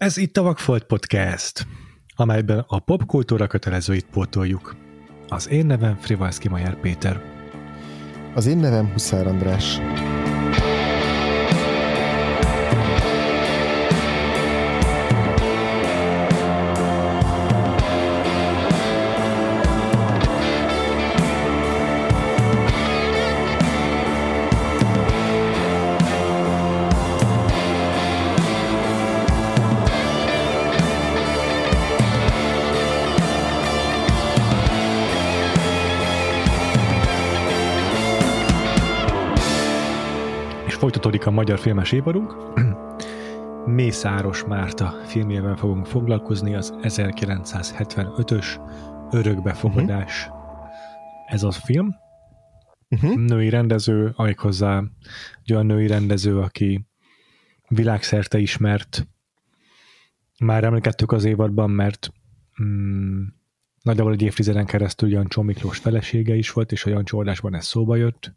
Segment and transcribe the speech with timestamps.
[0.00, 1.66] Ez itt a Vagfolt Podcast,
[2.16, 4.76] amelyben a popkultúra kötelezőit pótoljuk.
[5.28, 7.22] Az én nevem Frivalszki Majer Péter.
[8.34, 9.78] Az én nevem Huszár András.
[41.20, 42.36] Folytatódik a magyar filmes évadunk.
[43.76, 48.46] Mészáros Márta filmjével fogunk foglalkozni, az 1975-ös
[49.10, 50.26] Örökbefogadás.
[50.26, 50.38] Uh-huh.
[51.26, 51.94] Ez az film.
[52.88, 53.16] Uh-huh.
[53.16, 54.82] Női rendező, hozzá
[55.42, 56.86] egy olyan női rendező, aki
[57.68, 59.08] világszerte ismert.
[60.38, 62.12] Már emlékeztük az évadban, mert
[62.62, 63.22] mm,
[63.82, 67.96] nagyjából egy évtizeden keresztül Jancsó Miklós felesége is volt, és a Jancsó adásban ez szóba
[67.96, 68.32] jött,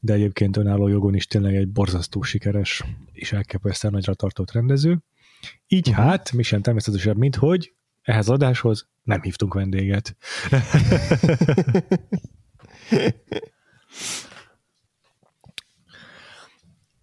[0.00, 4.98] de egyébként önálló jogon is tényleg egy borzasztó sikeres és elképesztően nagyra tartott rendező.
[5.66, 6.04] Így uh-huh.
[6.04, 10.16] hát, mi sem természetesebb, mint hogy ehhez adáshoz nem hívtunk vendéget.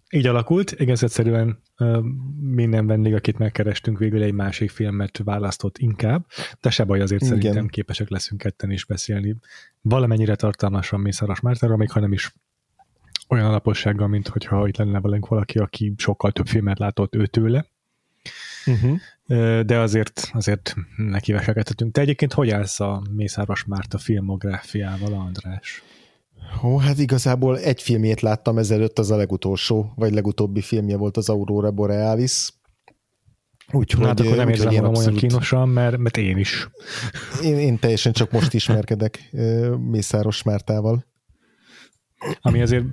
[0.09, 1.61] Így alakult, egész egyszerűen
[2.39, 6.25] minden vendég, akit megkerestünk, végül egy másik filmet választott inkább,
[6.61, 7.33] de se baj, azért Igen.
[7.33, 9.35] szerintem képesek leszünk ketten is beszélni.
[9.81, 12.33] Valamennyire tartalmasan Mészáros Mártára, még ha nem is
[13.27, 17.65] olyan alapossággal, mint hogyha itt lenne velünk valaki, aki sokkal több filmet látott ő tőle.
[18.65, 18.99] Uh-huh.
[19.61, 21.93] De azért, azért neki vesekedhetünk.
[21.93, 25.83] Te egyébként hogy állsz a Mészáros Márta filmográfiával, András?
[26.63, 31.29] Ó, hát igazából egy filmjét láttam ezelőtt, az a legutolsó, vagy legutóbbi filmje volt az
[31.29, 32.49] Aurora Borealis.
[33.71, 36.69] Úgyhogy, hát akkor nem érzem magam olyan kínosan, mert, mert én is.
[37.43, 39.29] Én, én teljesen csak most ismerkedek
[39.89, 41.05] Mészáros Mártával.
[42.41, 42.85] Ami azért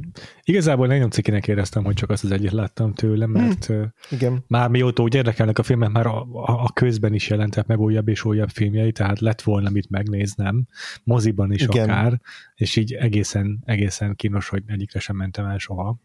[0.42, 4.44] igazából nagyon cikinek éreztem, hogy csak azt az egyet láttam tőle, mert hmm, igen.
[4.46, 8.08] már mióta úgy érdekelnek a filmek, már a, a, a közben is jelentek meg újabb
[8.08, 10.66] és újabb filmjei, tehát lett volna mit megnéznem,
[11.04, 11.90] moziban is igen.
[11.90, 12.20] akár,
[12.54, 15.96] és így egészen, egészen kínos, hogy egyikre sem mentem el soha.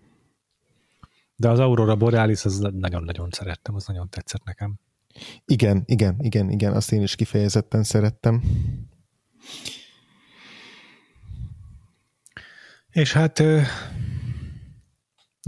[1.35, 4.79] De az Aurora Borealis, az nagyon-nagyon szerettem, az nagyon tetszett nekem.
[5.45, 8.41] Igen, igen, igen, igen, azt én is kifejezetten szerettem.
[12.91, 13.39] És hát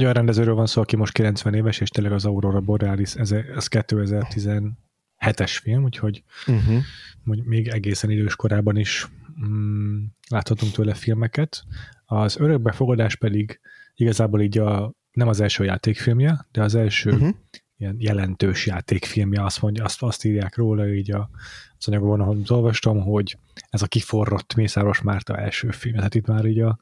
[0.01, 3.67] olyan rendezőről van szó, aki most 90 éves, és tényleg az Aurora Borealis, ez, ez
[3.69, 6.83] 2017-es film, úgyhogy uh-huh.
[7.23, 9.07] még egészen idős korában is
[9.45, 11.63] mm, láthatunk tőle filmeket.
[12.05, 13.59] Az Örökbefogadás pedig
[13.95, 17.29] igazából így a, nem az első játékfilmje, de az első uh-huh.
[17.77, 21.29] ilyen jelentős játékfilmje, azt, mondja, azt, azt írják róla így a,
[21.77, 23.37] az anyagban, ahol olvastam, hogy
[23.69, 25.95] ez a kiforrott Mészáros Márta első film.
[25.95, 26.79] Tehát itt már így a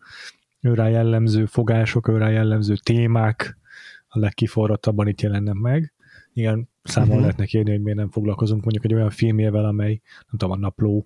[0.61, 3.57] őrá jellemző fogások, őrá jellemző témák
[4.07, 5.93] a legkiforrattabban itt jelennek meg.
[6.33, 7.23] Igen, számon uh-huh.
[7.23, 11.05] lehetne kérni, hogy miért nem foglalkozunk mondjuk egy olyan filmjével, amely, nem tudom, a napló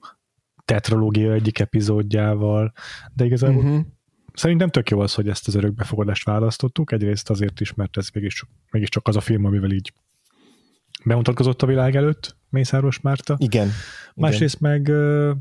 [0.65, 2.73] tetralógia egyik epizódjával,
[3.13, 3.85] de igazából uh-huh.
[4.33, 8.43] szerintem tök jó az, hogy ezt az örökbefogadást választottuk, egyrészt azért is, mert ez mégis,
[8.71, 9.93] mégiscsak az a film, amivel így
[11.05, 13.35] bemutatkozott a világ előtt, Mészáros Márta.
[13.39, 13.69] Igen.
[14.15, 14.71] Másrészt igen.
[14.71, 14.89] meg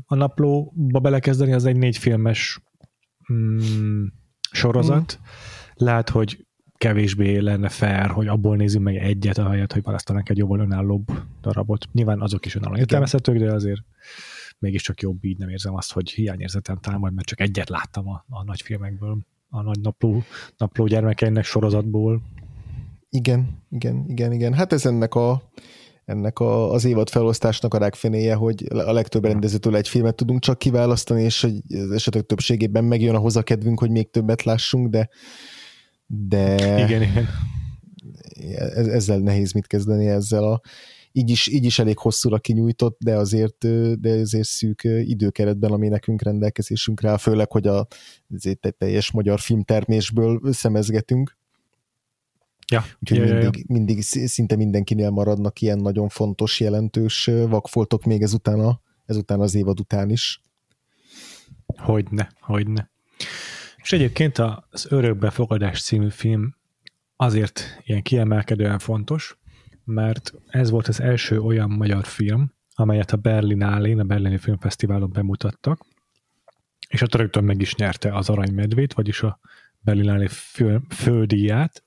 [0.05, 2.61] a naplóba belekezdeni, az egy négy filmes
[3.33, 4.05] mm,
[4.51, 5.23] sorozat, mm.
[5.75, 6.45] lehet, hogy
[6.77, 11.11] kevésbé lenne fair, hogy abból nézzünk meg egyet, ahelyett, hogy választanak egy jobban önállóbb
[11.41, 11.87] darabot.
[11.91, 13.81] Nyilván azok is önálló értelmezhetők, de azért
[14.59, 18.43] mégiscsak jobb így nem érzem azt, hogy hiányérzetem támad, mert csak egyet láttam a, a
[18.43, 19.17] nagy filmekből,
[19.49, 20.23] a nagy napló,
[20.57, 22.21] napló gyermekeinek sorozatból.
[23.09, 24.53] Igen, igen, igen, igen.
[24.53, 25.51] Hát ez ennek a
[26.05, 30.57] ennek a, az évad felosztásnak a legfenéje, hogy a legtöbb rendezőtől egy filmet tudunk csak
[30.57, 35.09] kiválasztani, és hogy az esetek többségében megjön ahhoz a kedvünk, hogy még többet lássunk, de
[36.07, 37.27] de igen, igen.
[38.73, 40.61] ezzel nehéz mit kezdeni ezzel a
[41.15, 43.57] így is, így is elég hosszúra kinyújtott, de azért,
[43.99, 47.87] de azért szűk időkeretben, ami nekünk rendelkezésünkre áll, főleg, hogy a
[48.33, 51.37] azért teljes magyar filmtermésből szemezgetünk.
[52.73, 52.83] Ja.
[52.99, 58.59] Úgyhogy ja, mindig, ja, mindig, szinte mindenkinél maradnak ilyen nagyon fontos, jelentős vakfoltok még ezután,
[58.59, 60.41] a, ezután az évad után is.
[61.77, 62.91] Hogyne, hogyne.
[63.75, 64.37] És egyébként
[64.69, 66.55] az Örökbefogadás című film
[67.15, 69.37] azért ilyen kiemelkedően fontos,
[69.83, 75.85] mert ez volt az első olyan magyar film, amelyet a Berlinálén, a Berlini Filmfesztiválon bemutattak,
[76.87, 79.39] és a rögtön meg is nyerte az Aranymedvét, vagyis a
[79.79, 81.83] Berlinálé fő, fődíját,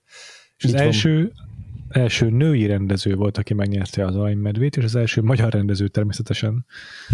[0.56, 2.02] és az Itt első, van.
[2.02, 6.66] első női rendező volt, aki megnyerte az aranymedvét, és az első magyar rendező természetesen,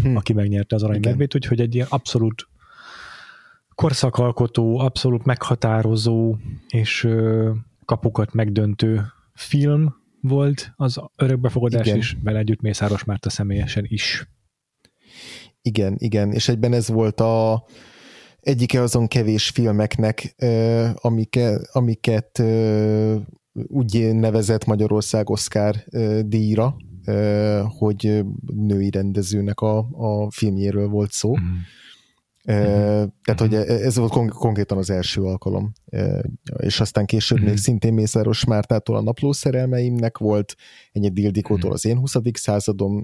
[0.02, 0.16] hm.
[0.16, 2.48] aki megnyerte az aranymedvét, úgyhogy egy ilyen abszolút
[3.74, 6.36] korszakalkotó, abszolút meghatározó
[6.68, 7.08] és
[7.84, 9.02] kapukat megdöntő
[9.34, 11.98] film volt az örökbefogadás igen.
[11.98, 14.28] is, vele együtt Mészáros Márta személyesen is.
[15.62, 17.64] Igen, igen, és egyben ez volt a
[18.42, 20.34] egyike azon kevés filmeknek,
[20.94, 22.42] amiket, amiket
[23.52, 25.76] úgy nevezett Magyarország Oscar
[26.26, 26.76] díjra,
[27.78, 28.24] hogy
[28.56, 31.36] női rendezőnek a, a filmjéről volt szó.
[31.38, 31.58] Mm.
[32.44, 33.60] Tehát, hogy mhm.
[33.60, 35.72] ez volt kon- konkrétan az első alkalom.
[36.56, 37.52] És aztán később uh-huh.
[37.52, 40.54] még szintén Mészáros Mártától a napló szerelmeimnek volt,
[40.92, 41.72] ennyi Dildikótól uh-huh.
[41.72, 42.16] az én 20.
[42.32, 43.02] századom,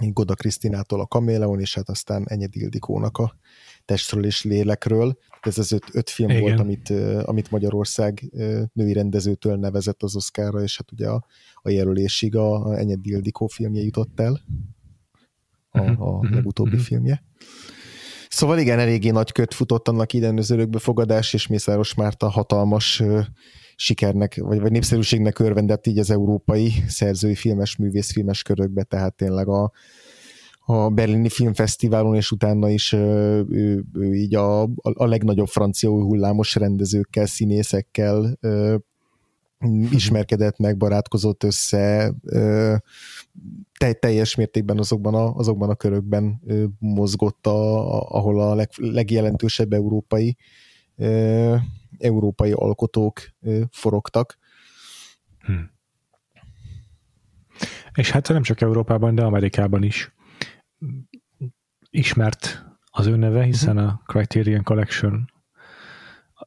[0.00, 3.36] Goda Krisztinától a Kaméleon, és hát aztán ennyi Dildikónak a
[3.84, 5.18] testről és lélekről.
[5.40, 6.42] Ez az öt, öt film Igen.
[6.42, 6.90] volt, amit,
[7.24, 8.30] amit Magyarország
[8.72, 13.46] női rendezőtől nevezett az Oszkára, és hát ugye a, a jelölésig a, a Enyed Dildikó
[13.46, 14.40] filmje jutott el,
[15.70, 16.30] a, a uh-huh.
[16.30, 16.84] legutóbbi uh-huh.
[16.84, 17.22] filmje.
[18.28, 23.02] Szóval igen, eléggé nagy kört futott annak idején az örökbefogadás, és Mészáros Márta hatalmas
[23.76, 29.72] sikernek, vagy, vagy népszerűségnek örvendett így az európai szerzői filmes, művészfilmes körökbe, tehát tényleg a,
[30.66, 36.54] a berlini filmfesztiválon, és utána is ő, ő, ő így a, a legnagyobb francia hullámos
[36.54, 38.76] rendezőkkel, színészekkel ö,
[39.90, 42.74] ismerkedett meg, barátkozott össze, ö,
[43.78, 49.72] te, teljes mértékben azokban a, azokban a körökben ö, mozgott, a, ahol a leg, legjelentősebb
[49.72, 50.36] európai
[50.96, 51.56] ö,
[51.98, 53.20] európai alkotók
[53.70, 54.38] forogtak.
[55.38, 55.72] Hmm.
[57.94, 60.14] És hát nem csak Európában, de Amerikában is
[61.90, 65.32] ismert az ő neve, hiszen a Criterion Collection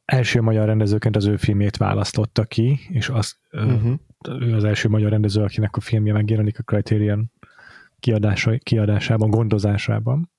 [0.04, 3.98] első magyar rendezőként az ő filmjét választotta ki, és az, uh-huh.
[4.28, 7.32] ő az első magyar rendező, akinek a filmje megjelenik a Criterion
[8.00, 10.30] kiadása, kiadásában, gondozásában.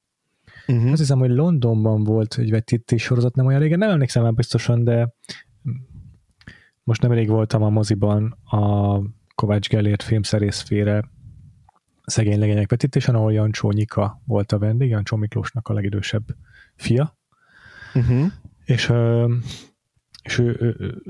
[0.69, 0.91] Uh-huh.
[0.91, 4.83] Azt hiszem, hogy Londonban volt egy vetítés sorozat nem olyan régen, nem emlékszem már biztosan,
[4.83, 5.13] de
[6.83, 8.99] most nemrég voltam a moziban a
[9.35, 11.09] Kovács Gellért filmszerészfére
[12.05, 16.23] szegény legények vetítésen, ahol Jancsó Nyika volt a vendég, Jancsó Miklósnak a legidősebb
[16.75, 17.17] fia.
[17.93, 18.31] Uh-huh.
[18.65, 18.91] És,
[20.23, 21.01] és ő, ő, ő,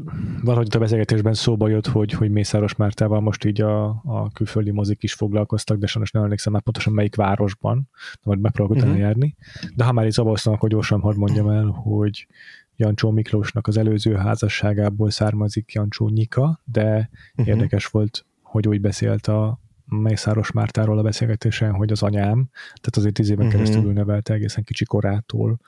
[0.44, 5.04] valahogy a beszélgetésben szóba jött, hogy, hogy Mészáros Mártával most így a, a külföldi mozik
[5.04, 7.90] is foglalkoztak, de sajnos nem emlékszem már pontosan melyik városban,
[8.24, 8.94] majd megpróbálok uh-huh.
[8.94, 9.36] utána járni.
[9.76, 12.28] De ha már így szabasztanak, akkor gyorsan hadd mondjam el, hogy
[12.76, 17.48] Jancsó Miklósnak az előző házasságából származik Jancsó Nyika, de uh-huh.
[17.48, 19.60] érdekes volt, hogy úgy beszélt a,
[19.90, 23.62] Mészáros Mártáról a beszélgetésen, hogy az anyám, tehát azért tíz éven uh-huh.
[23.62, 25.60] keresztül nevelte egészen kicsi korától,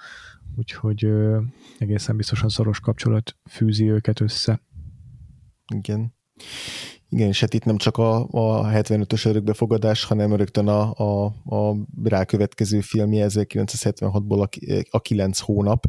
[0.56, 1.42] úgyhogy ö,
[1.78, 4.62] egészen biztosan szoros kapcsolat fűzi őket össze.
[5.76, 6.14] Igen.
[7.10, 11.76] Igen, és hát itt nem csak a, a 75-ös örökbefogadás, hanem rögtön a, a, a
[12.04, 15.86] rákövetkező filmje 1976-ból a, a 9 hónap,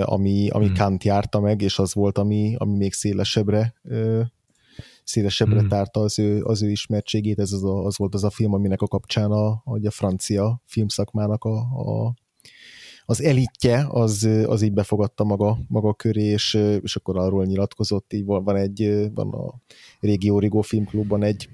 [0.00, 0.74] ami, ami hmm.
[0.74, 3.74] Kant járta meg, és az volt, ami, ami még szélesebbre
[5.04, 5.68] szélesebbre hmm.
[5.68, 8.82] tárta az ő, az ő ismertségét, ez az, a, az volt az a film, aminek
[8.82, 12.14] a kapcsán a, a francia filmszakmának a, a
[13.10, 18.24] az elitje az, az így befogadta maga, maga köré, és, és akkor arról nyilatkozott, így
[18.24, 19.54] van, van egy, van a
[20.00, 21.48] régi Origo filmklubban egy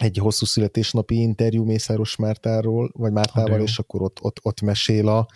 [0.00, 5.26] egy hosszú születésnapi interjú Mészáros Mártáról, vagy Mártával, és akkor ott, ott, ott mesél a,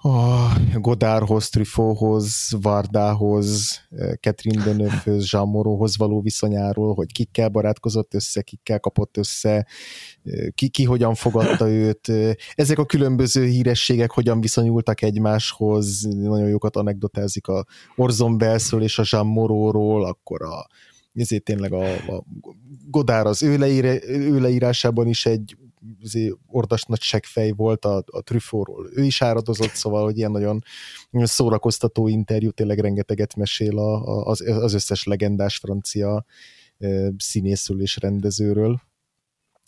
[0.00, 3.80] a Godárhoz, Truffauthoz, Vardához,
[4.20, 9.66] Catherine Deneuve-höz, Jean Moreauhoz való viszonyáról, hogy kikkel barátkozott össze, kikkel kapott össze,
[10.54, 12.12] ki, ki hogyan fogadta őt.
[12.54, 17.64] Ezek a különböző hírességek hogyan viszonyultak egymáshoz, nagyon jókat anekdotázik a
[17.96, 20.66] Orson Welles-ről és a Jean Moreau-ról, akkor a
[21.14, 22.24] ezért tényleg a, a
[22.90, 25.56] Godár az ő, leír, ő leírásában is egy
[26.46, 28.90] ordas nagy seggfej volt a, a Trüffóról.
[28.94, 30.62] Ő is áradozott, szóval, hogy ilyen nagyon
[31.10, 36.24] szórakoztató interjú, tényleg rengeteget mesél a, a, az, az összes legendás francia
[37.16, 38.80] színészről és rendezőről.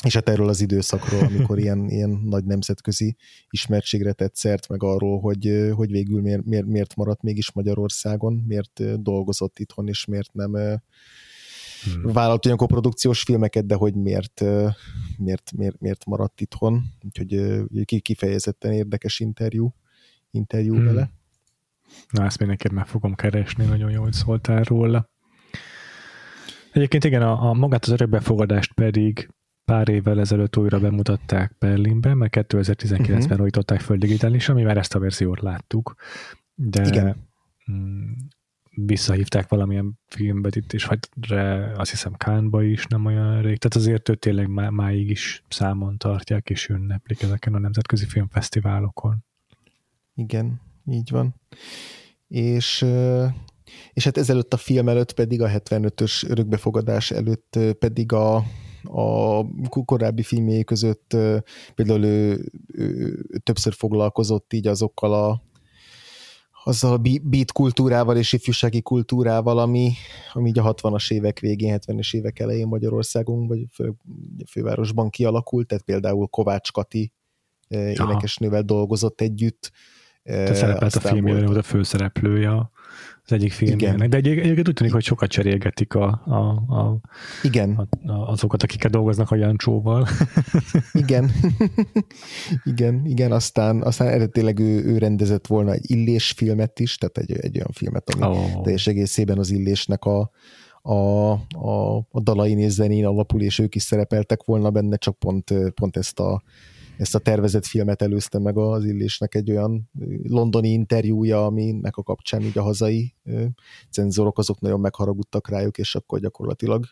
[0.04, 3.16] És hát erről az időszakról, amikor ilyen, ilyen nagy nemzetközi
[3.50, 9.02] ismertségre tett szert, meg arról, hogy, hogy végül miért, miért, miért maradt mégis Magyarországon, miért
[9.02, 10.80] dolgozott itthon, és miért nem
[11.84, 12.12] hmm.
[12.12, 14.40] vállalt olyan koprodukciós filmeket, de hogy miért,
[15.16, 16.82] miért, miért, miért maradt itthon.
[17.04, 19.74] Úgyhogy kifejezetten érdekes interjú,
[20.30, 20.84] interjú hmm.
[20.84, 21.10] vele.
[22.10, 25.10] Na, ezt mindenképp meg fogom keresni, nagyon jól szóltál róla.
[26.72, 29.28] Egyébként igen, a, a magát az örökbefogadást pedig
[29.64, 33.40] pár évvel ezelőtt újra bemutatták Berlinben, mert 2019-ben uh-huh.
[33.40, 35.94] újították föl digitálisan, mi már ezt a verziót láttuk,
[36.54, 37.28] de igen.
[38.74, 41.08] Visszahívták valamilyen filmbet itt, és hát
[41.74, 45.98] azt hiszem Kánba is nem olyan rég, tehát azért ő tényleg má, máig is számon
[45.98, 49.24] tartják, és ünneplik ezeken a nemzetközi filmfesztiválokon.
[50.14, 51.34] Igen, így van.
[52.28, 52.84] És
[53.92, 58.36] és hát ezelőtt a film előtt pedig, a 75-ös örökbefogadás előtt pedig a,
[58.82, 59.44] a
[59.84, 61.16] korábbi filmjei között
[61.74, 65.42] például ő, ő többször foglalkozott így azokkal a
[66.64, 69.92] azzal a beat kultúrával és ifjúsági kultúrával, ami,
[70.32, 73.94] ami így a 60-as évek végén, 70-es évek elején Magyarországon, vagy fő,
[74.50, 77.12] fővárosban kialakult, tehát például Kovács Kati
[77.68, 79.70] énekesnővel dolgozott együtt.
[80.22, 82.70] Te szerepelt a filmjében, volt a főszereplője
[83.24, 84.08] az egyik filmjének.
[84.08, 86.38] De egy, egyébként úgy tűnik, hogy sokat cserélgetik a, a,
[86.78, 87.00] a,
[87.42, 87.88] Igen.
[88.02, 90.06] A, a, azokat, akik dolgoznak a Jancsóval.
[90.92, 91.30] igen.
[92.72, 97.44] igen, igen, aztán, aztán eredetileg ő, ő rendezett volna egy Illés filmet is, tehát egy,
[97.44, 98.62] egy olyan filmet, ami oh.
[98.62, 100.30] teljes egészében az Illésnek a,
[100.82, 105.54] a, a, a dalain és zenén alapul, és ők is szerepeltek volna benne, csak pont,
[105.74, 106.42] pont ezt a
[107.00, 109.90] ezt a tervezett filmet előzte meg az Illésnek egy olyan
[110.22, 113.14] londoni interjúja, aminek a kapcsán így a hazai
[113.90, 116.84] cenzorok azok nagyon megharagudtak rájuk, és akkor gyakorlatilag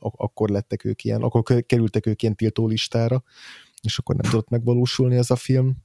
[0.00, 3.22] akkor lettek ők ilyen, akkor kerültek ők ilyen tiltó listára,
[3.82, 5.76] és akkor nem tudott megvalósulni ez a film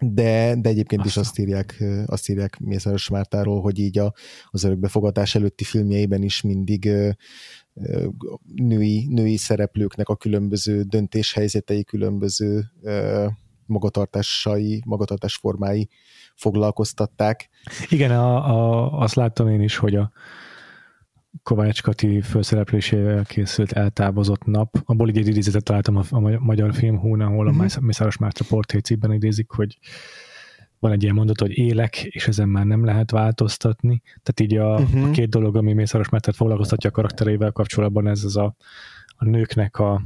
[0.00, 1.22] de, de egyébként Aztán.
[1.22, 4.14] is azt írják, azt írják Mészáros Mártáról, hogy így a,
[4.50, 6.90] az örökbefogadás előtti filmjeiben is mindig
[8.54, 12.64] női, női szereplőknek a különböző döntéshelyzetei, különböző
[13.66, 15.88] magatartásai, magatartás formái
[16.34, 17.48] foglalkoztatták.
[17.88, 20.12] Igen, a, a, azt láttam én is, hogy a
[21.42, 24.76] Kovács Kati felszereplésével készült eltávozott nap.
[24.84, 27.80] Abból így egy idézetet találtam a, a magyar film ahol a uh-huh.
[27.80, 29.78] Mészáros Márta portrécében idézik, hogy
[30.80, 34.02] van egy ilyen mondat, hogy élek, és ezen már nem lehet változtatni.
[34.22, 35.08] Tehát így a, uh-huh.
[35.08, 38.56] a két dolog, ami Mészáros Mártát foglalkoztatja a karakterével kapcsolatban, ez az a,
[39.16, 40.02] a nőknek a,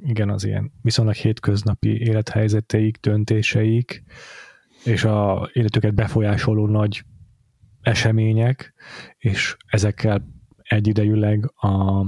[0.00, 4.04] igen, az ilyen viszonylag hétköznapi élethelyzeteik, döntéseik,
[4.84, 7.04] és a életüket befolyásoló nagy
[7.80, 8.74] események,
[9.18, 10.26] és ezekkel
[10.62, 12.04] egyidejűleg a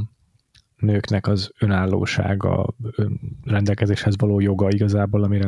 [0.82, 2.74] nőknek az önállósága,
[3.44, 5.40] rendelkezéshez való joga igazából, ami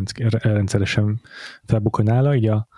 [0.42, 1.20] rendszeresen
[1.64, 2.68] felbukkan nála, így a,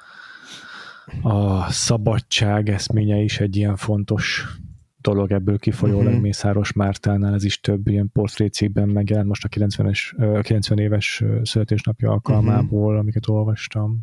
[1.23, 4.57] a szabadság eszménye is egy ilyen fontos
[5.01, 6.21] dolog ebből kifolyólag uh-huh.
[6.21, 12.85] Mészáros Mártánál, ez is több ilyen portrécikben megjelent most a 90-es, 90 éves születésnapja alkalmából,
[12.85, 12.99] uh-huh.
[12.99, 14.01] amiket olvastam.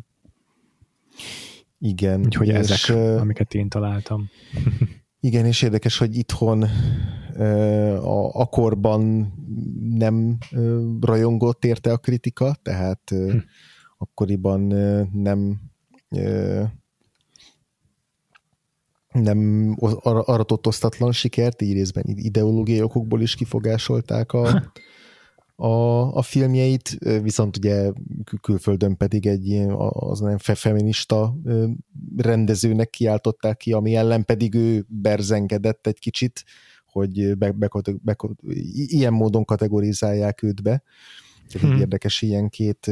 [1.78, 2.20] Igen.
[2.24, 4.28] Úgyhogy és, ezek, amiket én találtam.
[5.24, 6.62] Igen, és érdekes, hogy itthon
[8.02, 9.32] a, akkorban
[9.90, 10.38] nem
[11.00, 13.36] rajongott érte a kritika, tehát hm.
[13.98, 14.60] akkoriban
[15.12, 15.60] nem
[19.12, 24.72] nem aratott osztatlan sikert, így részben ideológiai okokból is kifogásolták a,
[25.56, 27.92] a, a filmjeit, viszont ugye
[28.40, 31.36] külföldön pedig egy ilyen, az nem feminista
[32.16, 36.44] rendezőnek kiáltották ki, ami ellen pedig ő berzengedett egy kicsit,
[36.86, 37.68] hogy be, be,
[38.02, 38.16] be,
[38.72, 40.82] ilyen módon kategorizálják őt be.
[41.52, 41.80] Tehát hmm.
[41.80, 42.90] érdekes, ilyen két,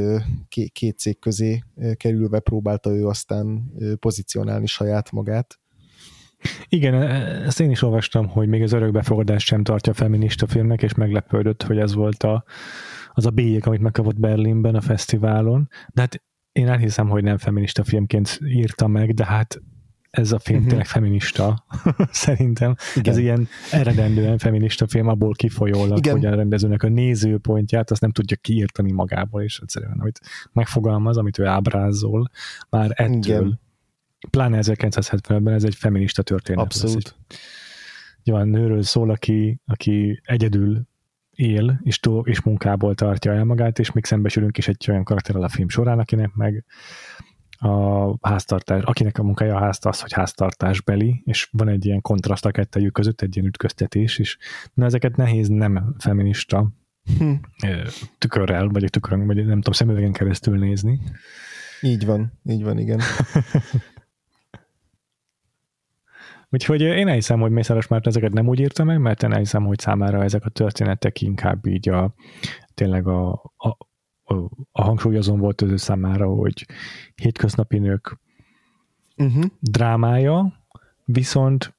[0.48, 1.62] két, két cég közé
[1.96, 5.60] kerülve próbálta ő aztán pozícionálni saját magát.
[6.68, 7.06] Igen, e,
[7.46, 11.78] ezt én is olvastam, hogy még az örökbefogadás sem tartja feminista filmnek, és meglepődött, hogy
[11.78, 12.44] ez volt a,
[13.12, 15.68] az a bélyek, amit megkapott Berlinben a fesztiválon.
[15.94, 16.22] De hát
[16.52, 19.62] én elhiszem, hogy nem feminista filmként írta meg, de hát
[20.10, 20.70] ez a film uh-huh.
[20.70, 21.64] tényleg feminista,
[22.26, 22.74] szerintem.
[22.94, 23.12] Igen.
[23.12, 26.12] Ez ilyen eredendően feminista film, abból kifolyólag, Igen.
[26.12, 30.20] hogy a rendezőnek a nézőpontját azt nem tudja kiírtani magából, és egyszerűen, amit
[30.52, 32.30] megfogalmaz, amit ő ábrázol,
[32.68, 33.60] már ettől Igen
[34.30, 36.64] pláne 1975-ben ez egy feminista történet.
[36.64, 37.16] Abszolút.
[38.22, 40.82] Egy olyan nőről szól, aki, aki egyedül
[41.30, 45.42] él, és, tó, és munkából tartja el magát, és még szembesülünk is egy olyan karakterrel
[45.42, 46.64] a film során, akinek meg
[47.62, 52.46] a háztartás, akinek a munkája a házt az, hogy háztartásbeli, és van egy ilyen kontraszt
[52.46, 54.38] a kettejük között, egy ilyen ütköztetés is.
[54.74, 56.72] Na ezeket nehéz nem feminista
[57.18, 57.32] hm.
[58.18, 61.00] tükörrel, vagy egy tükörön, vagy nem tudom, szemüvegen keresztül nézni.
[61.80, 63.00] Így van, így van, igen.
[66.52, 69.78] Úgyhogy én elhiszem, hogy Mészáros Márton ezeket nem úgy írta meg, mert én elhiszem, hogy
[69.78, 72.14] számára ezek a történetek inkább így a,
[72.74, 73.68] tényleg a, a,
[74.22, 74.34] a,
[74.72, 76.66] a hangsúlyozón volt az ő számára, hogy
[77.14, 78.18] hétköznapi nők
[79.16, 79.44] uh-huh.
[79.60, 80.64] drámája,
[81.04, 81.74] viszont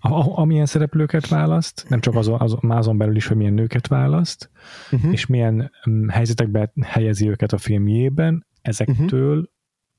[0.00, 4.50] a, amilyen szereplőket választ, nem csak azon, azon, azon belül is, hogy milyen nőket választ,
[4.90, 5.12] uh-huh.
[5.12, 9.52] és milyen um, helyzetekbe helyezi őket a filmjében, ezektől uh-huh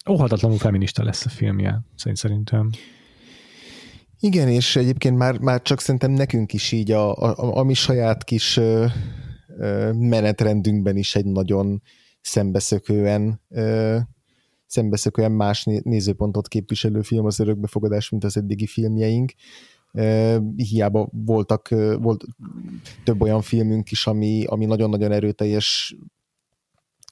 [0.10, 1.82] óhatatlanul feminista lesz a filmje,
[2.14, 2.70] szerintem.
[4.20, 8.24] Igen, és egyébként már, már csak szerintem nekünk is így a, a, a mi saját
[8.24, 8.86] kis ö,
[9.58, 11.82] ö, menetrendünkben is egy nagyon
[12.22, 13.98] szembeszökően ö,
[14.66, 19.34] szembeszökően más nézőpontot képviselő film az örökbefogadás, mint az eddigi filmjeink.
[20.56, 21.70] Hiába voltak,
[22.00, 22.24] volt
[23.04, 25.96] több olyan filmünk is, ami, ami nagyon-nagyon erőteljes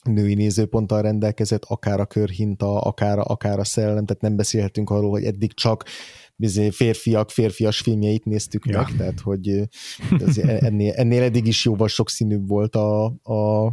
[0.03, 5.23] női nézőponttal rendelkezett, akár a körhinta, akár, akár a szerelem, tehát nem beszélhetünk arról, hogy
[5.23, 5.83] eddig csak
[6.35, 8.77] bizony, férfiak, férfias filmjeit néztük ja.
[8.77, 9.69] meg, tehát hogy
[10.59, 13.65] ennél, ennél eddig is jóval sokszínűbb volt a, a,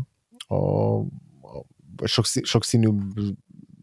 [0.47, 0.99] a,
[1.97, 3.01] a sok, sokszínűbb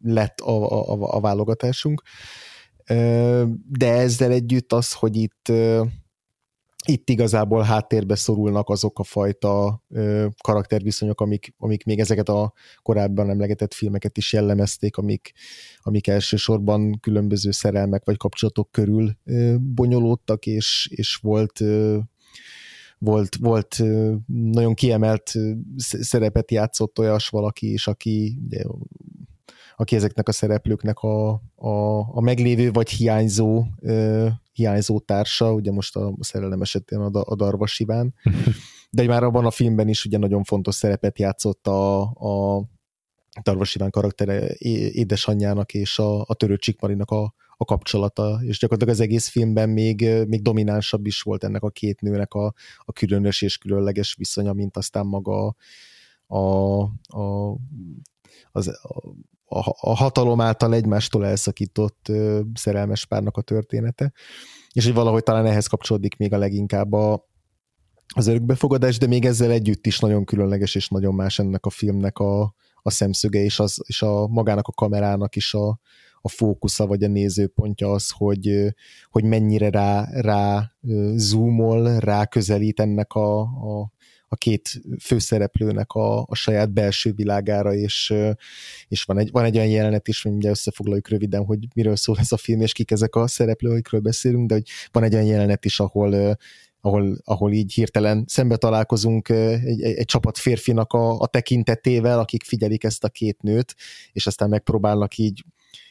[0.02, 2.02] lett a, a, a válogatásunk.
[3.70, 5.52] De ezzel együtt az, hogy itt
[6.90, 13.30] itt igazából háttérbe szorulnak azok a fajta ö, karakterviszonyok, amik, amik még ezeket a korábban
[13.30, 15.34] emlegetett filmeket is jellemezték, amik,
[15.82, 21.98] amik elsősorban különböző szerelmek vagy kapcsolatok körül ö, bonyolódtak, és, és volt ö,
[23.00, 23.84] volt, volt
[24.52, 25.32] nagyon kiemelt
[25.78, 28.64] szerepet játszott olyas valaki is, aki ugye,
[29.76, 33.66] aki ezeknek a szereplőknek a, a, a meglévő vagy hiányzó
[34.58, 38.14] hiányzó társa, ugye most a szerelem esetén a, a Darvas Iván,
[38.90, 42.64] de már abban a filmben is ugye nagyon fontos szerepet játszott a, a
[43.44, 44.54] Darvas Iván karaktere
[44.92, 50.10] édesanyjának és a, a törő Csikmarinak a, a kapcsolata, és gyakorlatilag az egész filmben még,
[50.28, 54.78] még dominánsabb is volt ennek a két nőnek a, a különös és különleges viszonya, mint
[54.78, 55.56] aztán maga
[56.28, 56.38] a,
[57.18, 57.56] a,
[58.52, 59.14] az, a,
[59.50, 62.12] a, hatalom által egymástól elszakított
[62.54, 64.12] szerelmes párnak a története,
[64.74, 67.28] és hogy valahogy talán ehhez kapcsolódik még a leginkább a,
[68.16, 72.18] az örökbefogadás, de még ezzel együtt is nagyon különleges és nagyon más ennek a filmnek
[72.18, 72.42] a,
[72.82, 75.80] a szemszöge, és, az, és a magának a kamerának is a,
[76.22, 78.76] a fókusza, vagy a nézőpontja az, hogy,
[79.10, 80.72] hogy mennyire rá, rá
[81.16, 83.92] zoomol, rá közelít ennek a, a,
[84.28, 88.14] a két főszereplőnek a, a saját belső világára, és,
[88.88, 92.18] és van, egy, van egy olyan jelenet is, hogy ugye összefoglaljuk röviden, hogy miről szól
[92.20, 95.26] ez a film, és kik ezek a szereplők, akikről beszélünk, de hogy van egy olyan
[95.26, 96.38] jelenet is, ahol
[96.82, 102.44] ahol, ahol így hirtelen szembe találkozunk egy, egy, egy csapat férfinak a, a tekintetével, akik
[102.44, 103.76] figyelik ezt a két nőt,
[104.12, 105.44] és aztán megpróbálnak így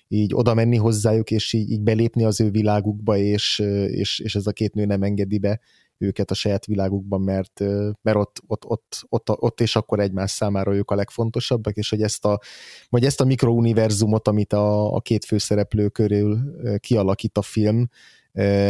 [0.09, 4.47] így oda menni hozzájuk, és így, így belépni az ő világukba, és, és, és ez
[4.47, 5.61] a két nő nem engedi be
[5.99, 7.61] őket a saját világukban, mert,
[8.03, 12.03] mert ott, ott, ott, ott, ott és akkor egymás számára ők a legfontosabbak, és hogy
[12.03, 12.41] ezt a,
[12.89, 16.39] vagy ezt a mikrouniverzumot, amit a, a két főszereplő körül
[16.79, 17.89] kialakít a film,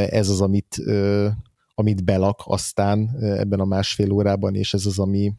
[0.09, 0.77] ez az, amit,
[1.75, 5.33] amit belak aztán ebben a másfél órában, és ez az, ami,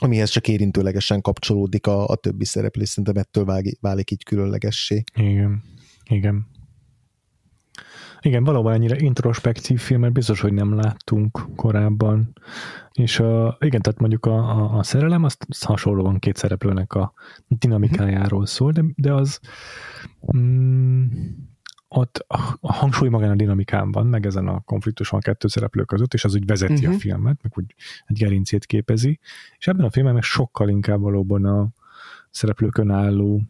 [0.00, 5.04] amihez csak érintőlegesen kapcsolódik a, a többi szereplő, szerintem ettől válik, válik így különlegessé.
[5.14, 5.62] Igen,
[6.04, 6.46] igen.
[8.20, 12.32] Igen, valóban ennyire introspektív filmet biztos, hogy nem láttunk korábban.
[12.92, 17.12] És a, igen, tehát mondjuk a, a, a szerelem, azt, az hasonlóan két szereplőnek a
[17.48, 19.40] dinamikájáról szól, de, de az
[20.36, 21.04] mm,
[21.88, 25.84] ott a, a hangsúly magán a dinamikán van, meg ezen a konfliktuson a kettő szereplő
[25.84, 26.88] között, és az úgy vezeti uh-huh.
[26.88, 27.00] a mhm.
[27.00, 27.74] filmet, meg úgy
[28.06, 29.18] egy gerincét képezi,
[29.58, 31.68] és ebben a filmben meg sokkal inkább valóban a
[32.30, 33.42] szereplőkön álló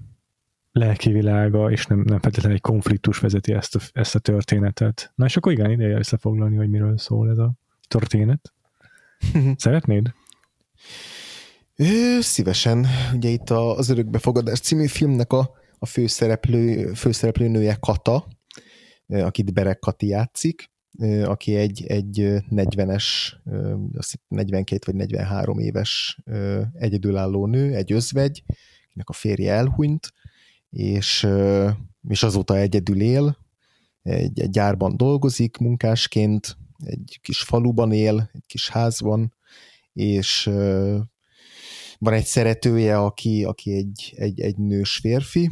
[0.76, 5.12] lelki világa, és nem, nem feltétlenül egy konfliktus vezeti ezt a, ezt a történetet.
[5.14, 7.52] Na és akkor igen, ideje összefoglalni, hogy miről szól ez a
[7.88, 8.52] történet.
[9.56, 10.14] Szeretnéd?
[11.76, 12.86] Ő, szívesen.
[13.14, 18.26] Ugye itt az Örökbefogadás című filmnek a, a főszereplő, főszereplőnője Kata,
[19.06, 20.70] akit Berek Kati játszik,
[21.24, 23.04] aki egy, egy 40-es,
[24.28, 26.18] 42 vagy 43 éves
[26.72, 28.42] egyedülálló nő, egy özvegy,
[28.88, 30.12] akinek a férje elhunyt,
[30.70, 31.28] és,
[32.08, 33.38] és azóta egyedül él,
[34.02, 39.34] egy, egy gyárban dolgozik munkásként, egy kis faluban él, egy kis házban,
[39.92, 40.44] és
[41.98, 45.50] van egy szeretője, aki, aki egy, egy, egy nős férfi,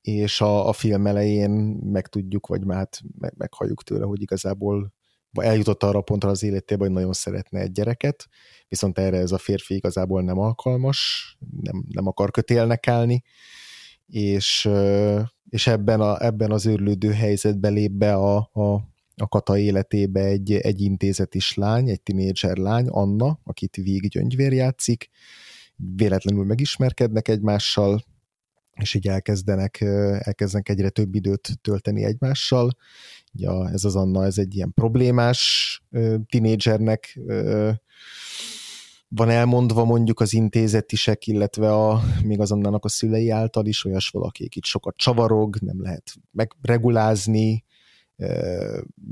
[0.00, 1.50] és a, a film elején
[1.82, 4.92] megtudjuk, vagy már hát meg, meghalljuk tőle, hogy igazából
[5.40, 8.28] eljutott arra a pontra az életében, hogy nagyon szeretne egy gyereket,
[8.68, 13.22] viszont erre ez a férfi igazából nem alkalmas, nem, nem akar kötélnek állni,
[14.06, 14.68] és,
[15.48, 18.72] és ebben, a, ebben az őrlődő helyzetben lép be a, a,
[19.16, 25.10] a Kata életébe egy, egy intézetis lány, egy tinédzser lány, Anna, akit Víg Gyöngyvér játszik,
[25.76, 28.04] véletlenül megismerkednek egymással,
[28.72, 29.80] és így elkezdenek,
[30.20, 32.70] elkezdenek egyre több időt tölteni egymással.
[33.32, 35.82] Ja, ez az Anna, ez egy ilyen problémás
[36.26, 37.18] tinédzsernek
[39.14, 44.48] van elmondva mondjuk az intézetisek, illetve a, még azonnának a szülei által is olyas valaki,
[44.54, 47.64] itt sokat csavarog, nem lehet megregulázni,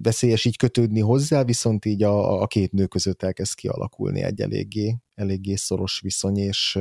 [0.02, 4.96] veszélyes így kötődni hozzá, viszont így a, a két nő között elkezd kialakulni egy eléggé,
[5.14, 6.78] eléggé szoros viszony, és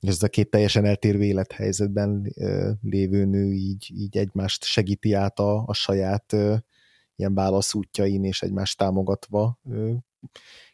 [0.00, 2.34] ez a két teljesen eltérő élethelyzetben
[2.82, 6.32] lévő nő így, így egymást segíti át a, a saját
[7.16, 9.58] ilyen válaszútjain, és egymást támogatva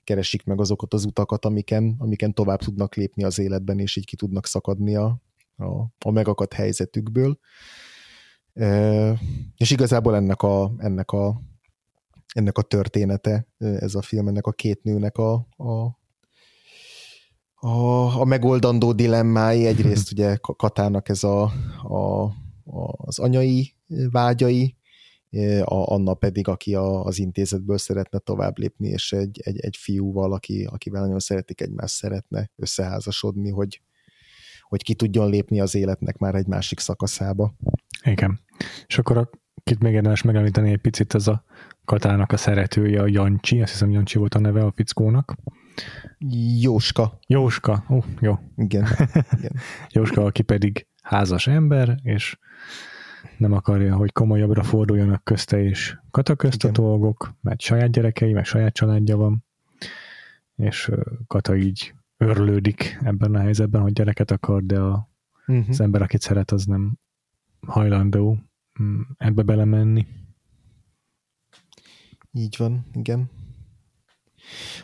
[0.05, 4.17] keresik meg azokat az utakat, amiken, amiken tovább tudnak lépni az életben, és így ki
[4.17, 5.23] tudnak szakadni a,
[5.57, 5.67] a,
[6.05, 7.39] a megakadt helyzetükből.
[8.55, 9.21] E,
[9.57, 11.41] és igazából ennek a, ennek a,
[12.35, 15.99] ennek a története, ez a film, ennek a két nőnek a, a,
[17.55, 19.67] a, a megoldandó dilemmái.
[19.67, 21.43] Egyrészt ugye Katának ez a,
[21.83, 22.31] a,
[22.97, 23.75] az anyai
[24.11, 24.77] vágyai,
[25.65, 30.33] a Anna pedig, aki a, az intézetből szeretne tovább lépni, és egy, egy, egy fiúval,
[30.33, 33.81] aki, akivel nagyon szeretik egymást, szeretne összeházasodni, hogy,
[34.69, 37.55] hogy ki tudjon lépni az életnek már egy másik szakaszába.
[38.05, 38.41] Igen.
[38.87, 39.31] És akkor a,
[39.65, 41.45] kit még érdemes megemlíteni egy picit, ez a
[41.85, 45.35] Katának a szeretője, a Jancsi, azt hiszem Jancsi volt a neve a fickónak.
[46.61, 47.19] Jóska.
[47.27, 48.39] Jóska, uh, jó.
[48.57, 48.87] Igen.
[49.39, 49.53] Igen.
[49.89, 52.39] Jóska, aki pedig házas ember, és
[53.39, 58.45] nem akarja, hogy komolyabbra forduljanak közte és Kata közt a dolgok, mert saját gyerekei, meg
[58.45, 59.45] saját családja van,
[60.57, 60.91] és
[61.27, 65.09] Kata így örlődik ebben a helyzetben, hogy gyereket akar, de a,
[65.47, 65.69] uh-huh.
[65.69, 66.99] az ember, akit szeret, az nem
[67.67, 68.39] hajlandó
[68.83, 70.07] mm, ebbe belemenni.
[72.33, 73.31] Így van, igen.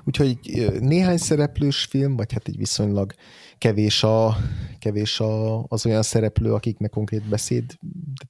[0.05, 0.39] Úgyhogy
[0.81, 3.15] néhány szereplős film, vagy hát egy viszonylag
[3.61, 4.37] kevés, a,
[4.79, 7.79] kevés a, az olyan szereplő, akiknek konkrét beszéd,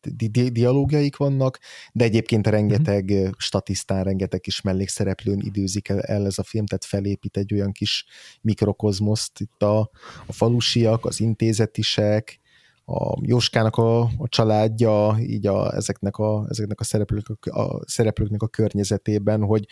[0.02, 1.58] di, di, dialógiaik vannak,
[1.92, 3.30] de egyébként rengeteg mm-hmm.
[3.36, 8.04] statisztán, rengeteg kis mellékszereplőn időzik el, el ez a film, tehát felépít egy olyan kis
[8.40, 9.78] mikrokozmoszt, itt a,
[10.26, 12.40] a falusiak, az intézetisek,
[12.84, 18.48] a Jóskának a, a családja, így a, ezeknek, a, ezeknek a, szereplők, a szereplőknek a
[18.48, 19.66] környezetében, hogy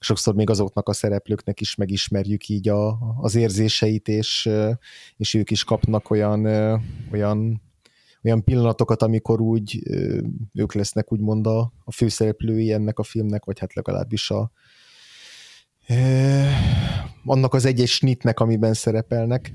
[0.00, 4.50] sokszor még azoknak a szereplőknek is megismerjük így a, az érzéseit, és,
[5.16, 6.44] és ők is kapnak olyan,
[7.12, 7.62] olyan,
[8.22, 9.82] olyan pillanatokat, amikor úgy
[10.52, 14.52] ők lesznek úgymond a, a főszereplői ennek a filmnek, vagy hát legalábbis a,
[17.24, 19.52] annak az egyes snitnek, amiben szerepelnek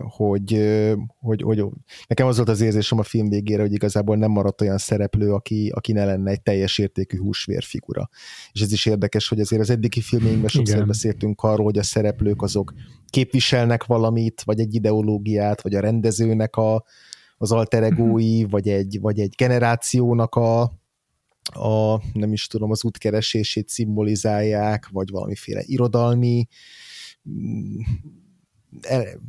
[0.00, 0.74] hogy,
[1.20, 1.64] hogy, hogy
[2.06, 5.70] nekem az volt az érzésem a film végére, hogy igazából nem maradt olyan szereplő, aki,
[5.74, 8.08] aki ne lenne egy teljes értékű húsvérfigura.
[8.52, 12.42] És ez is érdekes, hogy azért az eddigi filmeinkben sokszor beszéltünk arról, hogy a szereplők
[12.42, 12.72] azok
[13.10, 16.84] képviselnek valamit, vagy egy ideológiát, vagy a rendezőnek a,
[17.36, 18.50] az alter egói, uh-huh.
[18.50, 20.62] vagy, egy, vagy egy generációnak a,
[21.42, 26.46] a, nem is tudom, az útkeresését szimbolizálják, vagy valamiféle irodalmi
[27.24, 27.30] E,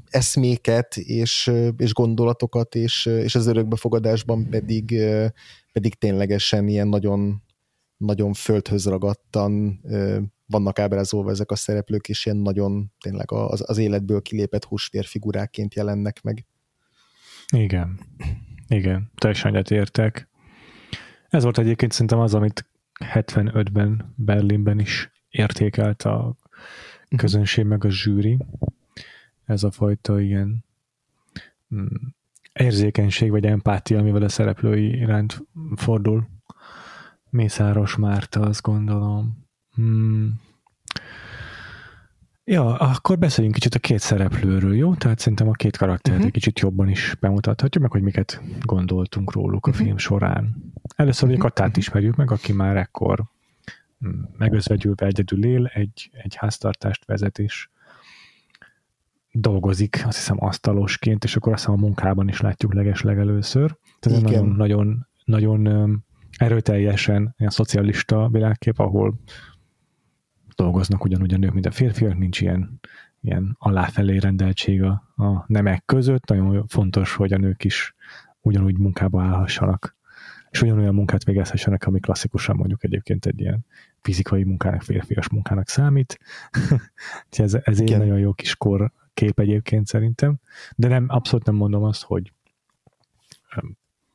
[0.10, 4.96] eszméket és, és gondolatokat, és, és az örökbefogadásban pedig,
[5.72, 7.44] pedig ténylegesen ilyen nagyon,
[7.98, 9.82] nagyon földhöz ragadtan
[10.48, 16.22] vannak ábrázolva ezek a szereplők, és ilyen nagyon tényleg az, az életből kilépett húsvérfiguráként jelennek
[16.22, 16.46] meg.
[17.54, 18.00] Igen.
[18.68, 20.30] Igen, teljesen értek.
[21.30, 22.66] Ez volt egyébként szerintem az, amit
[23.14, 26.36] 75-ben Berlinben is értékelt a
[27.18, 28.38] közönség meg a zsűri,
[29.46, 30.66] ez a fajta ilyen
[31.76, 31.86] mm,
[32.54, 35.44] érzékenység vagy empátia, amivel a szereplői iránt
[35.76, 36.28] fordul.
[37.30, 39.46] Mészáros Márta, azt gondolom.
[39.74, 40.40] Hmm.
[42.48, 44.94] Ja, akkor beszéljünk kicsit a két szereplőről, jó?
[44.96, 46.26] Tehát szerintem a két karaktert uh-huh.
[46.26, 49.86] egy kicsit jobban is bemutathatjuk, meg hogy miket gondoltunk róluk a uh-huh.
[49.86, 50.74] film során.
[50.96, 51.44] Először uh-huh.
[51.44, 53.24] Katát ismerjük meg, aki már ekkor
[54.08, 57.70] mm, megözvegyülve egyedül él, egy, egy háztartást vezet, és
[59.38, 63.78] dolgozik, azt hiszem asztalosként, és akkor azt hiszem a munkában is látjuk legesleg először.
[64.00, 66.04] Tehát ez nagyon, nagyon, nagyon
[66.38, 69.20] erőteljesen ilyen szocialista világkép, ahol
[70.56, 72.80] dolgoznak ugyanúgy a nők, mint a férfiak, nincs ilyen,
[73.22, 76.26] ilyen aláfelé rendeltség a, a nemek között.
[76.26, 77.96] Nagyon fontos, hogy a nők is
[78.42, 79.96] ugyanúgy munkába állhassanak,
[80.50, 83.66] és ugyanolyan munkát végezhessenek, ami klasszikusan mondjuk egyébként egy ilyen
[84.02, 86.20] fizikai munkának, férfias munkának számít.
[87.30, 90.40] ez, ez egy nagyon jó kis kor kép egyébként szerintem,
[90.76, 92.34] de nem, abszolút nem mondom azt, hogy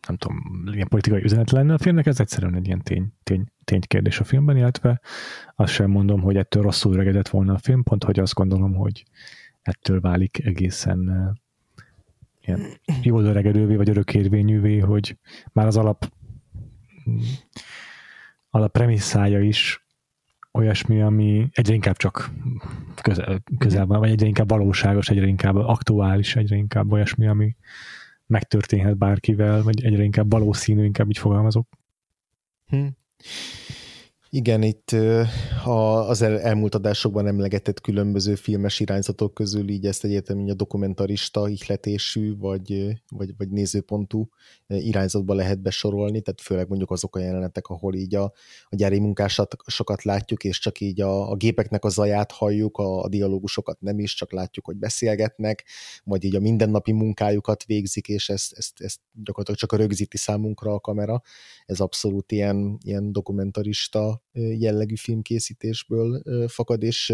[0.07, 4.21] nem tudom, ilyen politikai üzenet lenne a filmnek, ez egyszerűen egy ilyen tény, tény, ténykérdés
[4.21, 5.01] a filmben, illetve
[5.57, 9.05] azt sem mondom, hogy ettől rosszul regedett volna a film, pont hogy azt gondolom, hogy
[9.63, 11.37] ettől válik egészen uh,
[12.41, 15.19] ilyen jól öregedővé, vagy örökérvényűvé, hogy
[15.53, 16.13] már az alap
[18.51, 19.87] alap premisszája is
[20.53, 22.31] olyasmi, ami egyre inkább csak
[23.03, 27.57] közel, közel van, vagy egyre inkább valóságos, egyre inkább aktuális, egyre inkább olyasmi, ami
[28.27, 31.69] megtörténhet bárkivel, vagy egyre inkább valószínű, inkább így fogalmazok.
[32.67, 32.87] Hm.
[34.33, 34.91] Igen, itt
[35.65, 43.01] az elmúlt adásokban emlegetett különböző filmes irányzatok közül így ezt egyértelműen a dokumentarista ihletésű, vagy,
[43.09, 44.29] vagy, vagy nézőpontú
[44.67, 48.23] irányzatba lehet besorolni, tehát főleg mondjuk azok a jelenetek, ahol így a,
[48.69, 53.09] a gyári munkásokat látjuk, és csak így a, a gépeknek a zaját halljuk, a, a
[53.09, 55.65] dialógusokat nem is, csak látjuk, hogy beszélgetnek,
[56.05, 60.73] vagy így a mindennapi munkájukat végzik, és ezt, ezt, ezt gyakorlatilag csak a rögzíti számunkra
[60.73, 61.23] a kamera.
[61.67, 67.13] Ez abszolút ilyen, ilyen dokumentarista jellegű filmkészítésből fakad, és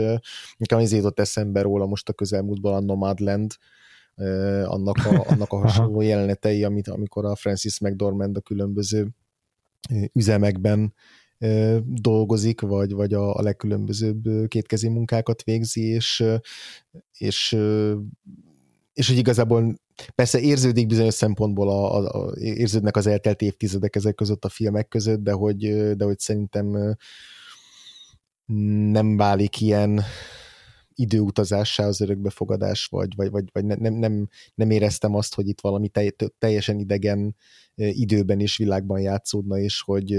[0.56, 3.54] nekem az jutott eszembe róla most a közelmúltban a Nomadland,
[4.64, 9.08] annak a, annak a hasonló jelenetei, amit, amikor a Francis McDormand a különböző
[10.12, 10.94] üzemekben
[11.84, 16.24] dolgozik, vagy, vagy a, a legkülönbözőbb kétkezi munkákat végzi, és,
[17.18, 17.56] és,
[18.92, 19.74] és hogy igazából
[20.14, 24.88] persze érződik bizonyos szempontból, a, a, a, érződnek az eltelt évtizedek ezek között a filmek
[24.88, 26.96] között, de hogy, de hogy szerintem
[28.90, 30.02] nem válik ilyen
[30.94, 35.90] időutazássá az örökbefogadás, vagy, vagy, vagy, vagy nem, nem, nem éreztem azt, hogy itt valami
[36.38, 37.37] teljesen idegen
[37.74, 40.18] időben és világban játszódna, és hogy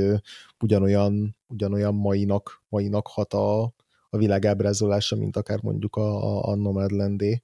[0.59, 3.61] ugyanolyan, ugyanolyan mainak, mainak hat a,
[4.09, 7.43] a világ ábrázolása, mint akár mondjuk a, a, a Nomadlandé.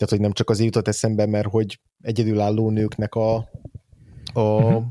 [0.00, 3.34] Tehát, hogy nem csak azért jutott eszembe, mert hogy egyedülálló nőknek a,
[4.32, 4.84] a uh-huh.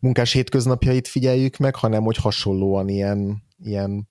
[0.00, 4.08] munkás hétköznapjait figyeljük meg, hanem hogy hasonlóan ilyen, ilyen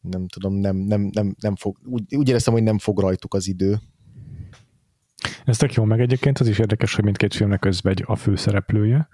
[0.00, 3.48] nem tudom, nem, nem, nem, nem fog, úgy, úgy éreztem, hogy nem fog rajtuk az
[3.48, 3.80] idő.
[5.44, 9.08] Ez tök jó, meg egyébként az is érdekes, hogy mindkét filmnek közvegy a főszereplője,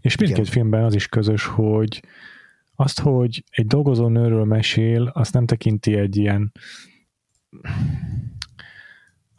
[0.00, 0.52] és mindkét Igen.
[0.52, 2.02] filmben az is közös, hogy
[2.74, 6.52] azt, hogy egy dolgozó nőről mesél, azt nem tekinti egy ilyen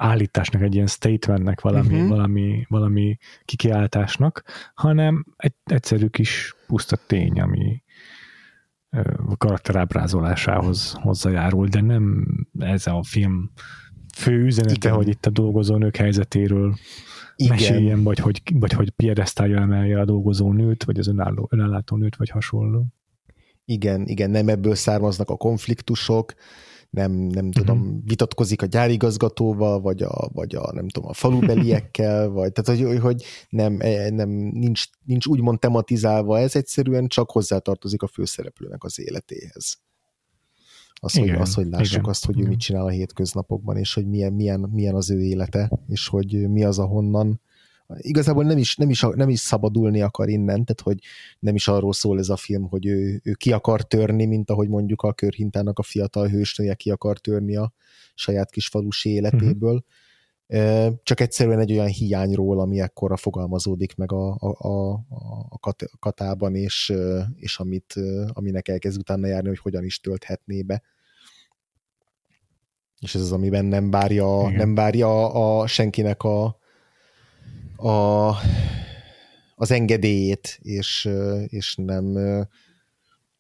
[0.01, 2.09] állításnak, egy ilyen statementnek, valami, uh-huh.
[2.09, 7.83] valami, valami kikiáltásnak, hanem egy egyszerű kis puszta tény, ami
[9.27, 12.25] a karakter ábrázolásához hozzájárul, de nem
[12.59, 13.51] ez a film
[14.15, 14.93] fő üzenete, Igen.
[14.93, 16.75] hogy itt a dolgozó nők helyzetéről
[17.35, 17.55] Igen.
[17.55, 22.15] meséljen, vagy hogy, vagy hogy piedesztálja emelje a dolgozó nőt, vagy az önálló, önállátó nőt,
[22.15, 22.85] vagy hasonló.
[23.65, 26.33] Igen, igen, nem ebből származnak a konfliktusok,
[26.91, 27.49] nem, nem uh-huh.
[27.49, 32.99] tudom, vitatkozik a gyárigazgatóval, vagy a, vagy a nem tudom, a falubeliekkel, vagy tehát, hogy,
[32.99, 38.99] hogy nem, e, nem nincs, nincs úgymond tematizálva, ez egyszerűen csak hozzátartozik a főszereplőnek az
[38.99, 39.79] életéhez.
[40.93, 42.47] Az, igen, hogy, az, hogy lássuk igen, azt, hogy igen.
[42.47, 46.49] ő mit csinál a hétköznapokban, és hogy milyen, milyen, milyen az ő élete, és hogy
[46.49, 47.41] mi az, ahonnan
[47.97, 50.99] igazából nem is, nem, is, nem is szabadulni akar innen, tehát hogy
[51.39, 54.67] nem is arról szól ez a film, hogy ő, ő ki akar törni, mint ahogy
[54.67, 57.73] mondjuk a körhintának a fiatal hősnője ki akar törni a
[58.15, 59.73] saját kis falusi életéből.
[59.73, 60.93] Uh-huh.
[61.03, 64.91] Csak egyszerűen egy olyan hiányról, ami ekkora fogalmazódik meg a, a, a,
[65.49, 66.93] a katában, és,
[67.35, 67.93] és amit,
[68.27, 70.81] aminek elkezd utána járni, hogy hogyan is tölthetné be
[73.01, 76.59] és ez az, amiben nem várja, nem várja a, a senkinek a,
[77.81, 78.35] a,
[79.55, 81.09] az engedélyét, és,
[81.47, 82.05] és nem,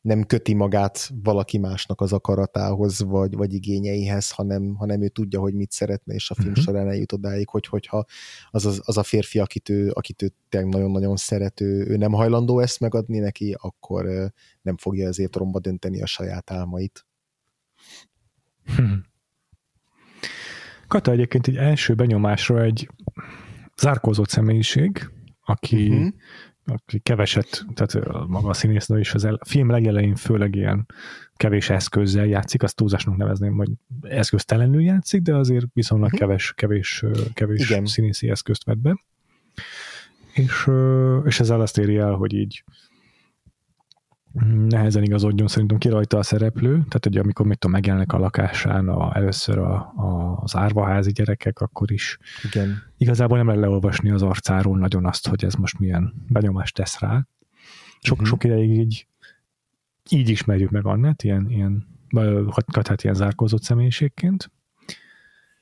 [0.01, 5.53] nem köti magát valaki másnak az akaratához, vagy, vagy igényeihez, hanem, hanem ő tudja, hogy
[5.53, 6.63] mit szeretne, és a film uh-huh.
[6.63, 8.05] során eljut odáig, hogy, hogyha
[8.49, 12.59] az, az, az a férfi, akit ő, akit ő nagyon-nagyon szeret, ő, ő nem hajlandó
[12.59, 17.05] ezt megadni neki, akkor nem fogja ezért romba dönteni a saját álmait.
[18.75, 19.05] Hmm.
[20.87, 22.89] Kata egyébként egy első benyomásra egy
[23.81, 25.09] zárkózott személyiség,
[25.45, 26.07] aki, uh-huh.
[26.65, 30.85] aki keveset, tehát maga a színésznő is az el, a film legelején főleg ilyen
[31.35, 33.69] kevés eszközzel játszik, azt túlzásnak nevezném, hogy
[34.01, 36.19] eszköztelenül játszik, de azért viszonylag uh-huh.
[36.19, 37.85] kevés, kevés, kevés Igen.
[37.85, 38.99] színészi eszközt vett be.
[40.33, 40.69] És,
[41.25, 42.63] és ezzel azt éri el, hogy így
[44.67, 48.87] nehezen igazodjon szerintem ki rajta a szereplő, tehát hogy amikor mit tudom, megjelennek a lakásán
[48.89, 52.83] a, először a, a, az árvaházi gyerekek, akkor is Igen.
[52.97, 57.27] igazából nem lehet leolvasni az arcáról nagyon azt, hogy ez most milyen benyomást tesz rá.
[57.99, 58.27] Sok, uh-huh.
[58.27, 59.05] sok ideig így
[60.09, 61.87] így ismerjük meg Annát, ilyen, ilyen,
[62.87, 64.51] hát ilyen zárkózott személyiségként.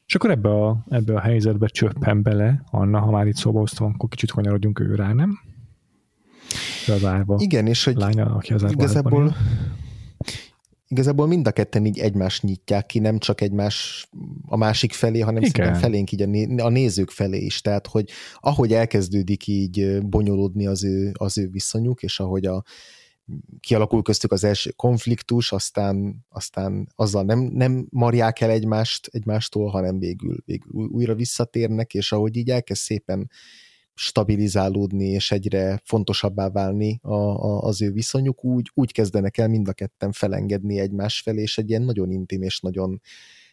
[0.06, 3.92] És akkor ebbe a, ebbe a helyzetbe csöppen bele Anna, ha már itt szóba hoztam,
[3.94, 5.40] akkor kicsit kanyarodjunk ő rá, nem?
[6.88, 9.36] Az árva Igen, és hogy lánya, aki az igazából,
[10.88, 14.08] igazából mind a ketten így egymást nyitják ki, nem csak egymás
[14.46, 15.74] a másik felé, hanem Igen.
[15.74, 17.62] felénk így a, né, a nézők felé is.
[17.62, 22.64] Tehát, hogy ahogy elkezdődik így bonyolódni az ő, az ő viszonyuk, és ahogy a
[23.60, 30.00] kialakul köztük az első konfliktus, aztán, aztán azzal nem, nem marják el egymást, egymástól, hanem
[30.00, 33.30] végül, végül újra visszatérnek, és ahogy így elkezd szépen
[34.00, 39.68] stabilizálódni, és egyre fontosabbá válni a, a, az ő viszonyuk, úgy, úgy kezdenek el mind
[39.68, 43.02] a ketten felengedni egymás felé, és egy ilyen nagyon intim és nagyon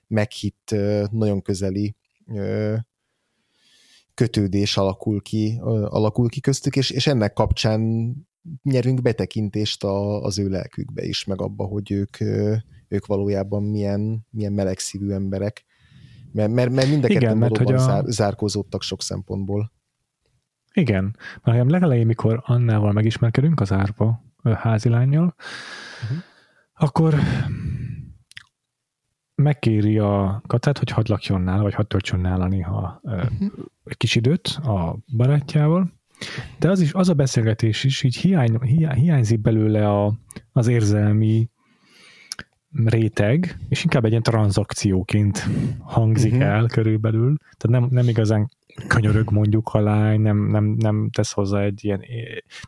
[0.07, 0.75] meghitt,
[1.11, 1.95] nagyon közeli
[4.15, 8.13] kötődés alakul ki, alakul ki köztük, és, és ennek kapcsán
[8.63, 12.21] nyerünk betekintést a, az ő lelkükbe is, meg abba, hogy ők,
[12.89, 15.65] ők valójában milyen, milyen melegszívű emberek.
[16.33, 17.79] Mert, mert, mert mind a ketten valóban a...
[17.79, 19.75] zár, zárkózódtak sok szempontból.
[20.77, 25.35] Igen, mert legelején, mikor Annával megismerkedünk, az árva házilányjal,
[26.03, 26.19] uh-huh.
[26.75, 27.15] akkor
[29.35, 33.51] megkéri a Katát, hogy hadd lakjon nála, vagy hadd töltsön nála néha uh-huh.
[33.85, 35.93] egy kis időt a barátjával,
[36.59, 40.15] de az is, az a beszélgetés is így hiány, hiány, hiányzik belőle a,
[40.53, 41.51] az érzelmi
[42.85, 45.49] réteg, és inkább egy ilyen tranzakcióként
[45.81, 46.49] hangzik uh-huh.
[46.49, 48.51] el körülbelül, tehát nem, nem igazán
[48.87, 52.05] könyörög mondjuk a lány, nem, nem, nem tesz hozzá egy ilyen,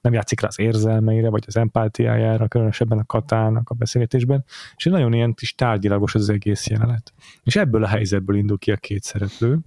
[0.00, 4.44] nem játszik rá az érzelmeire, vagy az empátiájára, különösebben a katának a beszélgetésben,
[4.76, 7.12] és nagyon ilyen kis tárgyilagos az egész jelenet.
[7.42, 9.58] És ebből a helyzetből indul ki a két szereplő,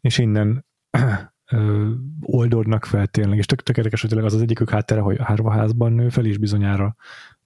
[0.00, 0.64] és innen
[1.50, 5.18] ö, oldódnak fel tényleg, és tök, tök érdekes, hogy tényleg az az egyikük háttere, hogy
[5.48, 6.96] házban nő fel, és bizonyára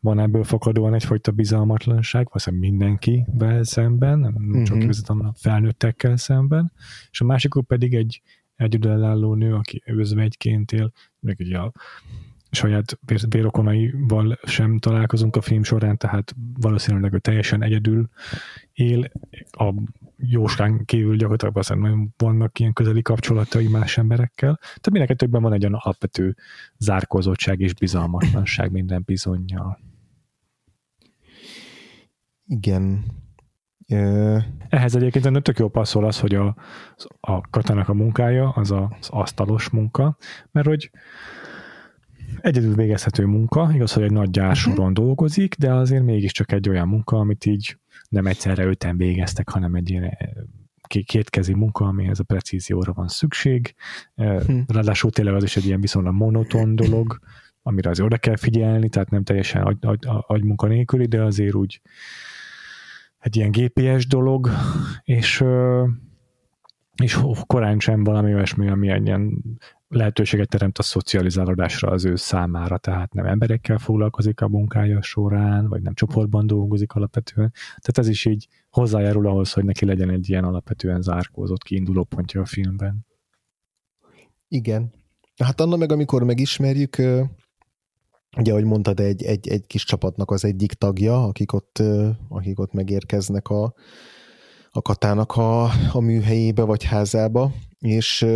[0.00, 4.62] van ebből fakadóan egyfajta bizalmatlanság, valószínűleg mindenkivel szemben, nem uh-huh.
[4.62, 6.72] csak közvetlenül a felnőttekkel szemben,
[7.10, 8.22] és a másikuk pedig egy
[8.56, 11.72] egyedülálló nő, aki özvegyként él, meg ugye a
[12.50, 18.08] saját vérokonaival sem találkozunk a film során, tehát valószínűleg ő teljesen egyedül
[18.72, 19.10] él,
[19.50, 19.74] a
[20.16, 25.80] jóskán kívül gyakorlatilag valószínűleg vannak ilyen közeli kapcsolatai más emberekkel, tehát mindenkettőkben van egy olyan
[25.82, 26.36] alapvető
[26.78, 29.78] zárkózottság és bizalmatlanság minden bizonyal.
[32.50, 33.04] Igen.
[34.68, 36.56] Ehhez egyébként tök jó passzol az, hogy a,
[37.20, 40.16] a katának a munkája az az asztalos munka,
[40.50, 40.90] mert hogy
[42.40, 44.92] egyedül végezhető munka, igaz, hogy egy nagy gyársoron uh-huh.
[44.92, 47.76] dolgozik, de azért mégiscsak egy olyan munka, amit így
[48.08, 50.16] nem egyszerre öten végeztek, hanem egy ilyen
[51.04, 53.74] kétkezi munka, amihez a precízióra van szükség.
[54.16, 54.60] Uh-huh.
[54.66, 57.18] Ráadásul tényleg az is egy ilyen viszonylag monoton dolog,
[57.62, 61.80] amire azért oda kell figyelni, tehát nem teljesen agy, agy, agymunka nélküli, de azért úgy
[63.20, 64.48] egy ilyen GPS dolog,
[65.02, 65.44] és,
[67.02, 69.42] és korán sem valami olyasmi, ami egy ilyen
[69.88, 75.82] lehetőséget teremt a szocializálódásra az ő számára, tehát nem emberekkel foglalkozik a munkája során, vagy
[75.82, 77.52] nem csoportban dolgozik alapvetően.
[77.52, 82.40] Tehát ez is így hozzájárul ahhoz, hogy neki legyen egy ilyen alapvetően zárkózott kiinduló pontja
[82.40, 83.06] a filmben.
[84.48, 84.92] Igen.
[85.36, 86.96] Hát annak meg, amikor megismerjük,
[88.36, 91.82] ugye, ahogy mondtad, egy, egy, egy kis csapatnak az egyik tagja, akik ott,
[92.28, 93.74] akik ott megérkeznek a,
[94.70, 95.62] a katának a,
[95.92, 98.26] a műhelyébe vagy házába, és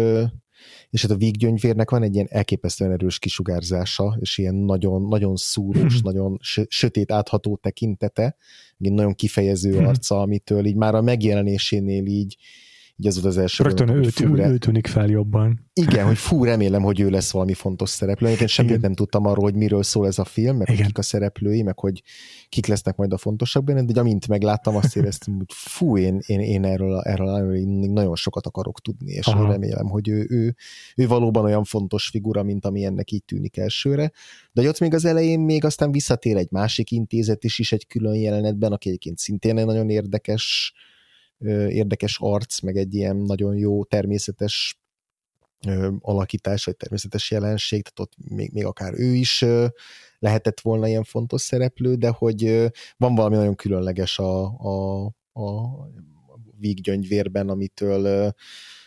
[0.91, 5.95] és hát a víggyöngyvérnek van egy ilyen elképesztően erős kisugárzása, és ilyen nagyon, nagyon szúrós,
[5.95, 6.05] mhm.
[6.05, 8.37] nagyon sötét átható tekintete,
[8.79, 9.87] egy nagyon kifejező mhm.
[9.87, 12.37] arca, amitől így már a megjelenésénél így,
[12.97, 13.65] így az volt az első.
[13.65, 15.71] Rögtön ő, fú, ő, ő tűnik fel jobban.
[15.73, 18.29] Igen, hogy fú, remélem, hogy ő lesz valami fontos szereplő.
[18.29, 21.63] Én semmit nem tudtam arról, hogy miről szól ez a film, meg kik a szereplői,
[21.63, 22.03] meg hogy
[22.49, 26.41] kik lesznek majd a fontosak benne, de amint megláttam, azt éreztem, hogy fú, én, én,
[26.41, 27.59] én erről, erről,
[27.93, 29.51] nagyon sokat akarok tudni, és Aha.
[29.51, 30.55] remélem, hogy ő, ő,
[30.97, 34.13] ő valóban olyan fontos figura, mint ami ennek így tűnik elsőre.
[34.53, 38.15] De ott még az elején még aztán visszatér egy másik intézet is, is egy külön
[38.15, 40.75] jelenetben, aki egyébként szintén egy nagyon érdekes
[41.69, 44.79] érdekes arc, meg egy ilyen nagyon jó természetes
[46.01, 49.45] alakítás, vagy természetes jelenség, tehát ott még, még akár ő is
[50.19, 55.53] lehetett volna ilyen fontos szereplő, de hogy van valami nagyon különleges a, a, a
[56.59, 58.35] víggyöngyvérben, amitől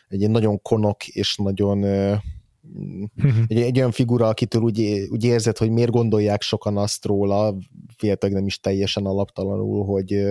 [0.08, 3.44] egy ilyen nagyon konok és nagyon mhm.
[3.48, 7.58] egy, egy olyan figura, akitől úgy, úgy érzed, hogy miért gondolják sokan azt róla,
[7.98, 10.26] féltek nem is teljesen alaptalanul, hogy,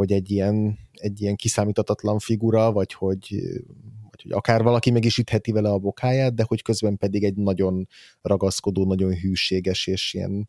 [0.00, 3.40] hogy egy ilyen, egy ilyen kiszámíthatatlan figura, vagy hogy,
[4.10, 7.34] vagy hogy akár valaki meg is ütheti vele a bokáját, de hogy közben pedig egy
[7.34, 7.88] nagyon
[8.20, 10.48] ragaszkodó, nagyon hűséges, és ilyen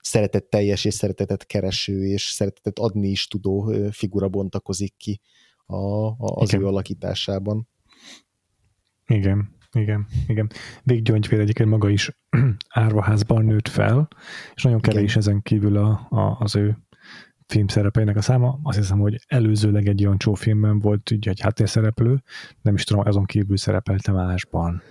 [0.00, 5.20] szeretetteljes, és szeretetet kereső, és szeretetet adni is tudó figura bontakozik ki
[5.66, 6.60] a, a, az igen.
[6.60, 7.68] ő alakításában.
[9.06, 10.50] Igen, igen, igen.
[10.82, 12.10] Véggyöngyvér egyébként maga is
[12.68, 14.08] árvaházban nőtt fel,
[14.54, 15.18] és nagyon kevés igen.
[15.18, 16.85] ezen kívül a, a, az ő
[17.46, 18.58] filmszerepeinek a száma.
[18.62, 22.22] Azt hiszem, hogy előzőleg egy Jancsó filmben volt ugye egy háttérszereplő,
[22.62, 24.82] nem is tudom, azon kívül szerepelte másban.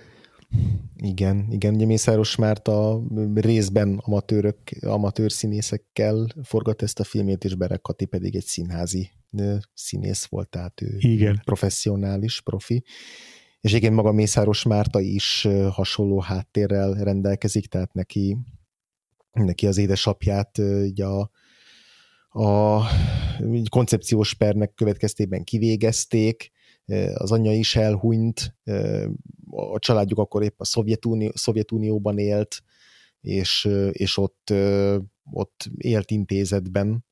[0.96, 3.02] Igen, igen, ugye Mészáros Márta
[3.34, 9.10] részben amatőrök, amatőr színészekkel forgat ezt a filmét, és Berek Kati pedig egy színházi
[9.74, 11.42] színész volt, tehát ő igen.
[11.46, 12.84] professzionális, profi.
[13.62, 18.38] És igen, maga Mészáros Márta is hasonló háttérrel rendelkezik, tehát neki,
[19.32, 21.30] neki az édesapját így a,
[22.36, 22.82] a
[23.70, 26.52] koncepciós pernek következtében kivégezték,
[27.14, 28.56] az anyja is elhunyt,
[29.50, 32.62] a családjuk akkor épp a Szovjetunió, Szovjetunióban élt,
[33.22, 34.54] és, és ott,
[35.32, 37.06] ott élt intézetben,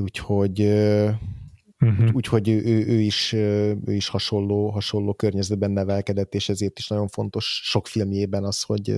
[0.00, 2.08] úgyhogy uh-huh.
[2.12, 7.60] úgyhogy ő, ő, is, ő is hasonló, hasonló környezetben nevelkedett, és ezért is nagyon fontos
[7.64, 8.94] sok filmjében az, hogy,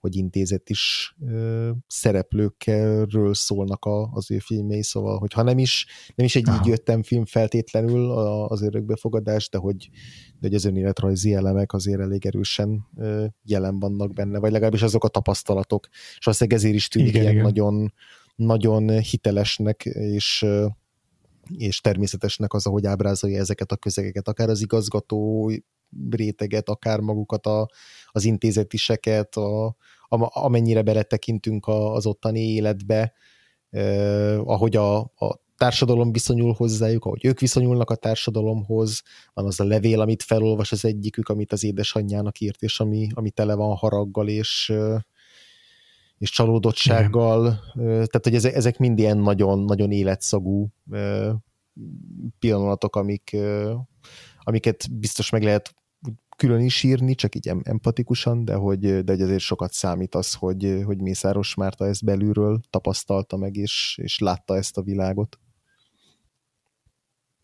[0.00, 5.86] hogy intézet is ö, szereplőkről szólnak a, az ő filmjei, szóval, hogy ha nem is,
[6.14, 6.58] nem is egy Aha.
[6.58, 8.10] így jöttem film feltétlenül
[8.48, 9.90] az örökbefogadás, de hogy,
[10.38, 15.04] de hogy az önéletrajzi elemek azért elég erősen ö, jelen vannak benne, vagy legalábbis azok
[15.04, 15.88] a tapasztalatok,
[16.18, 17.44] és azt ezért is tűnik igen, ilyen igen.
[17.44, 17.92] nagyon,
[18.36, 20.46] nagyon hitelesnek, és
[21.56, 25.50] és természetesnek az, ahogy ábrázolja ezeket a közegeket, akár az igazgató
[26.10, 27.68] réteget, akár magukat a,
[28.06, 29.66] az intézetiseket, a,
[30.08, 33.12] a, amennyire beletekintünk az ottani életbe,
[33.70, 39.64] eh, ahogy a, a társadalom viszonyul hozzájuk, ahogy ők viszonyulnak a társadalomhoz, van az a
[39.64, 44.28] levél, amit felolvas az egyikük, amit az édesanyjának írt, és ami, ami tele van haraggal,
[44.28, 44.72] és,
[46.18, 47.84] és csalódottsággal, Igen.
[47.84, 50.68] tehát hogy ezek, ezek mind ilyen nagyon, nagyon életszagú
[52.38, 53.36] pillanatok, amik,
[54.38, 55.74] amiket biztos meg lehet
[56.40, 60.82] külön is írni, csak így empatikusan, de hogy, de hogy azért sokat számít az, hogy,
[60.84, 65.38] hogy Mészáros Márta ezt belülről tapasztalta meg, és, és látta ezt a világot.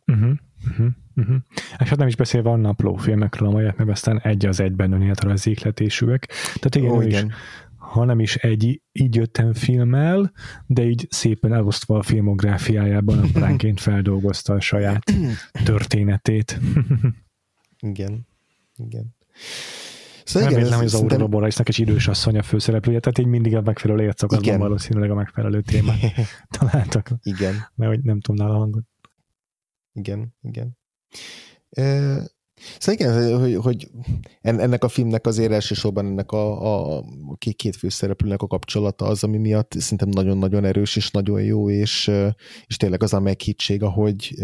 [0.07, 0.32] Uh-huh,
[0.68, 1.36] uh-huh, uh-huh.
[1.78, 5.34] És hát nem is beszélve a napló filmekről, amelyek meg aztán egy az egyben önéletre
[5.44, 6.26] ékletésűek.
[6.44, 7.26] Tehát igen, oh, igen.
[7.26, 7.34] Is,
[7.76, 10.32] ha nem is egy így jöttem filmmel,
[10.66, 15.12] de így szépen elosztva a filmográfiájában apránként feldolgozta a saját
[15.64, 16.61] történetét.
[17.90, 18.26] igen.
[18.77, 19.14] Igen.
[20.24, 21.31] Szóval nem igen, hogy az Aurora szerintem...
[21.31, 25.61] Borealisnak egy idős asszony a főszereplője, tehát így mindig a megfelelő ércakatban valószínűleg a megfelelő
[25.61, 25.99] témát
[26.59, 27.11] találtak.
[27.22, 27.55] Igen.
[27.74, 28.85] Mert hogy nem tudom nála a hangot.
[29.93, 30.79] Igen, igen.
[32.79, 33.91] Szóval igen, hogy, hogy
[34.41, 37.05] ennek a filmnek azért elsősorban ennek a, a
[37.57, 42.11] két főszereplőnek a kapcsolata az, ami miatt szerintem nagyon-nagyon erős és nagyon jó, és,
[42.66, 44.35] és tényleg az a meghittség, ahogy,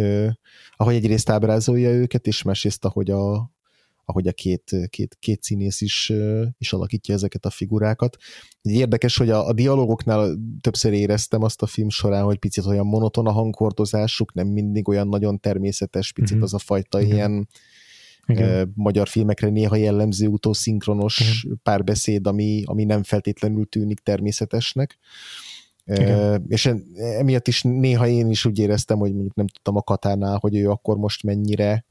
[0.76, 3.51] ahogy egyrészt ábrázolja őket, és másrészt ahogy a,
[4.12, 6.12] ahogy a két, két, két színész is,
[6.58, 8.16] is alakítja ezeket a figurákat.
[8.62, 13.26] Érdekes, hogy a, a dialogoknál többször éreztem azt a film során, hogy picit olyan monoton
[13.26, 16.42] a hangkordozásuk, nem mindig olyan nagyon természetes, picit mm-hmm.
[16.42, 17.10] az a fajta mm-hmm.
[17.12, 17.48] ilyen
[18.26, 18.72] igen.
[18.74, 21.60] magyar filmekre néha jellemző utószinkronos Igen.
[21.62, 24.98] párbeszéd, ami, ami nem feltétlenül tűnik természetesnek.
[25.84, 26.44] Igen.
[26.48, 30.56] És emiatt is néha én is úgy éreztem, hogy mondjuk nem tudtam a Katánál, hogy
[30.56, 31.84] ő akkor most mennyire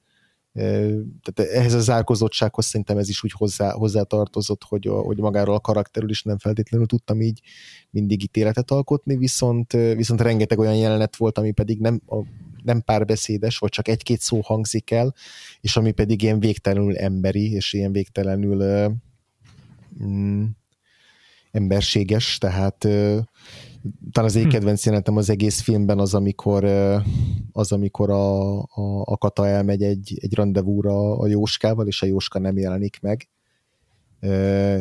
[0.53, 5.59] tehát ehhez a zárkozottsághoz szerintem ez is úgy hozzá, tartozott, hogy, a, hogy magáról a
[5.59, 7.41] karakterül is nem feltétlenül tudtam így
[7.89, 12.25] mindig ítéletet alkotni, viszont, viszont rengeteg olyan jelenet volt, ami pedig nem, a,
[12.63, 15.13] nem párbeszédes, vagy csak egy-két szó hangzik el,
[15.61, 18.89] és ami pedig ilyen végtelenül emberi, és ilyen végtelenül
[20.03, 20.45] mm,
[21.51, 22.87] emberséges, tehát
[24.11, 24.53] talán az egyik hm.
[24.53, 26.63] kedvenc jelenetem az egész filmben az, amikor,
[27.51, 32.39] az, amikor a, a, a Kata elmegy egy, egy rendezvúra a Jóskával, és a Jóska
[32.39, 33.29] nem jelenik meg,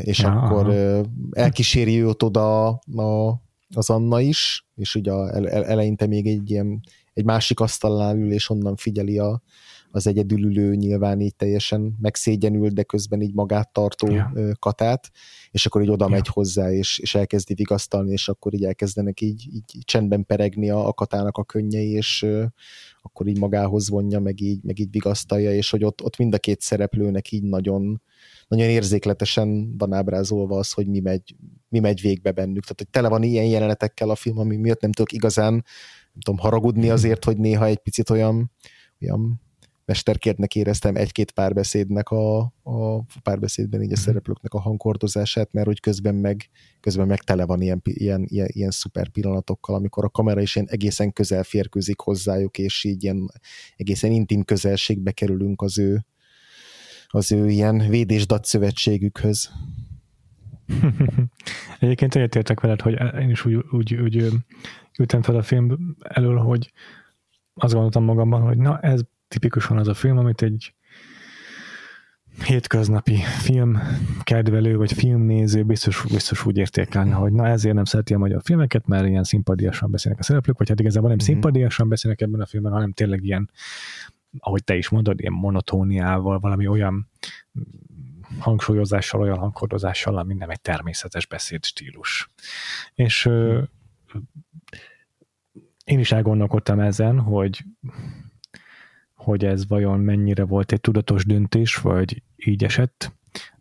[0.03, 1.05] és ja, akkor aha.
[1.31, 3.43] elkíséri őt oda a,
[3.75, 6.81] az Anna is, és ugye eleinte még egy ilyen
[7.13, 9.43] egy másik asztalnál ül, és onnan figyeli a,
[9.91, 14.33] az egyedülülő nyilván így teljesen megszégyenül, de közben így magát tartó ja.
[14.59, 15.11] katát,
[15.51, 16.11] és akkor így oda ja.
[16.11, 20.87] megy hozzá, és, és elkezdi vigasztalni, és akkor így elkezdenek így, így csendben peregni a,
[20.87, 22.45] a katának a könnyei, és uh,
[23.03, 26.39] akkor így magához vonja, meg így, meg így vigasztalja, és hogy ott, ott mind a
[26.39, 28.03] két szereplőnek így nagyon,
[28.49, 31.37] nagyon érzékletesen van ábrázolva az, hogy mi megy,
[31.69, 32.63] mi megy végbe bennük.
[32.63, 35.65] Tehát, hogy tele van ilyen jelenetekkel a film, ami miatt nem tudok igazán
[36.13, 38.51] nem tudom, haragudni azért, hogy néha egy picit olyan,
[39.01, 39.41] olyan
[39.91, 44.01] mesterkértnek éreztem egy-két párbeszédnek a, a párbeszédben így a mhm.
[44.01, 48.71] szereplőknek a hangkordozását, mert hogy közben meg, közben meg tele van ilyen, ilyen, ilyen, ilyen
[48.71, 53.31] szuper pillanatokkal, amikor a kamera is ilyen egészen közel férkőzik hozzájuk, és így ilyen
[53.77, 56.05] egészen intim közelségbe kerülünk az ő,
[57.09, 59.51] az ő ilyen védésdat szövetségükhöz.
[61.81, 64.29] Egyébként egyetértek veled, hogy én is úgy, úgy, úgy
[64.99, 66.73] ültem fel a film elől, hogy
[67.55, 69.01] azt gondoltam magamban, hogy na ez
[69.31, 70.75] tipikusan az a film, amit egy
[72.45, 73.79] hétköznapi film
[74.23, 78.87] kedvelő, vagy filmnéző biztos, biztos úgy értékelne, hogy na ezért nem szereti a magyar filmeket,
[78.87, 81.33] mert ilyen szimpadiasan beszélnek a szereplők, vagy hát igazából nem mm-hmm.
[81.33, 83.51] szimpadiasan beszélnek ebben a filmben, hanem tényleg ilyen,
[84.39, 87.09] ahogy te is mondod, ilyen monotóniával, valami olyan
[88.39, 92.31] hangsúlyozással, olyan hangkordozással, ami nem egy természetes beszéd stílus.
[92.95, 93.63] És ö,
[95.85, 97.65] én is elgondolkodtam ezen, hogy
[99.25, 103.13] hogy ez vajon mennyire volt egy tudatos döntés, vagy így esett.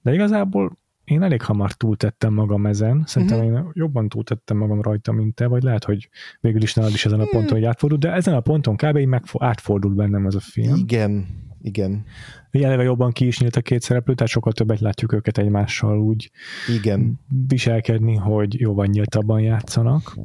[0.01, 3.57] De igazából én elég hamar túltettem magam ezen, szerintem uh-huh.
[3.57, 7.19] én jobban túltettem magam rajta, mint te, vagy lehet, hogy végül is nálad is ezen
[7.19, 8.97] a ponton, hogy átfordult, de ezen a ponton kb.
[8.97, 10.75] meg átfordult bennem ez a film.
[10.75, 11.27] Igen,
[11.61, 12.05] igen.
[12.51, 16.31] Eleve jobban ki is nyílt a két szereplő, tehát sokkal többet látjuk őket egymással úgy
[16.75, 17.19] igen.
[17.47, 20.17] viselkedni, hogy jóval nyíltabban játszanak.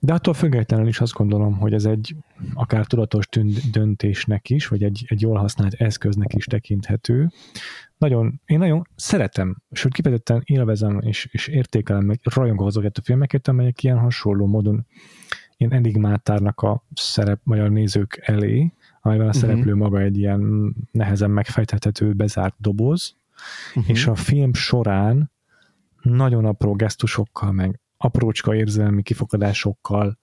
[0.00, 2.16] De attól függetlenül is azt gondolom, hogy ez egy
[2.54, 3.28] akár tudatos
[3.72, 7.30] döntésnek is, vagy egy, egy jól használt eszköznek is tekinthető.
[7.98, 13.48] Nagyon, én nagyon szeretem, sőt kifejezetten élvezem és, és értékelem, meg rajongok azokat a filmeket,
[13.48, 14.86] amelyek ilyen hasonló módon
[15.56, 19.42] ilyen enigmát tárnak a szerep, vagy a nézők elé, amivel a uh-huh.
[19.42, 23.16] szereplő maga egy ilyen nehezen megfejthető, bezárt doboz,
[23.68, 23.88] uh-huh.
[23.88, 25.30] és a film során
[26.02, 30.18] nagyon apró gesztusokkal, meg aprócska érzelmi kifogadásokkal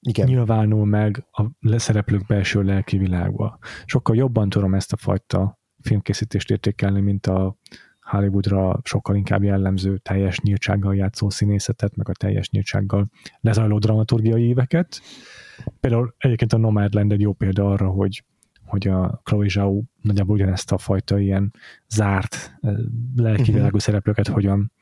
[0.00, 0.26] Igen.
[0.26, 3.58] nyilvánul meg a szereplők belső lelki világba.
[3.84, 7.56] Sokkal jobban tudom ezt a fajta filmkészítést értékelni, mint a
[8.00, 13.10] Hollywoodra sokkal inkább jellemző teljes nyíltsággal játszó színészetet, meg a teljes nyíltsággal
[13.40, 15.00] lezajló dramaturgiai éveket.
[15.80, 18.24] Például egyébként a Nomadland egy jó példa arra, hogy
[18.64, 21.54] hogy a Chloe Zhao nagyjából ugyanezt a fajta ilyen
[21.88, 22.74] zárt eh,
[23.16, 23.80] lelkivilágú uh-huh.
[23.80, 24.72] szereplőket hogyan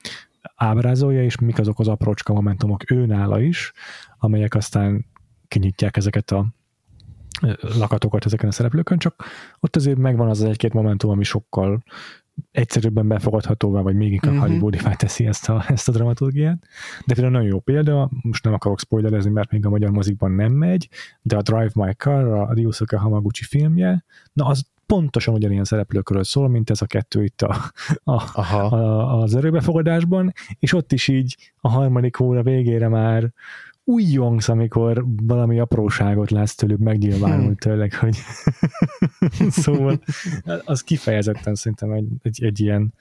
[0.55, 3.73] ábrázolja, és mik azok az aprócska momentumok őnála is,
[4.19, 5.07] amelyek aztán
[5.49, 6.47] kinyitják ezeket a
[7.61, 9.25] lakatokat ezeken a szereplőkön, csak
[9.61, 11.83] ott azért megvan az egy-két momentum, ami sokkal
[12.51, 14.49] egyszerűbben befogadhatóvá, vagy még inkább uh-huh.
[14.49, 16.67] hollywoodivá teszi ezt a, ezt a dramaturgiát.
[17.07, 20.53] De például nagyon jó példa, most nem akarok spoilerezni, mert még a magyar mozikban nem
[20.53, 20.89] megy,
[21.23, 26.49] de a Drive My Car, a Ryusuke Hamaguchi filmje, na az pontosan ugyanilyen szereplőkről szól,
[26.49, 27.73] mint ez a kettő itt a,
[28.05, 33.33] a, a, az erőbefogadásban, és ott is így a harmadik óra végére már
[33.85, 37.55] újjongsz, amikor valami apróságot látsz tőlük megnyilvánul hmm.
[37.55, 38.17] tőleg, hogy
[39.63, 40.01] szóval
[40.65, 42.95] az kifejezetten szerintem egy, egy, egy ilyen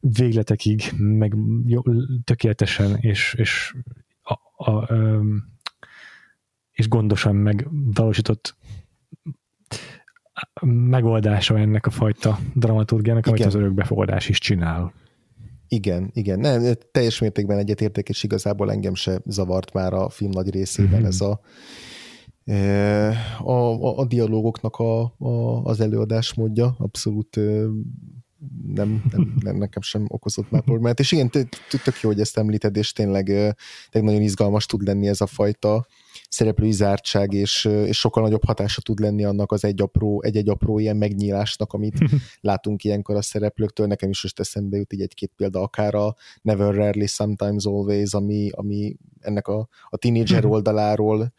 [0.00, 1.34] végletekig, meg
[1.66, 1.82] jó,
[2.24, 3.74] tökéletesen és, és,
[4.22, 4.32] a,
[4.70, 4.92] a,
[6.72, 8.56] és gondosan megvalósított
[10.64, 14.92] megoldása ennek a fajta dramaturgiának, amit az örökbefogadás is csinál.
[15.68, 16.38] Igen, igen.
[16.38, 21.06] Nem, teljes mértékben egyetértek, és igazából engem se zavart már a film nagy részében mm-hmm.
[21.06, 21.40] ez a,
[22.44, 23.08] e,
[23.38, 26.74] a, a, a dialógoknak a, a, az előadásmódja.
[26.78, 27.40] Abszolút
[28.74, 30.98] nem, nem, nem, nekem sem okozott már problémát.
[30.98, 31.30] És igen,
[31.84, 35.86] tök jó, hogy ezt említed, és tényleg, tényleg nagyon izgalmas tud lenni ez a fajta
[36.28, 40.78] szereplői zártság, és, és sokkal nagyobb hatása tud lenni annak az egy apró, egy-egy apró
[40.78, 41.98] ilyen megnyílásnak, amit
[42.40, 43.86] látunk ilyenkor a szereplőktől.
[43.86, 48.50] Nekem is most eszembe jut így egy-két példa, akár a Never Rarely, Sometimes Always, ami,
[48.52, 51.32] ami ennek a, a teenager oldaláról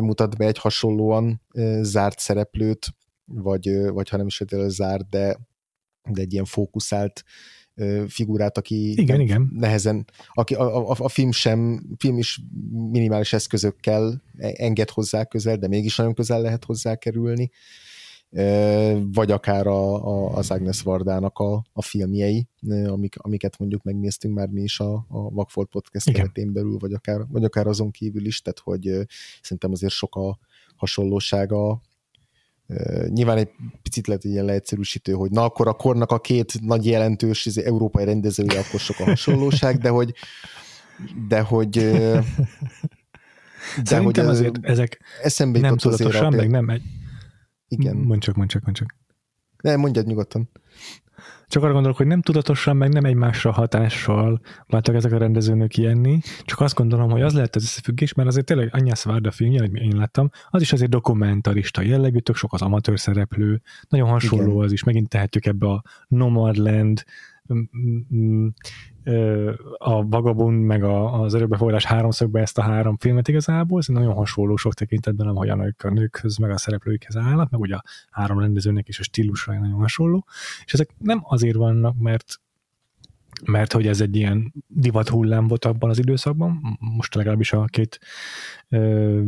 [0.00, 1.42] mutat be egy hasonlóan
[1.80, 2.86] zárt szereplőt,
[3.24, 5.36] vagy, vagy ha nem is zárt, de,
[6.10, 7.24] de egy ilyen fókuszált
[8.08, 9.50] figurát, aki igen, igen.
[9.54, 12.40] nehezen, aki a, a, a film sem, film is
[12.90, 17.50] minimális eszközökkel enged hozzá közel, de mégis nagyon közel lehet hozzá kerülni,
[19.12, 22.48] vagy akár a, a, az Agnes Vardának a, a filmjei,
[22.86, 26.20] amik, amiket mondjuk megnéztünk már mi is a, a Vagfolt Podcast Igen.
[26.20, 29.06] keretén belül, vagy akár, vagy akár azon kívül is, tehát hogy
[29.42, 30.38] szerintem azért sok a
[30.76, 31.80] hasonlósága
[33.08, 33.48] nyilván egy
[33.82, 38.04] picit lehet ilyen leegyszerűsítő, hogy na akkor a kornak a két nagy jelentős izé, európai
[38.04, 40.14] rendezője, akkor sok a hasonlóság, de hogy
[41.28, 42.24] de hogy de
[43.84, 46.82] Szerintem hogy azért ezek eszembe nem tudatosan, meg nem egy...
[47.68, 47.96] Igen.
[47.96, 48.94] Mondj csak, mondj csak, mondj csak.
[49.62, 50.50] Ne, mondjad nyugodtan.
[51.52, 56.18] Csak arra gondolok, hogy nem tudatosan, meg nem egymásra hatással láttak ezek a rendezőnök ilyenni,
[56.44, 59.74] csak azt gondolom, hogy az lehet az összefüggés, mert azért tényleg Anya Svárda filmje, hogy
[59.74, 64.64] én láttam, az is azért dokumentarista jellegű, tök sok az amatőr szereplő, nagyon hasonló Igen.
[64.64, 67.04] az is, megint tehetjük ebbe a Nomadland,
[69.78, 74.56] a Vagabond meg a, az örökbefogadás háromszögbe ezt a három filmet igazából, ez nagyon hasonló
[74.56, 78.88] sok tekintetben, nem hogyan a nőkhöz, meg a szereplőikhez állnak, meg ugye a három rendezőnek
[78.88, 80.26] is a stílusra nagyon hasonló,
[80.64, 82.40] és ezek nem azért vannak, mert
[83.44, 88.00] mert hogy ez egy ilyen divat hullám volt abban az időszakban, most legalábbis a két
[88.68, 89.22] ö,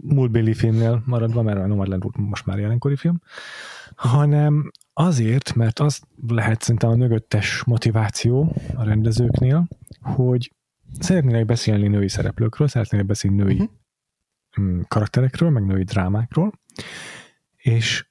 [0.00, 3.20] múltbéli filmnél maradva, mert a Nomadland most már jelenkori film,
[3.94, 9.68] hanem azért, mert az lehet szerintem a mögöttes motiváció a rendezőknél,
[10.00, 10.52] hogy
[10.98, 13.70] szeretnének beszélni női szereplőkről, szeretnének beszélni női
[14.56, 14.86] uh-huh.
[14.88, 16.52] karakterekről, meg női drámákról,
[17.56, 18.06] és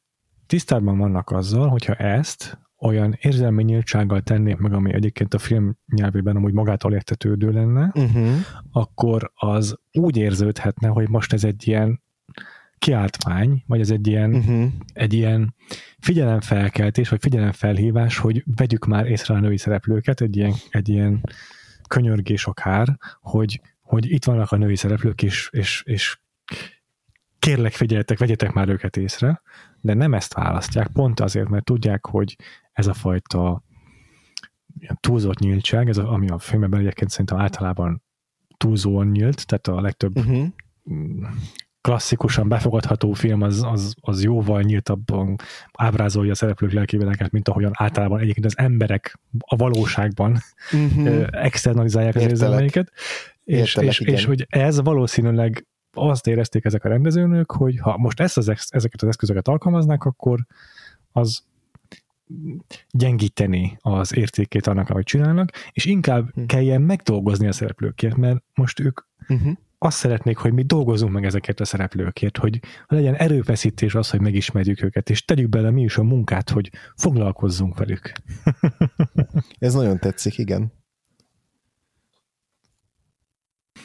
[0.46, 6.36] tisztában vannak azzal, hogyha ezt olyan érzelmi nyíltsággal tennék meg, ami egyébként a film nyelvében
[6.36, 8.30] amúgy magától értetődő lenne, uh-huh.
[8.72, 12.04] akkor az úgy érződhetne, hogy most ez egy ilyen
[12.86, 14.72] kiáltvány, vagy ez egy ilyen, uh-huh.
[14.94, 15.56] egy ilyen
[16.00, 21.22] figyelemfelkeltés, vagy figyelemfelhívás, hogy vegyük már észre a női szereplőket, egy ilyen, egy ilyen
[21.88, 26.20] könyörgés akár, hogy, hogy itt vannak a női szereplők, és, és, és
[27.40, 29.42] kérlek figyeljetek, vegyetek már őket észre,
[29.82, 32.36] de nem ezt választják, pont azért, mert tudják, hogy
[32.72, 33.64] ez a fajta
[35.00, 38.04] túlzott nyíltság, ez a, ami a filmben egyébként szerintem általában
[38.58, 40.48] túlzóan nyílt, tehát a legtöbb uh-huh.
[41.86, 45.36] Klasszikusan befogadható film az, az, az jóval nyíltabban
[45.74, 50.38] ábrázolja a szereplők lelkivilágát, mint ahogyan általában egyébként az emberek a valóságban
[50.72, 51.26] uh-huh.
[51.32, 52.92] externalizálják az érzelmeiket.
[53.44, 58.38] És, és, és hogy ez valószínűleg azt érezték ezek a rendezőnök, hogy ha most ezt
[58.38, 60.46] az, ezeket az eszközöket alkalmaznák, akkor
[61.12, 61.44] az
[62.92, 66.46] gyengíteni az értékét annak, amit csinálnak, és inkább hm.
[66.46, 69.52] kelljen megdolgozni a szereplőkért, mert most ők uh-huh.
[69.78, 74.84] Azt szeretnék, hogy mi dolgozunk meg ezeket a szereplőkért, hogy legyen erőfeszítés az, hogy megismerjük
[74.84, 78.12] őket, és tegyük bele mi is a munkát, hogy foglalkozzunk velük.
[79.58, 80.74] Ez nagyon tetszik, igen.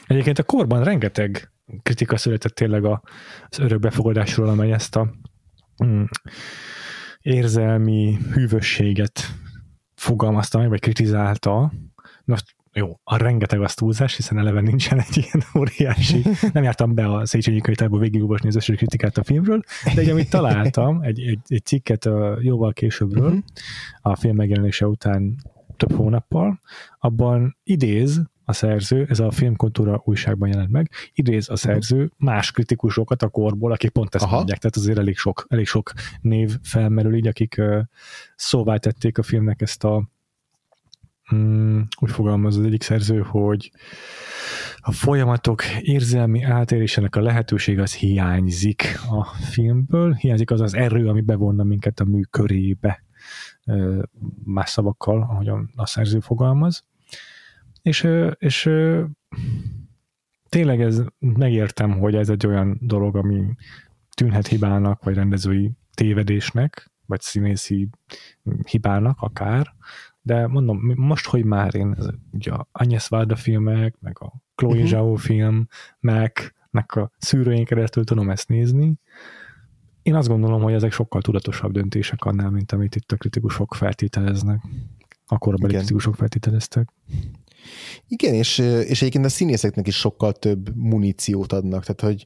[0.06, 5.14] Egyébként a korban rengeteg kritika született tényleg az örökbefogadásról, amely ezt a
[5.84, 6.04] mm,
[7.20, 9.20] érzelmi hűvösséget
[9.94, 11.72] fogalmazta meg, vagy kritizálta.
[12.24, 17.12] Most jó, a rengeteg az túlzás, hiszen eleve nincsen egy ilyen óriási, nem jártam be
[17.12, 19.62] a Széchenyi könyvtárba végigolvasni az összes kritikát a filmről,
[19.94, 23.42] de egy, amit találtam, egy, egy, egy cikket a, jóval későbbről, uh-huh.
[24.00, 25.36] a film megjelenése után
[25.76, 26.60] több hónappal,
[26.98, 33.22] abban idéz a szerző, ez a filmkultúra újságban jelent meg, idéz a szerző más kritikusokat
[33.22, 34.36] a korból, akik pont ezt Aha.
[34.36, 37.80] mondják, tehát azért elég sok, elég sok név felmerül így, akik uh,
[38.36, 40.08] szóvá tették a filmnek ezt a
[41.32, 43.70] um, úgy fogalmaz az egyik szerző, hogy
[44.76, 51.20] a folyamatok érzelmi átérésének a lehetőség az hiányzik a filmből, hiányzik az az erő, ami
[51.20, 53.04] bevonna minket a mű körébe,
[54.44, 56.84] más szavakkal, ahogyan a szerző fogalmaz.
[57.82, 58.08] És,
[58.38, 58.70] és
[60.48, 63.54] tényleg ez, megértem, hogy ez egy olyan dolog, ami
[64.14, 67.88] tűnhet hibának, vagy rendezői tévedésnek, vagy színészi
[68.70, 69.74] hibának akár,
[70.22, 74.72] de mondom, most, hogy már én ez, ugye a Agnes Varda filmek, meg a Chloe
[74.72, 74.88] uh-huh.
[74.88, 75.66] Zhao film,
[76.00, 78.98] meg, meg a szűrőjén keresztül tudom ezt nézni,
[80.02, 84.62] én azt gondolom, hogy ezek sokkal tudatosabb döntések annál, mint amit itt a kritikusok feltételeznek.
[85.26, 86.92] Akkor a kritikusok feltételeztek.
[88.06, 92.24] Igen, és, és egyébként a színészeknek is sokkal több muníciót adnak, tehát hogy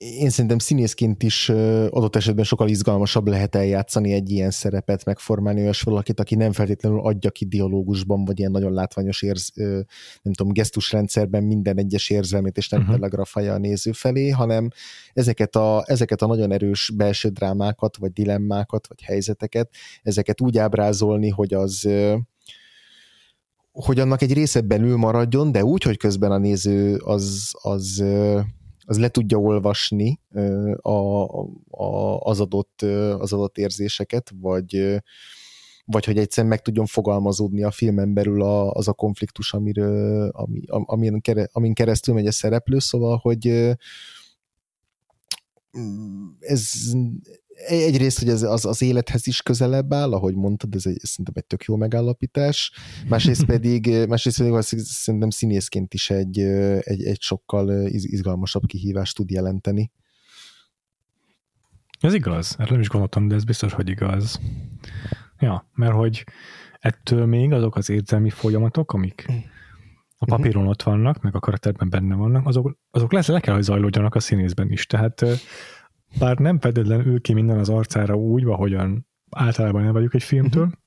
[0.00, 1.48] én szerintem színészként is
[1.90, 7.00] adott esetben sokkal izgalmasabb lehet eljátszani egy ilyen szerepet, megformálni olyas valakit, aki nem feltétlenül
[7.00, 9.52] adja ki dialógusban, vagy ilyen nagyon látványos érz,
[10.22, 12.94] nem tudom, gesztusrendszerben minden egyes érzelmét, és nem uh-huh.
[12.94, 14.68] telegrafálja a néző felé, hanem
[15.12, 19.70] ezeket a, ezeket a nagyon erős belső drámákat, vagy dilemmákat, vagy helyzeteket,
[20.02, 21.88] ezeket úgy ábrázolni, hogy az
[23.72, 28.04] hogy annak egy része belül maradjon, de úgy, hogy közben a néző az, az,
[28.84, 30.20] az le tudja olvasni
[30.76, 30.90] a,
[31.70, 32.82] a, az, adott,
[33.18, 35.00] az adott érzéseket, vagy,
[35.84, 40.60] vagy hogy egyszerűen meg tudjon fogalmazódni a filmen belül a, az a konfliktus, amiről, ami,
[40.66, 41.20] amin,
[41.52, 43.46] amin keresztül megy a szereplő, szóval, hogy
[46.40, 46.72] ez
[47.66, 51.34] egyrészt, hogy ez az, az élethez is közelebb áll, ahogy mondtad, ez, egy, ez szerintem
[51.36, 52.72] egy tök jó megállapítás,
[53.08, 56.38] másrészt pedig, másrészt pedig az, szerintem színészként is egy,
[56.80, 59.90] egy, egy sokkal izgalmasabb kihívást tud jelenteni.
[62.00, 64.40] Ez igaz, erről nem is gondoltam, de ez biztos, hogy igaz.
[65.38, 66.24] Ja, mert hogy
[66.78, 69.26] ettől még azok az érzelmi folyamatok, amik
[70.18, 73.62] a papíron ott vannak, meg a karakterben benne vannak, azok, azok lesz, le kell, hogy
[73.62, 74.86] zajlódjanak a színészben is.
[74.86, 75.24] Tehát
[76.18, 80.64] bár nem feltétlenül ül ki minden az arcára úgy, ahogyan általában nem vagyunk egy filmtől,
[80.64, 80.78] uh-huh.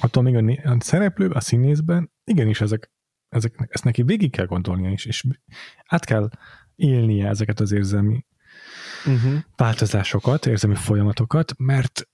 [0.00, 2.90] attól még a, a szereplő, a színészben, igenis ezek,
[3.28, 5.24] ezek, ezt neki végig kell gondolnia is, és
[5.86, 6.28] át kell
[6.76, 8.24] élnie ezeket az érzelmi
[9.06, 9.32] uh-huh.
[9.56, 12.08] változásokat, érzelmi folyamatokat, mert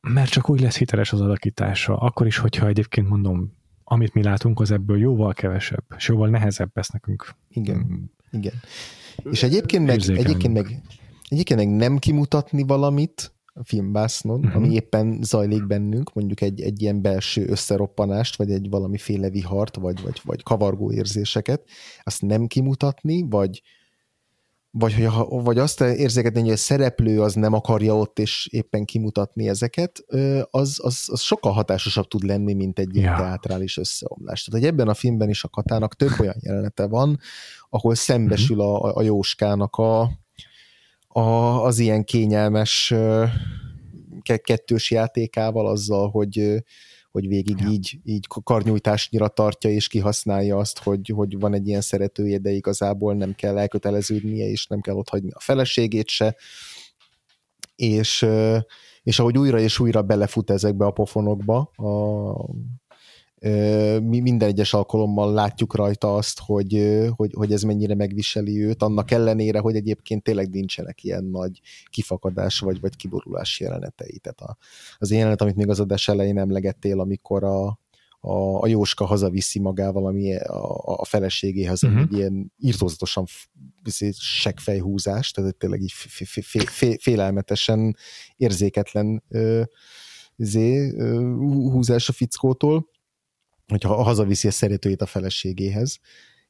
[0.00, 1.96] mert csak úgy lesz hiteles az alakítása.
[1.96, 6.70] Akkor is, hogyha egyébként mondom, amit mi látunk, az ebből jóval kevesebb, és jóval nehezebb
[6.74, 8.52] lesz nekünk Igen igen.
[9.30, 10.82] És egyébként meg, egyébként meg,
[11.32, 14.56] egyébként meg nem kimutatni valamit, a filmbásznon, uh-huh.
[14.56, 20.02] ami éppen zajlik bennünk, mondjuk egy, egy ilyen belső összeroppanást, vagy egy valamiféle vihart, vagy,
[20.02, 21.62] vagy, vagy kavargó érzéseket,
[22.02, 23.62] azt nem kimutatni, vagy,
[24.70, 29.48] vagy, hogy, vagy azt érzékelni, hogy a szereplő az nem akarja ott és éppen kimutatni
[29.48, 30.04] ezeket,
[30.50, 33.14] az, az, az sokkal hatásosabb tud lenni, mint egy ja.
[33.16, 34.44] teátrális összeomlás.
[34.44, 37.18] Tehát, hogy ebben a filmben is a Katának több olyan jelenete van,
[37.70, 40.10] ahol szembesül a, a Jóskának a,
[41.12, 42.94] a, az ilyen kényelmes
[44.42, 46.64] kettős játékával, azzal, hogy,
[47.10, 47.68] hogy végig ja.
[47.68, 53.14] így, így karnyújtásnyira tartja és kihasználja azt, hogy, hogy van egy ilyen szeretője, de igazából
[53.14, 56.36] nem kell elköteleződnie, és nem kell ott hagyni a feleségét se.
[57.76, 58.26] És,
[59.02, 62.30] és ahogy újra és újra belefut ezekbe a pofonokba, a,
[64.02, 69.10] mi minden egyes alkalommal látjuk rajta azt, hogy, hogy, hogy ez mennyire megviseli őt, annak
[69.10, 74.18] ellenére, hogy egyébként tényleg nincsenek ilyen nagy kifakadás vagy, vagy kiborulás jelenetei.
[74.18, 74.56] Tehát a,
[74.98, 77.66] az jelenet, amit még az adás elején emlegettél, amikor a,
[78.20, 82.00] a, a Jóska hazaviszi magával ami a, a feleségéhez, uh-huh.
[82.00, 83.24] egy ilyen írtózatosan
[84.18, 85.92] seggfejhúzás, tehát tényleg így
[86.98, 87.96] félelmetesen
[88.36, 89.22] érzéketlen
[90.36, 90.96] zé,
[91.70, 92.90] húzás a fickótól,
[93.72, 95.98] hogyha hazaviszi a szeretőjét a feleségéhez,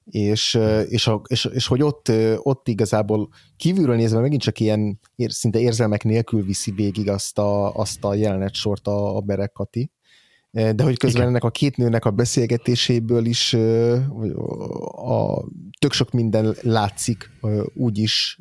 [0.04, 0.58] és,
[0.88, 6.04] és, a, és, és hogy ott, ott igazából kívülről nézve megint csak ilyen szinte érzelmek
[6.04, 9.90] nélkül viszi végig azt a, azt a jelenet sort a, a Berek Kati,
[10.50, 11.28] de hogy közben Igen.
[11.28, 13.54] ennek a két nőnek a beszélgetéséből is
[14.94, 15.44] a,
[15.78, 17.30] tök sok minden látszik
[17.74, 18.38] úgy is,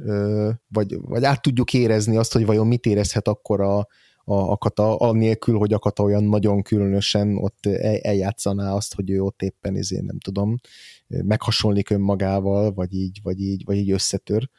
[0.67, 3.87] vagy, vagy át tudjuk érezni azt, hogy vajon mit érezhet akkor a,
[4.31, 7.65] a, a kata, annélkül, hogy a olyan nagyon különösen ott
[8.01, 10.59] eljátszaná azt, hogy ő ott éppen izé, nem tudom,
[11.07, 14.49] meghasonlik önmagával, vagy így, vagy így, vagy így összetör.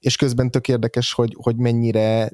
[0.00, 2.30] És közben tök érdekes, hogy, hogy mennyire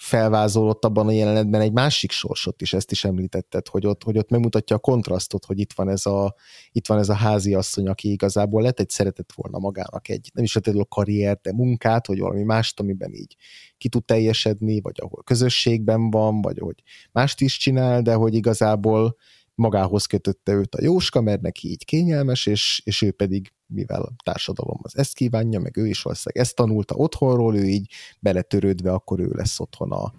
[0.00, 4.30] felvázolott abban a jelenetben egy másik sorsot is, ezt is említetted, hogy ott, hogy ott
[4.30, 6.34] megmutatja a kontrasztot, hogy itt van ez a,
[6.72, 10.44] itt van ez a házi asszony, aki igazából lett egy szeretett volna magának egy, nem
[10.44, 13.36] is feltétlenül karriert, de munkát, vagy valami mást, amiben így
[13.78, 16.82] ki tud teljesedni, vagy ahol közösségben van, vagy hogy
[17.12, 19.16] mást is csinál, de hogy igazából
[19.60, 24.12] magához kötötte őt a Jóska, mert neki így kényelmes, és, és ő pedig, mivel a
[24.24, 29.20] társadalom az ezt kívánja, meg ő is valószínűleg ezt tanulta otthonról, ő így beletörődve, akkor
[29.20, 30.12] ő lesz otthon a,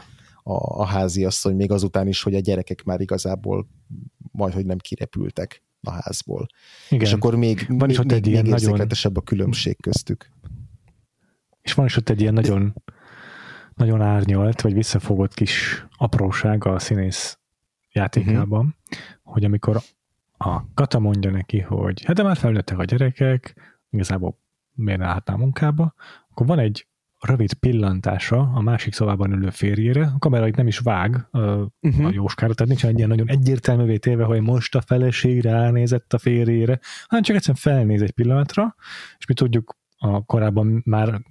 [0.43, 3.67] a, a háziasszony, még azután is, hogy a gyerekek már igazából
[4.31, 6.47] majd, hogy nem kirepültek a házból.
[6.89, 7.05] Igen.
[7.05, 8.89] És akkor még, van is ott egy még, még nagyon...
[9.13, 10.29] a különbség köztük.
[11.61, 12.73] És van is ott egy ilyen nagyon,
[13.73, 17.40] nagyon árnyalt, vagy visszafogott kis apróság a színész
[17.91, 19.07] játékában, uh-huh.
[19.23, 19.81] hogy amikor
[20.37, 23.55] a Kata mondja neki, hogy hát de már felnőttek a gyerekek,
[23.89, 24.37] igazából
[24.73, 25.93] miért ne munkába,
[26.29, 26.87] akkor van egy
[27.19, 32.05] rövid pillantása a másik szobában ülő férjére, a kamera itt nem is vág uh-huh.
[32.05, 36.17] a Jóskára, tehát nincs egy ilyen nagyon egyértelművé téve, hogy most a feleség ránézett a
[36.17, 38.75] férjére, hanem csak egyszerűen felnéz egy pillanatra,
[39.17, 41.21] és mi tudjuk a korábban már,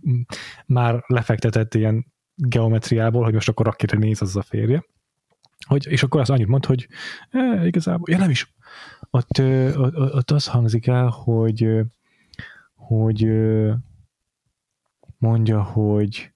[0.66, 4.84] már lefektetett ilyen geometriából, hogy most akkor akire néz az a férje,
[5.66, 6.88] hogy, és akkor az annyit mond, hogy
[7.30, 8.54] e, igazából, ja nem is,
[9.10, 9.38] ott,
[9.76, 11.80] ott, ott az hangzik el, hogy,
[12.74, 13.28] hogy
[15.18, 16.32] mondja, hogy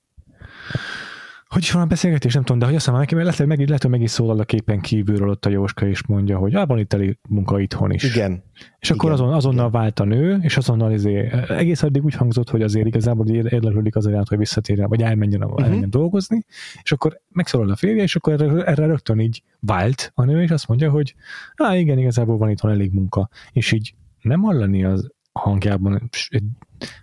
[1.54, 3.58] hogy is van a beszélgetés, nem tudom, de hogy azt mondom neki, mert lehet, hogy
[3.58, 6.54] meg, lehet, hogy meg is szólal a képen kívülről ott a Jóska, és mondja, hogy
[6.54, 8.02] ah, van itt elég munka itthon is.
[8.14, 8.42] Igen.
[8.78, 9.22] És akkor Igen.
[9.22, 9.80] azon, azonnal Igen.
[9.80, 14.06] vált a nő, és azonnal izé, egész addig úgy hangzott, hogy azért igazából érdeklődik az
[14.06, 15.62] iránt, hogy visszatérjen, vagy elmenjen, uh-huh.
[15.62, 16.44] elmenjen dolgozni,
[16.82, 20.50] és akkor megszólal a férje, és akkor erre, erre rögtön így vált a nő, és
[20.50, 21.14] azt mondja, hogy
[21.54, 23.28] ah, igen, igazából van itthon elég munka.
[23.52, 26.42] És így nem hallani az hangjában egy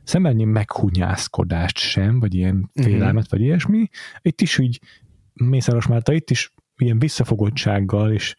[0.04, 2.84] szemennyi meghunyászkodást sem, vagy ilyen mhm.
[2.84, 3.30] félelmet, uh-huh.
[3.30, 3.90] vagy ilyesmi.
[4.22, 4.80] Itt is úgy
[5.34, 8.36] Mészáros Márta itt is ilyen visszafogottsággal és,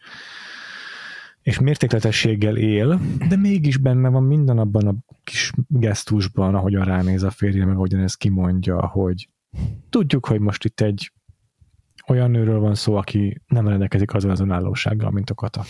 [1.41, 7.31] és mértékletességgel él, de mégis benne van minden abban a kis gesztusban, ahogyan ránéz a
[7.31, 9.29] férje, meg ahogyan ezt kimondja, hogy
[9.89, 11.11] tudjuk, hogy most itt egy
[12.07, 15.65] olyan nőről van szó, aki nem rendelkezik azon az önállósággal, mint a Kata.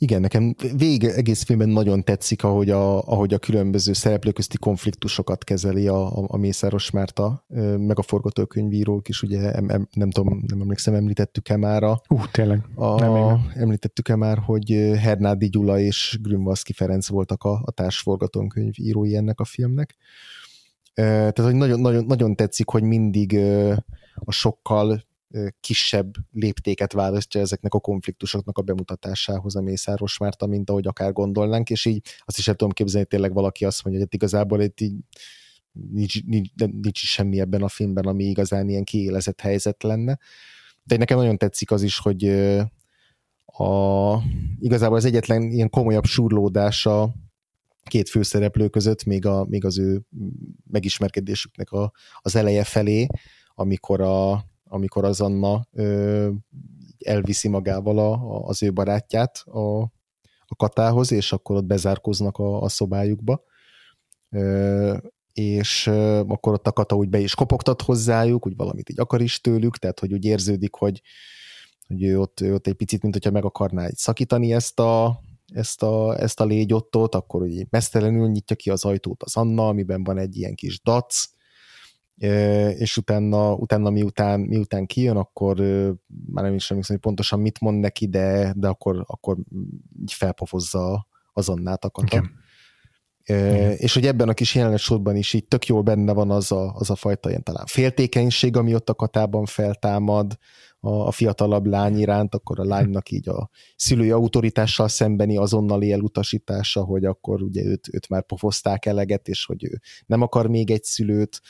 [0.00, 5.44] Igen, nekem végig egész filmben nagyon tetszik, ahogy a, ahogy a különböző szereplők közti konfliktusokat
[5.44, 7.44] kezeli a, a, a Mészáros Márta,
[7.78, 12.00] meg a forgatókönyvírók is, ugye em, em, nem tudom, nem emlékszem, említettük-e már a...
[12.08, 12.60] Uh, tényleg.
[12.74, 19.40] A, nem említettük-e már, hogy Hernádi Gyula és Grünwalszki Ferenc voltak a, a társforgatókönyvírói ennek
[19.40, 19.96] a filmnek.
[20.94, 23.38] Tehát, hogy nagyon, nagyon, nagyon tetszik, hogy mindig
[24.14, 25.06] a sokkal
[25.60, 31.70] kisebb léptéket választja ezeknek a konfliktusoknak a bemutatásához a Mészáros Márta, mint ahogy akár gondolnánk,
[31.70, 34.80] és így azt is el tudom képzelni, hogy tényleg valaki azt mondja, hogy igazából itt
[34.80, 34.94] így
[35.72, 40.18] nincs, nincs, nincs semmi ebben a filmben, ami igazán ilyen kiélezett helyzet lenne.
[40.82, 42.24] De nekem nagyon tetszik az is, hogy
[43.44, 44.14] a,
[44.58, 47.14] igazából az egyetlen ilyen komolyabb surlódása
[47.82, 50.02] két főszereplő között, még, a, még az ő
[50.70, 53.06] megismerkedésüknek a, az eleje felé,
[53.54, 56.30] amikor, a, amikor az Anna ö,
[56.98, 59.80] elviszi magával a, az ő barátját a,
[60.46, 63.42] a katához, és akkor ott bezárkoznak a, a szobájukba.
[64.30, 64.96] Ö,
[65.32, 69.20] és ö, akkor ott a kata úgy be is kopogtat hozzájuk, úgy valamit így akar
[69.20, 71.02] is tőlük, tehát hogy úgy érződik, hogy,
[71.86, 75.20] hogy ő ott, ő ott egy picit, mint hogyha meg akarná egy szakítani ezt a,
[75.52, 80.04] ezt a, ezt a légyottot, akkor ugye mesztelenül nyitja ki az ajtót az Anna, amiben
[80.04, 81.24] van egy ilyen kis dac,
[82.78, 85.56] és utána, utána miután, miután kijön, akkor
[86.26, 89.36] már nem is emlékszem, hogy pontosan mit mond neki, de, de akkor, akkor
[90.00, 92.18] így felpofozza az Annát a kata.
[93.30, 96.52] Uh, és hogy ebben a kis jelenet sorban is így tök jól benne van az
[96.52, 100.38] a, az a fajta ilyen talán féltékenység, ami ott a katában feltámad,
[100.80, 106.84] a, a fiatalabb lány iránt, akkor a lánynak így a szülői autoritással szembeni azonnali elutasítása,
[106.84, 110.84] hogy akkor ugye őt, őt már pofozták eleget, és hogy ő nem akar még egy
[110.84, 111.40] szülőt,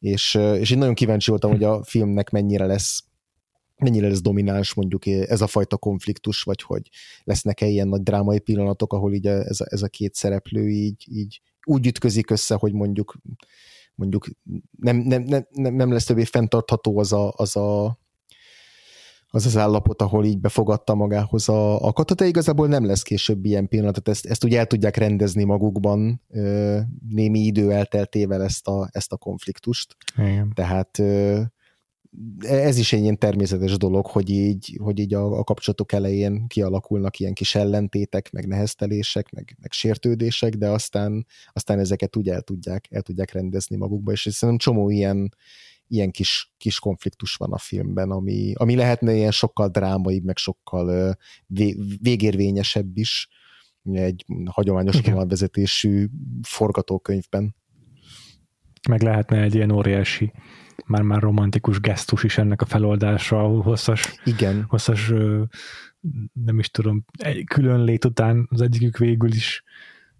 [0.00, 3.04] és, és én nagyon kíváncsi voltam, hogy a filmnek mennyire lesz
[3.76, 6.88] mennyire lesz domináns mondjuk ez a fajta konfliktus, vagy hogy
[7.24, 11.40] lesznek-e ilyen nagy drámai pillanatok, ahol így ez a, ez a két szereplő így, így
[11.66, 13.16] úgy ütközik össze, hogy mondjuk
[13.94, 14.26] mondjuk
[14.78, 17.98] nem, nem, nem, nem lesz többé fenntartható az a, az a
[19.30, 23.44] az az állapot, ahol így befogadta magához a, a kata, de igazából nem lesz később
[23.44, 26.22] ilyen pillanat, ezt, ezt úgy el tudják rendezni magukban
[27.08, 29.96] némi idő elteltével ezt a, ezt a konfliktust.
[30.16, 30.52] Igen.
[30.54, 31.02] Tehát
[32.38, 37.18] ez is egy ilyen természetes dolog, hogy így, hogy így a, a kapcsolatok elején kialakulnak
[37.18, 42.86] ilyen kis ellentétek, meg neheztelések, meg, meg sértődések, de aztán, aztán ezeket úgy el tudják,
[42.90, 45.34] el tudják rendezni magukba, és szerintem csomó ilyen,
[45.90, 51.16] ilyen kis, kis konfliktus van a filmben, ami, ami lehetne ilyen sokkal drámaibb, meg sokkal
[52.00, 53.28] végérvényesebb is
[53.92, 56.06] egy hagyományos vonalvezetésű
[56.42, 57.56] forgatókönyvben.
[58.88, 60.32] Meg lehetne egy ilyen óriási,
[60.86, 64.64] már-már romantikus gesztus is ennek a feloldásra, ahol hosszas, Igen.
[64.68, 65.12] hosszas
[66.32, 69.62] nem is tudom, egy külön lét után az egyikük végül is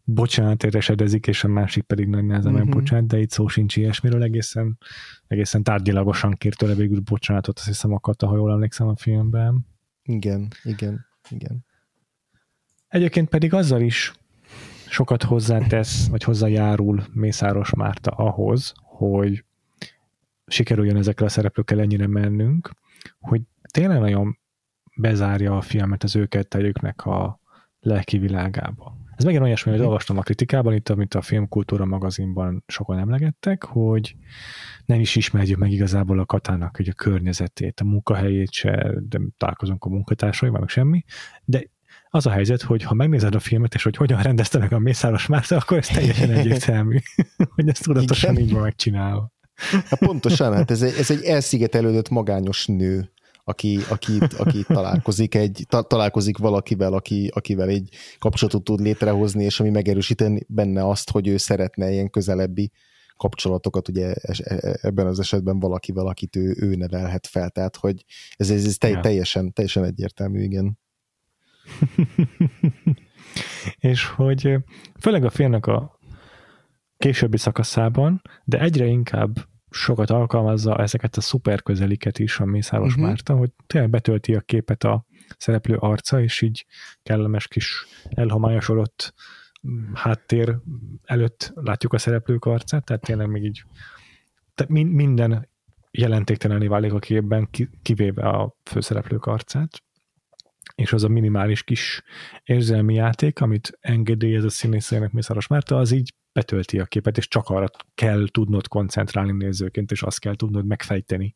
[0.05, 2.71] bocsánat esedezik, és a másik pedig nagy nehezen uh-huh.
[2.71, 4.79] bocsánat, de itt szó sincs ilyesmiről, egészen,
[5.27, 9.67] egészen tárgyilagosan kért tőle végül bocsánatot, azt hiszem akadt, ha jól emlékszem a filmben.
[10.03, 11.65] Igen, igen, igen.
[12.89, 14.13] Egyébként pedig azzal is
[14.89, 19.45] sokat hozzátesz, vagy hozzájárul Mészáros Márta ahhoz, hogy
[20.47, 22.71] sikerüljön ezekkel a szereplőkkel ennyire mennünk,
[23.21, 23.41] hogy
[23.71, 24.39] tényleg nagyon
[24.97, 27.41] bezárja a filmet az őket tegyüknek a
[27.81, 28.97] lelki világába.
[29.21, 34.17] Ez megint olyasmi, hogy olvastam a kritikában, itt, amit a Filmkultúra magazinban sokan emlegettek, hogy
[34.85, 39.85] nem is ismerjük meg igazából a katának hogy a környezetét, a munkahelyét se, de találkozunk
[39.85, 41.05] a munkatársai, meg semmi,
[41.45, 41.63] de
[42.09, 45.27] az a helyzet, hogy ha megnézed a filmet, és hogy hogyan rendezte meg a Mészáros
[45.27, 46.99] Márta, akkor ez teljesen egyértelmű,
[47.55, 48.45] hogy ezt tudatosan Igen.
[48.45, 49.33] így van megcsinálva.
[49.71, 53.13] Hát pontosan, hát ez egy, ez egy elszigetelődött magányos nő,
[53.51, 57.89] aki, aki, aki találkozik, egy, ta, találkozik valakivel, aki, akivel egy
[58.19, 62.71] kapcsolatot tud létrehozni, és ami megerősíteni benne azt, hogy ő szeretne ilyen közelebbi
[63.17, 68.05] kapcsolatokat, ugye e, e, ebben az esetben valakivel, akit ő, ő nevelhet fel, tehát hogy
[68.37, 69.01] ez, ez, ez te, ja.
[69.01, 70.79] teljesen, teljesen egyértelmű, igen.
[73.91, 74.57] és hogy
[75.01, 75.99] főleg a filmnek a
[76.97, 83.05] későbbi szakaszában, de egyre inkább sokat alkalmazza ezeket a szuper közeliket is a Mészáros uh-huh.
[83.05, 85.05] Márta, hogy tényleg betölti a képet a
[85.39, 86.67] szereplő arca, és így
[87.03, 89.15] kellemes kis elhomályosodott
[89.95, 90.57] háttér
[91.05, 93.65] előtt látjuk a szereplők arcát, tehát tényleg még így
[94.55, 95.49] tehát minden
[95.91, 97.49] jelentéktelené válik a képben,
[97.83, 99.83] kivéve a főszereplők arcát,
[100.75, 102.03] és az a minimális kis
[102.45, 107.49] érzelmi játék, amit engedélyez a színészének Mészáros Márta, az így betölti a képet, és csak
[107.49, 111.35] arra kell tudnod koncentrálni nézőként, és azt kell tudnod megfejteni.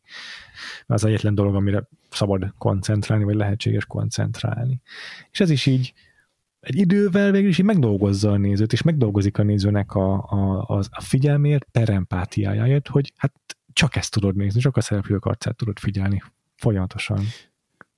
[0.87, 4.81] Az egyetlen dolog, amire szabad koncentrálni, vagy lehetséges koncentrálni.
[5.31, 5.95] És ez is így
[6.61, 11.01] egy idővel végül is így megdolgozza a nézőt, és megdolgozik a nézőnek a, a, a,
[11.01, 13.33] figyelmért, per empátiájáért, hogy hát
[13.73, 16.23] csak ezt tudod nézni, csak a szereplők arcát tudod figyelni
[16.57, 17.25] folyamatosan.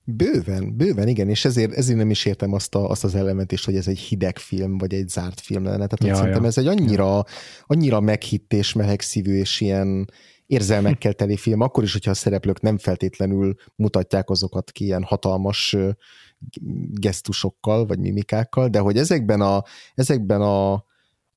[0.09, 3.75] Bőven, bőven, igen, és ezért, ezért nem is értem azt, a, azt az elemet hogy
[3.75, 5.87] ez egy hideg film, vagy egy zárt film lenne.
[5.87, 6.47] Tehát ja, szerintem ja.
[6.47, 7.23] ez egy annyira,
[7.65, 10.09] annyira meghitt és melegszívű, és ilyen,
[10.47, 15.75] érzelmekkel teli film, akkor is, hogyha a szereplők nem feltétlenül mutatják azokat ki ilyen hatalmas
[16.91, 20.85] gesztusokkal, vagy mimikákkal, de hogy ezekben a, ezekben a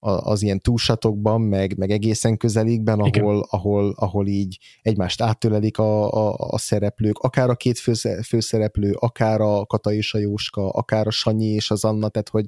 [0.01, 6.35] az ilyen túlsatokban, meg, meg egészen közelikben, ahol, ahol, ahol így egymást áttölelik a, a,
[6.39, 7.79] a szereplők, akár a két
[8.25, 12.47] főszereplő, akár a Kata és a Jóska, akár a Sanyi és az Anna, tehát hogy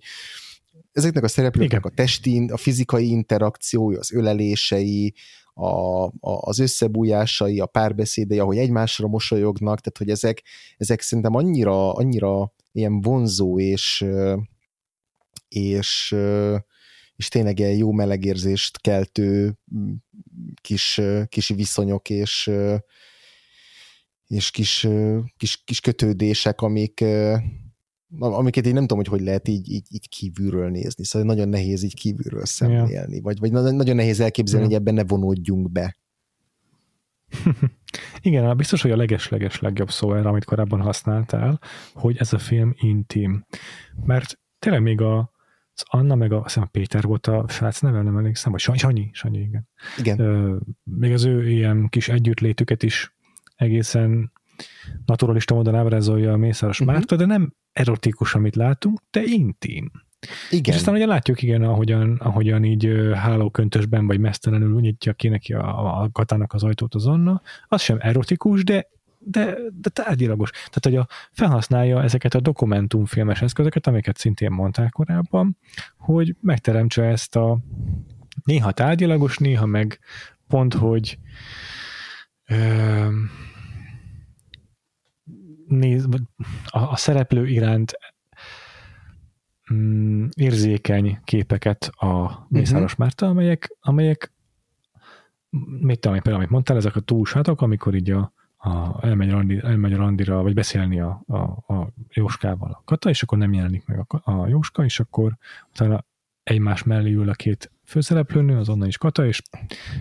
[0.93, 1.93] ezeknek a szereplőknek Igen.
[1.93, 5.15] a testi, a fizikai interakciói, az ölelései,
[5.55, 10.43] a, a, az összebújásai, a párbeszédei, ahogy egymásra mosolyognak, tehát hogy ezek,
[10.77, 14.07] ezek szerintem annyira, annyira ilyen vonzó és
[15.49, 16.17] és
[17.23, 19.59] és tényleg egy jó melegérzést keltő
[20.61, 22.51] kis, kis viszonyok és,
[24.27, 24.89] és kis,
[25.37, 27.05] kis, kis kötődések, amik,
[28.19, 31.05] amiket én nem tudom, hogy hogy lehet így, így, így kívülről nézni.
[31.05, 33.23] Szóval nagyon nehéz így kívülről szemlélni, ja.
[33.23, 34.71] vagy, vagy nagyon nehéz elképzelni, ja.
[34.71, 35.97] hogy ebben ne vonódjunk be.
[38.21, 41.61] Igen, biztos, hogy a leges-leges legjobb szó erre, amit korábban használtál,
[41.95, 43.45] hogy ez a film intim.
[44.05, 45.33] Mert tényleg még a,
[45.75, 49.39] az Anna meg a, a Péter volt a srác neve, nem emlékszem, vagy Sanyi, Sanyi,
[49.39, 49.69] igen.
[49.99, 50.19] igen.
[50.19, 53.15] Ö, még az ő ilyen kis együttlétüket is
[53.57, 54.33] egészen
[55.07, 56.95] naturalista módon ábrázolja a Mészáros uh-huh.
[56.95, 59.91] Márta, de nem erotikus, amit látunk, de intim.
[60.51, 60.75] Igen.
[60.75, 66.03] És aztán ugye látjuk, igen, ahogyan, ahogyan így hálóköntösben vagy mesztelenül nyitja ki neki a,
[66.03, 68.89] a katának az ajtót az Anna, az sem erotikus, de
[69.25, 70.51] de, de tárgyilagos.
[70.51, 75.59] Tehát, hogy a, felhasználja ezeket a dokumentumfilmes eszközöket, amiket szintén mondták korábban,
[75.97, 77.59] hogy megteremtse ezt a
[78.45, 79.99] néha tárgyilagos, néha meg
[80.49, 81.19] pont, hogy
[82.47, 83.09] ö,
[85.67, 86.09] néz,
[86.65, 87.93] a, a szereplő iránt
[89.73, 92.99] mm, érzékeny képeket a Mészáros uh-huh.
[92.99, 94.33] Márta, amelyek, amelyek
[95.81, 98.33] mit tudom, például, amit mondtál, ezek a túlsátok, amikor így a,
[98.65, 101.37] a, elmegy, randi, elmegy a randira, vagy beszélni a, a,
[101.75, 105.37] a Jóskával a Kata, és akkor nem jelenik meg a, a Jóska, és akkor
[105.71, 106.05] utána
[106.43, 109.43] egymás mellé ül a két főszereplőnő, az onnan is Kata, és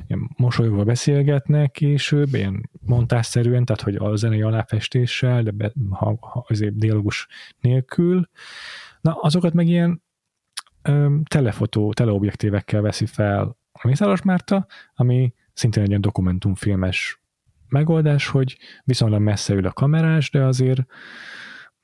[0.08, 6.46] ilyen mosolyogva beszélgetnek később, ilyen montásszerűen, tehát hogy a zenei aláfestéssel, de be, ha, ha
[6.48, 7.28] azért dialogus
[7.60, 8.30] nélkül.
[9.02, 10.04] Na, azokat meg ilyen
[10.82, 17.21] ö, telefotó, teleobjektívekkel veszi fel a Mészáros Márta, ami szintén egy ilyen dokumentumfilmes
[17.72, 20.82] megoldás, hogy viszonylag messze ül a kamerás, de azért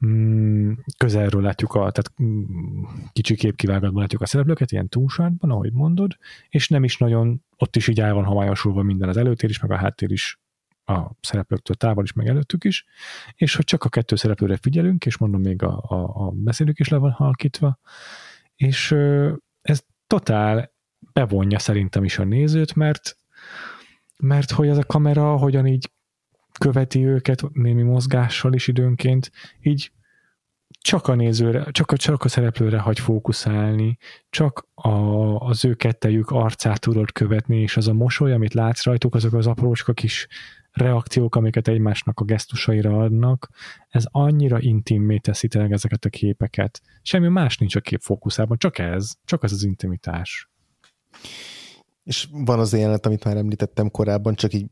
[0.05, 6.17] mm, közelről látjuk a, tehát mm, kicsi képkivágatban látjuk a szereplőket, ilyen túlsárban, ahogy mondod,
[6.49, 9.71] és nem is nagyon, ott is így el van hamályosulva minden az előtér is, meg
[9.71, 10.39] a háttér is
[10.85, 12.85] a szereplőktől távol is, meg előttük is,
[13.35, 16.88] és hogy csak a kettő szereplőre figyelünk, és mondom, még a, a, a beszélők is
[16.88, 17.79] le van halkítva,
[18.55, 18.91] és
[19.61, 20.75] ez totál
[21.13, 23.16] bevonja szerintem is a nézőt, mert
[24.18, 25.91] mert hogy az a kamera hogyan így
[26.59, 29.91] követi őket némi mozgással is időnként, így
[30.80, 33.97] csak a nézőre, csak a, csak a szereplőre hagy fókuszálni,
[34.30, 34.89] csak a,
[35.36, 39.47] az ő kettejük arcát tudod követni, és az a mosoly, amit látsz rajtuk, azok az
[39.47, 40.28] aprócska kis
[40.72, 43.49] reakciók, amiket egymásnak a gesztusaira adnak,
[43.89, 46.82] ez annyira intimmé teszi tényleg ezeket a képeket.
[47.01, 50.49] Semmi más nincs a kép fókuszában, csak ez, csak ez az intimitás.
[52.07, 54.65] És van az jelenet, amit már említettem korábban, csak így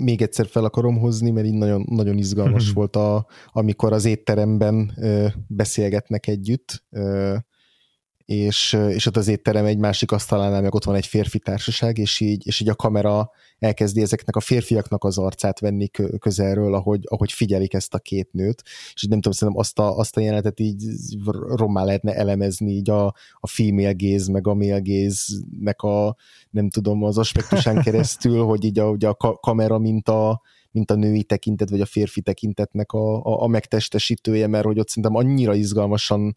[0.00, 2.74] még egyszer fel akarom hozni, mert így nagyon, nagyon izgalmas mhm.
[2.74, 7.36] volt, a, amikor az étteremben ö, beszélgetnek együtt, ö,
[8.26, 12.20] és, és ott az étterem egy másik asztalánál meg ott van egy férfi társaság, és
[12.20, 17.32] így, és így a kamera elkezdi ezeknek a férfiaknak az arcát venni közelről, ahogy, ahogy
[17.32, 18.62] figyelik ezt a két nőt,
[18.94, 20.84] és így nem tudom, szerintem azt a, azt a jelenetet így
[21.54, 23.06] rommá lehetne elemezni, így a,
[23.40, 26.16] a female gaze, meg a male gaze-nek a,
[26.50, 30.94] nem tudom, az aspektusán keresztül, hogy így a, ugye a kamera, mint a, mint a
[30.94, 35.54] női tekintet, vagy a férfi tekintetnek a, a, a megtestesítője, mert hogy ott szerintem annyira
[35.54, 36.36] izgalmasan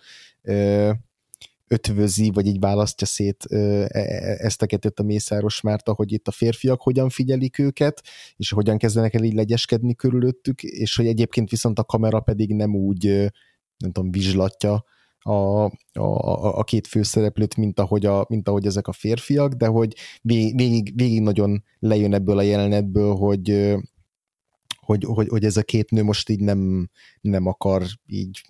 [1.71, 4.01] ötvözi, vagy így választja szét e, e,
[4.39, 8.01] ezt a kettőt a Mészáros Márta, hogy itt a férfiak hogyan figyelik őket,
[8.35, 12.75] és hogyan kezdenek el így legyeskedni körülöttük, és hogy egyébként viszont a kamera pedig nem
[12.75, 13.05] úgy,
[13.77, 14.83] nem tudom, vizslatja
[15.19, 15.63] a,
[15.93, 20.93] a, a két főszereplőt, mint ahogy, a, mint ahogy ezek a férfiak, de hogy végig,
[20.95, 23.75] végig nagyon lejön ebből a jelenetből, hogy,
[24.79, 26.89] hogy, hogy, hogy ez a két nő most így nem,
[27.21, 28.41] nem akar így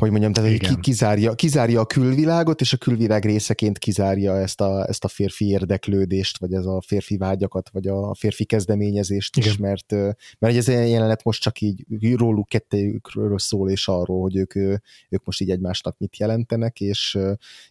[0.00, 4.88] hogy mondjam, tehát hogy kizárja, kizárja a külvilágot, és a külvilág részeként kizárja ezt a,
[4.88, 9.48] ezt a férfi érdeklődést, vagy ez a férfi vágyakat, vagy a férfi kezdeményezést Igen.
[9.48, 9.92] is, mert,
[10.38, 11.84] mert ez a jelenet most csak így
[12.16, 14.54] róluk kettőjükről szól, és arról, hogy ők,
[15.08, 17.18] ők most így egymásnak mit jelentenek, és,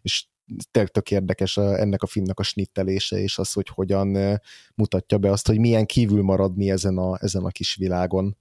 [0.01, 0.25] és
[0.71, 4.39] tök, tök érdekes a, ennek a filmnek a snittelése, és az, hogy hogyan
[4.75, 8.37] mutatja be azt, hogy milyen kívül maradni ezen a, ezen a kis világon.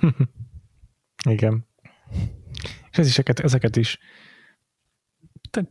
[1.30, 1.66] Igen.
[2.90, 3.98] És ez is, ezeket, ezeket is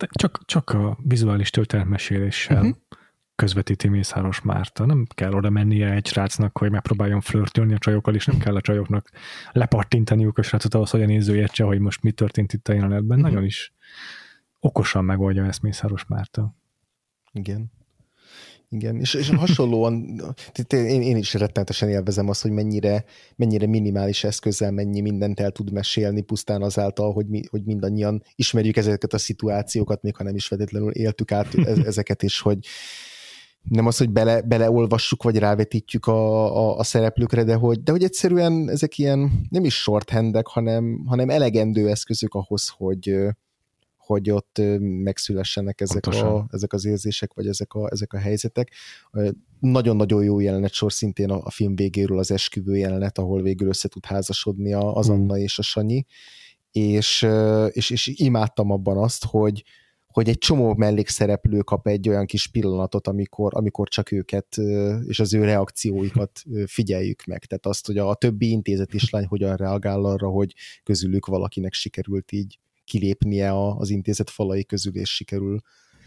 [0.09, 2.77] csak, csak a vizuális történetmeséléssel uh-huh.
[3.35, 4.85] közvetíti Mészáros Márta.
[4.85, 8.61] Nem kell oda mennie egy srácnak, hogy megpróbáljon flörtölni a csajokkal, és nem kell a
[8.61, 9.09] csajoknak
[9.51, 13.17] lepattintaniuk a srácot ahhoz, hogy a néző értse, hogy most mi történt itt a jelenetben.
[13.17, 13.31] Uh-huh.
[13.31, 13.73] Nagyon is
[14.59, 16.55] okosan megoldja ezt Mészáros Márta.
[17.31, 17.71] Igen.
[18.69, 20.21] Igen, és, és hasonlóan
[20.69, 23.05] én, én is rettenetesen élvezem azt, hogy mennyire,
[23.35, 28.77] mennyire minimális eszközzel mennyi mindent el tud mesélni, pusztán azáltal, hogy, mi, hogy mindannyian ismerjük
[28.77, 31.55] ezeket a szituációkat, még ha nem is feltétlenül éltük át
[31.85, 32.57] ezeket, és hogy
[33.61, 38.03] nem az, hogy bele, beleolvassuk, vagy rávetítjük a, a, a szereplőkre, de hogy, de hogy
[38.03, 43.15] egyszerűen ezek ilyen nem is shorthandek, hanem, hanem elegendő eszközök ahhoz, hogy,
[44.07, 48.71] hogy ott megszülessenek ezek, a, ezek az érzések, vagy ezek a, ezek a helyzetek.
[49.59, 53.87] Nagyon-nagyon jó jelenet sor szintén a, a film végéről az esküvő jelenet, ahol végül össze
[53.87, 55.39] tud házasodni az Anna mm.
[55.39, 56.05] és a Sanyi,
[56.71, 57.27] és,
[57.69, 59.63] és, és imádtam abban azt, hogy,
[60.07, 64.57] hogy egy csomó mellékszereplő kap egy olyan kis pillanatot, amikor, amikor csak őket
[65.07, 67.45] és az ő reakcióikat figyeljük meg.
[67.45, 70.53] Tehát azt, hogy a, a többi intézet is lány hogyan reagál arra, hogy
[70.83, 75.59] közülük valakinek sikerült így kilépnie az intézet falai közül, és sikerül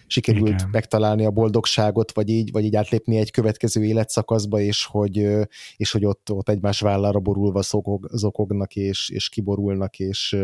[0.06, 0.68] sikerült Igen.
[0.72, 5.28] megtalálni a boldogságot, vagy így, vagy így átlépni egy következő életszakaszba, és hogy,
[5.76, 10.36] és hogy ott, ott egymás vállára borulva szokog, zokognak, és, és kiborulnak, és,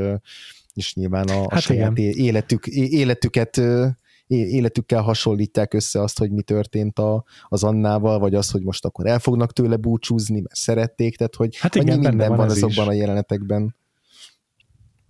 [0.74, 3.60] és nyilván a, hát a saját életük, életüket
[4.26, 9.06] életükkel hasonlítják össze azt, hogy mi történt a, az Annával, vagy az, hogy most akkor
[9.06, 12.90] el fognak tőle búcsúzni, mert szerették, tehát hogy hát igen, minden van, van azokban is.
[12.90, 13.74] a jelenetekben.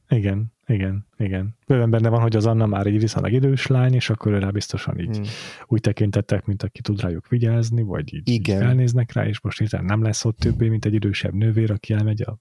[0.09, 1.57] Igen, igen, igen.
[1.67, 4.99] Bőven benne van, hogy az Anna már egy viszonylag idős lány, és akkor rá biztosan
[4.99, 5.27] így hmm.
[5.67, 8.57] úgy tekintettek, mint aki tud rájuk vigyázni, vagy így, igen.
[8.57, 11.93] így felnéznek rá, és most hirtelen nem lesz ott többé, mint egy idősebb nővér, aki
[11.93, 12.39] elmegy a,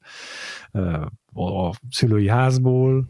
[1.34, 3.08] a, a szülői házból,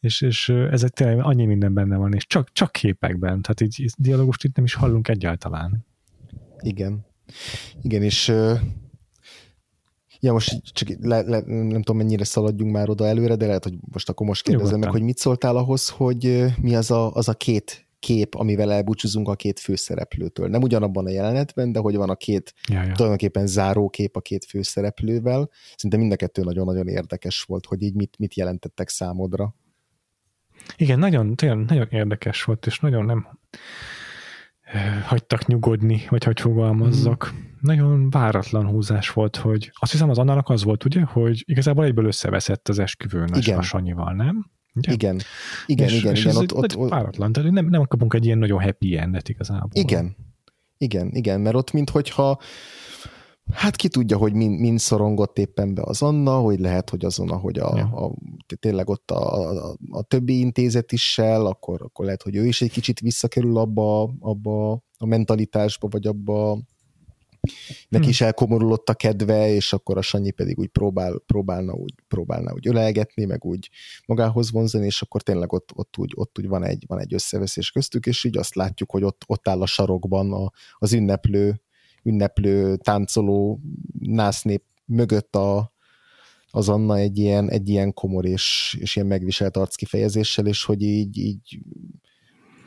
[0.00, 4.44] és, és ezek tényleg annyi minden benne van, és csak, csak képekben, tehát így dialógust
[4.44, 5.86] itt nem is hallunk egyáltalán.
[6.60, 7.06] Igen.
[7.82, 8.32] Igen, és
[10.20, 13.74] Ja, most csak le, le, nem tudom, mennyire szaladjunk már oda előre, de lehet, hogy
[13.92, 17.34] most akkor most kérdezem meg, hogy mit szóltál ahhoz, hogy mi az a, az a
[17.34, 20.48] két kép, amivel elbúcsúzunk a két főszereplőtől.
[20.48, 22.92] Nem ugyanabban a jelenetben, de hogy van a két ja, ja.
[22.92, 25.50] tulajdonképpen záró kép a két főszereplővel.
[25.76, 29.54] Szinte mind a kettő nagyon-nagyon érdekes volt, hogy így mit, mit jelentettek számodra.
[30.76, 33.38] Igen, nagyon, tényleg nagyon érdekes volt, és nagyon nem
[35.04, 37.32] hagytak nyugodni, vagy hogy fogalmazzak.
[37.34, 37.46] Mm.
[37.60, 42.06] Nagyon váratlan húzás volt, hogy azt hiszem az annának az volt, ugye, hogy igazából egyből
[42.06, 43.58] összeveszett az esküvőn igen.
[43.58, 44.50] a Sanyival, nem?
[44.74, 44.92] Ugye?
[44.92, 45.20] Igen,
[45.66, 46.12] igen, és, igen.
[46.12, 49.28] És igen ott, ott, ott, váratlan, tehát nem, nem kapunk egy ilyen nagyon happy endet
[49.28, 49.70] igazából.
[49.72, 50.16] Igen,
[50.78, 52.40] igen, igen, mert ott minthogyha
[53.52, 57.30] hát ki tudja, hogy mind, mind szorongott éppen be az Anna, hogy lehet, hogy azon,
[57.30, 57.84] ahogy a, ja.
[57.84, 58.14] a,
[58.60, 62.70] tényleg ott a, a, a többi intézet is akkor, akkor lehet, hogy ő is egy
[62.70, 66.58] kicsit visszakerül abba, abba a mentalitásba, vagy abba
[67.88, 68.08] neki hmm.
[68.08, 72.68] is elkomorulott a kedve, és akkor a Sanyi pedig úgy próbál, próbálna, úgy, próbálna úgy
[72.68, 73.70] ölelgetni, meg úgy
[74.06, 77.70] magához vonzani, és akkor tényleg ott, ott, úgy, ott úgy van, egy, van egy összeveszés
[77.70, 81.60] köztük, és így azt látjuk, hogy ott, ott áll a sarokban a, az ünneplő
[82.02, 83.60] ünneplő, táncoló
[83.98, 85.72] násznép mögött a,
[86.50, 91.18] az Anna egy ilyen, egy ilyen komor és, és ilyen megviselt arckifejezéssel, és hogy így,
[91.18, 91.60] így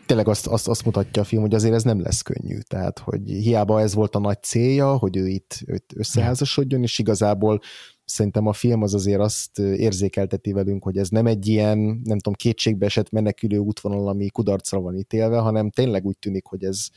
[0.05, 2.57] tényleg azt, azt, azt mutatja a film, hogy azért ez nem lesz könnyű.
[2.57, 7.59] Tehát, hogy hiába ez volt a nagy célja, hogy ő itt őt összeházasodjon, és igazából
[8.05, 12.33] szerintem a film az azért azt érzékelteti velünk, hogy ez nem egy ilyen, nem tudom,
[12.33, 16.87] kétségbe esett menekülő útvonal, ami kudarcra van ítélve, hanem tényleg úgy tűnik, hogy ez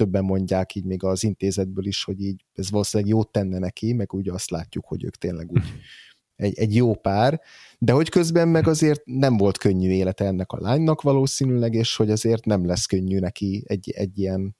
[0.00, 4.14] többen mondják így még az intézetből is, hogy így ez valószínűleg jót tenne neki, meg
[4.14, 5.62] úgy azt látjuk, hogy ők tényleg úgy
[6.36, 7.40] egy, egy jó pár,
[7.78, 12.10] de hogy közben meg azért nem volt könnyű élete ennek a lánynak valószínűleg, és hogy
[12.10, 14.56] azért nem lesz könnyű neki egy, egy ilyen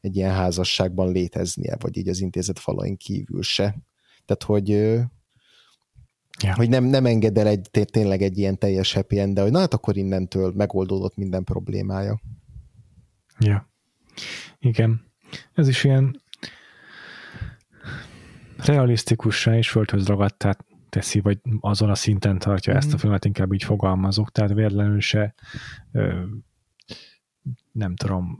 [0.00, 3.76] egy ilyen házasságban léteznie, vagy így az intézet falain kívül se.
[4.24, 6.54] Tehát, hogy ja.
[6.54, 9.58] hogy nem, nem enged el egy, tényleg egy ilyen teljes happy end, de hogy na
[9.58, 12.20] hát akkor innentől megoldódott minden problémája.
[13.38, 13.68] Ja.
[14.58, 15.06] Igen.
[15.52, 16.20] Ez is ilyen
[18.56, 20.56] realisztikussá és földhöz ragadtá
[20.88, 22.80] teszi, vagy azon a szinten tartja mm-hmm.
[22.80, 23.00] ezt a mhm.
[23.00, 25.34] filmet, inkább így fogalmazok, tehát véletlenül se
[25.92, 26.22] ö,
[27.72, 28.36] nem tudom,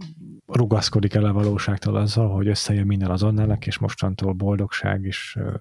[0.46, 5.54] rugaszkodik el a valóságtól azzal, hogy összejön minden azonnalnak, és mostantól boldogság és ö,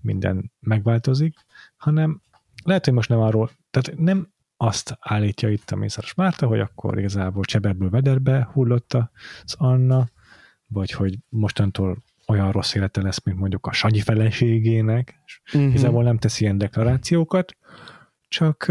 [0.00, 1.34] minden megváltozik,
[1.76, 2.22] hanem
[2.64, 6.98] lehet, hogy most nem arról, tehát nem azt állítja itt a Mészáros Márta, hogy akkor
[6.98, 8.94] igazából cseberből vederbe hullott
[9.44, 10.08] az Anna,
[10.66, 15.70] vagy hogy mostantól olyan rossz élete lesz, mint mondjuk a Sanyi feleségének, uh-huh.
[15.70, 17.56] igazából nem tesz ilyen deklarációkat,
[18.28, 18.64] csak,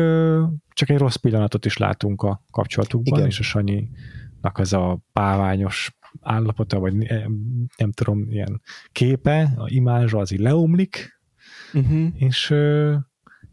[0.69, 3.29] csak egy rossz pillanatot is látunk a kapcsolatukban, Igen.
[3.29, 6.95] és a Sanyinak az a páványos állapota, vagy
[7.77, 8.61] nem tudom, ilyen
[8.91, 11.19] képe, a imázsa az így leomlik,
[11.73, 12.07] uh-huh.
[12.13, 12.53] és,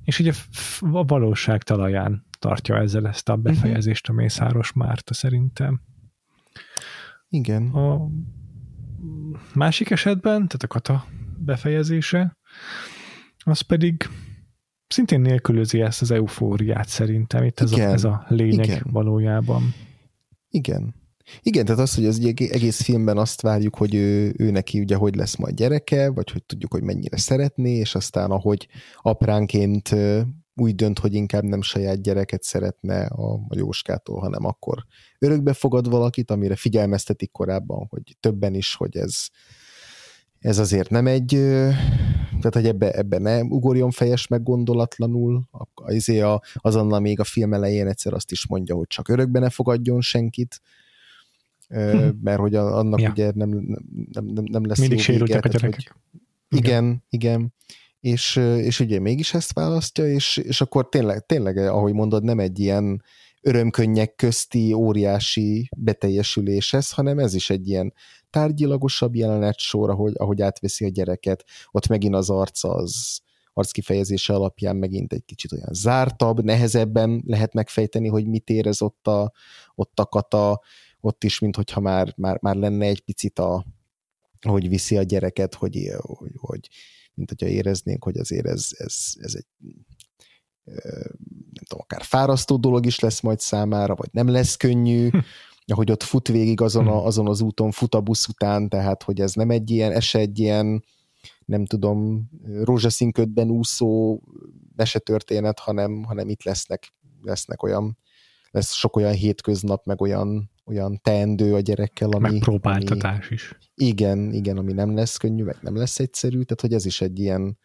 [0.05, 0.33] és ugye
[0.81, 5.81] a valóság talaján tartja ezzel ezt a befejezést a Mészáros Márta szerintem.
[7.29, 7.69] Igen.
[7.69, 8.09] A
[9.55, 11.07] másik esetben, tehát a kata
[11.39, 12.37] befejezése,
[13.45, 14.09] az pedig
[14.87, 17.45] szintén nélkülözi ezt az eufóriát szerintem.
[17.45, 17.89] Itt ez, Igen.
[17.89, 18.87] a, ez a lényeg Igen.
[18.91, 19.75] valójában.
[20.49, 20.95] Igen.
[21.43, 25.15] Igen, tehát az, hogy az egész filmben azt várjuk, hogy ő, ő neki ugye hogy
[25.15, 28.69] lesz majd gyereke, vagy hogy tudjuk, hogy mennyire szeretné, és aztán ahogy
[29.03, 29.95] apránként
[30.57, 34.85] úgy dönt, hogy inkább nem saját gyereket szeretne a, a Jóskától, hanem akkor
[35.19, 39.15] örökbe fogad valakit, amire figyelmeztetik korábban, hogy többen is, hogy ez,
[40.39, 41.29] ez azért nem egy,
[42.29, 45.49] tehát hogy ebbe, ebbe ne ugorjon fejes meg gondolatlanul,
[45.87, 49.51] izé a, azonnal még a film elején egyszer azt is mondja, hogy csak örökbe ne
[49.51, 50.61] fogadjon senkit.
[52.23, 53.11] Mert hogy annak ja.
[53.11, 53.49] ugye nem,
[54.13, 55.61] nem, nem, nem lesz Mindig jó vége, a gyerekek.
[55.63, 55.91] Hogy,
[56.49, 57.53] igen, igen, igen
[58.05, 62.59] és, és ugye mégis ezt választja, és, és akkor tényleg, tényleg, ahogy mondod, nem egy
[62.59, 63.03] ilyen
[63.41, 67.95] örömkönnyek közti óriási beteljesülés ez, hanem ez is egy ilyen
[68.31, 73.21] tárgyilagosabb jelenet sor, ahogy, ahogy átveszi a gyereket, ott megint az arc az
[73.53, 79.33] arckifejezése alapján megint egy kicsit olyan zártabb, nehezebben lehet megfejteni, hogy mit érez ott a,
[79.75, 80.61] ott a kata,
[81.05, 83.65] ott is, mint hogyha már, már, már lenne egy picit a,
[84.41, 86.69] hogy viszi a gyereket, hogy, hogy, hogy
[87.15, 89.47] mint hogyha éreznénk, hogy azért ez, ez, ez egy
[90.65, 95.19] nem tudom, akár fárasztó dolog is lesz majd számára, vagy nem lesz könnyű, hm.
[95.75, 97.07] hogy ott fut végig azon, a, hm.
[97.07, 100.39] azon az úton, fut a busz után, tehát hogy ez nem egy ilyen, ez egy
[100.39, 100.85] ilyen,
[101.45, 102.31] nem tudom,
[102.63, 104.21] rózsaszínködben úszó
[104.77, 107.99] mesetörténet, hanem, hanem itt lesznek, lesznek olyan,
[108.51, 112.31] lesz sok olyan hétköznap, meg olyan olyan teendő a gyerekkel, ami...
[112.31, 113.59] Megpróbáltatás ami, is.
[113.75, 117.19] Igen, igen, ami nem lesz könnyű, meg nem lesz egyszerű, tehát hogy ez is egy
[117.19, 117.59] ilyen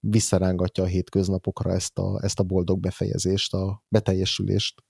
[0.00, 4.82] visszarángatja a hétköznapokra ezt a, ezt a boldog befejezést, a beteljesülést.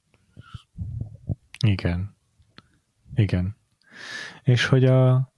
[1.66, 2.16] Igen.
[3.14, 3.56] Igen.
[4.42, 5.32] És hogy a,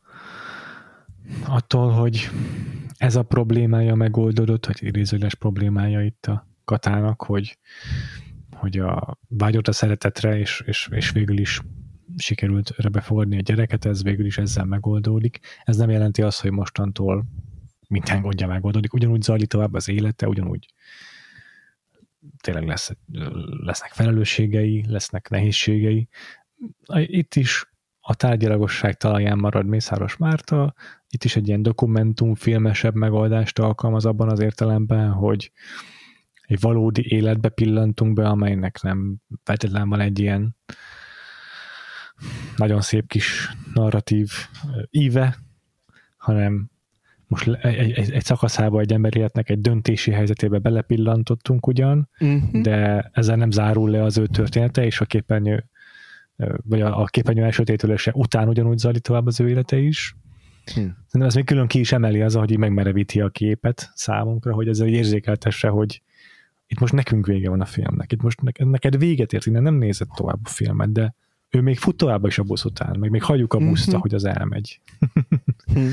[1.46, 2.28] attól, hogy
[2.96, 7.58] ez a problémája megoldódott, vagy idézőles problémája itt a Katának, hogy,
[8.50, 11.60] hogy a vágyott a szeretetre, és, és, és végül is
[12.18, 15.40] sikerült befogadni a gyereket, ez végül is ezzel megoldódik.
[15.64, 17.24] Ez nem jelenti azt, hogy mostantól
[17.88, 18.92] minden gondja megoldódik.
[18.92, 20.66] Ugyanúgy zajlik tovább az élete, ugyanúgy
[22.40, 22.90] tényleg lesz,
[23.64, 26.08] lesznek felelősségei, lesznek nehézségei.
[26.94, 27.70] Itt is
[28.00, 30.74] a tárgyalagosság talaján marad Mészáros Márta,
[31.10, 35.52] itt is egy ilyen dokumentumfilmesebb megoldást alkalmaz abban az értelemben, hogy
[36.46, 40.56] egy valódi életbe pillantunk be, amelynek nem feltétlenül van egy ilyen
[42.56, 44.30] nagyon szép kis narratív
[44.90, 45.36] íve,
[46.16, 46.70] hanem
[47.26, 52.62] most egy, egy, egy szakaszába egy ember életnek egy döntési helyzetébe belepillantottunk ugyan, uh-huh.
[52.62, 55.68] de ezzel nem zárul le az ő története, és a képernyő
[56.62, 60.16] vagy a, a képernyő elsötétülése után ugyanúgy zajlik tovább az ő élete is.
[60.74, 60.96] Hmm.
[61.10, 64.92] ez még külön ki is emeli az, hogy megmerevíti a képet számunkra, hogy ez egy
[64.92, 66.02] érzékeltesse, hogy
[66.66, 70.08] itt most nekünk vége van a filmnek, itt most neked véget ért, innen nem nézett
[70.14, 71.14] tovább a filmet, de
[71.50, 73.98] ő még fut tovább is a busz után, meg még hagyjuk a buszt, mm-hmm.
[73.98, 74.80] hogy az elmegy.
[75.78, 75.88] mm.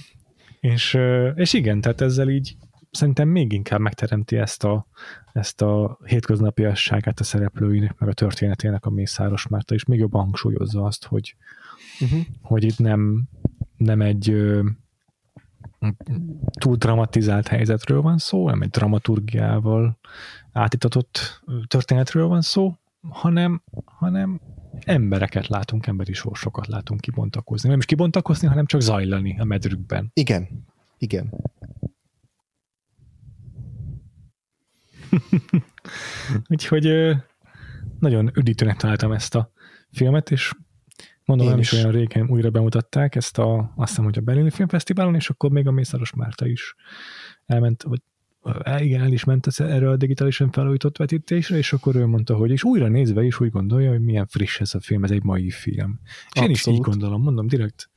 [0.60, 0.98] és,
[1.34, 2.56] és igen, tehát ezzel így
[2.90, 4.86] szerintem még inkább megteremti ezt a,
[5.32, 10.84] ezt a hétköznapiasságát a szereplőinek, meg a történetének a Mészáros Márta, és még jobban hangsúlyozza
[10.84, 11.36] azt, hogy,
[12.00, 12.20] uh-huh.
[12.42, 13.28] hogy itt nem,
[13.76, 14.68] nem egy ö,
[16.58, 19.98] túl dramatizált helyzetről van szó, nem egy dramaturgiával
[20.52, 22.74] átitatott történetről van szó,
[23.08, 24.40] hanem, hanem
[24.80, 27.68] embereket látunk, emberi sorsokat látunk kibontakozni.
[27.68, 30.10] Nem is kibontakozni, hanem csak zajlani a medrükben.
[30.14, 30.64] Igen,
[30.98, 31.32] igen.
[36.48, 37.16] Úgyhogy
[37.98, 39.52] nagyon üdítőnek találtam ezt a
[39.90, 40.52] filmet, és
[41.24, 41.72] mondom, Én nem is.
[41.72, 45.50] is olyan régen újra bemutatták ezt a, azt hiszem, hogy a Berlini Filmfesztiválon, és akkor
[45.50, 46.74] még a Mészáros Márta is
[47.46, 48.00] elment, vagy
[48.78, 52.64] igen, el is ment erre a digitálisan felújított vetítésre, és akkor ő mondta, hogy és
[52.64, 56.00] újra nézve is úgy gondolja, hogy milyen friss ez a film, ez egy mai film.
[56.02, 56.48] És Abszolút.
[56.48, 57.90] én is így gondolom, mondom direkt,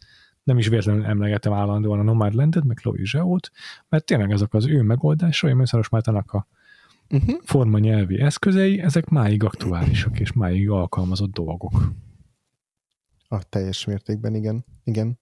[0.44, 3.52] nem is véletlenül emlegetem állandóan a Nomadlandet, meg Chloe Zseót,
[3.90, 6.48] mert tényleg ezek az ő megoldásai, Mészáros Mártának a
[7.10, 7.36] uh-huh.
[7.44, 11.94] forma nyelvi eszközei, ezek máig aktuálisak és máig alkalmazott dolgok.
[13.28, 14.66] A teljes mértékben, igen.
[14.84, 15.20] igen.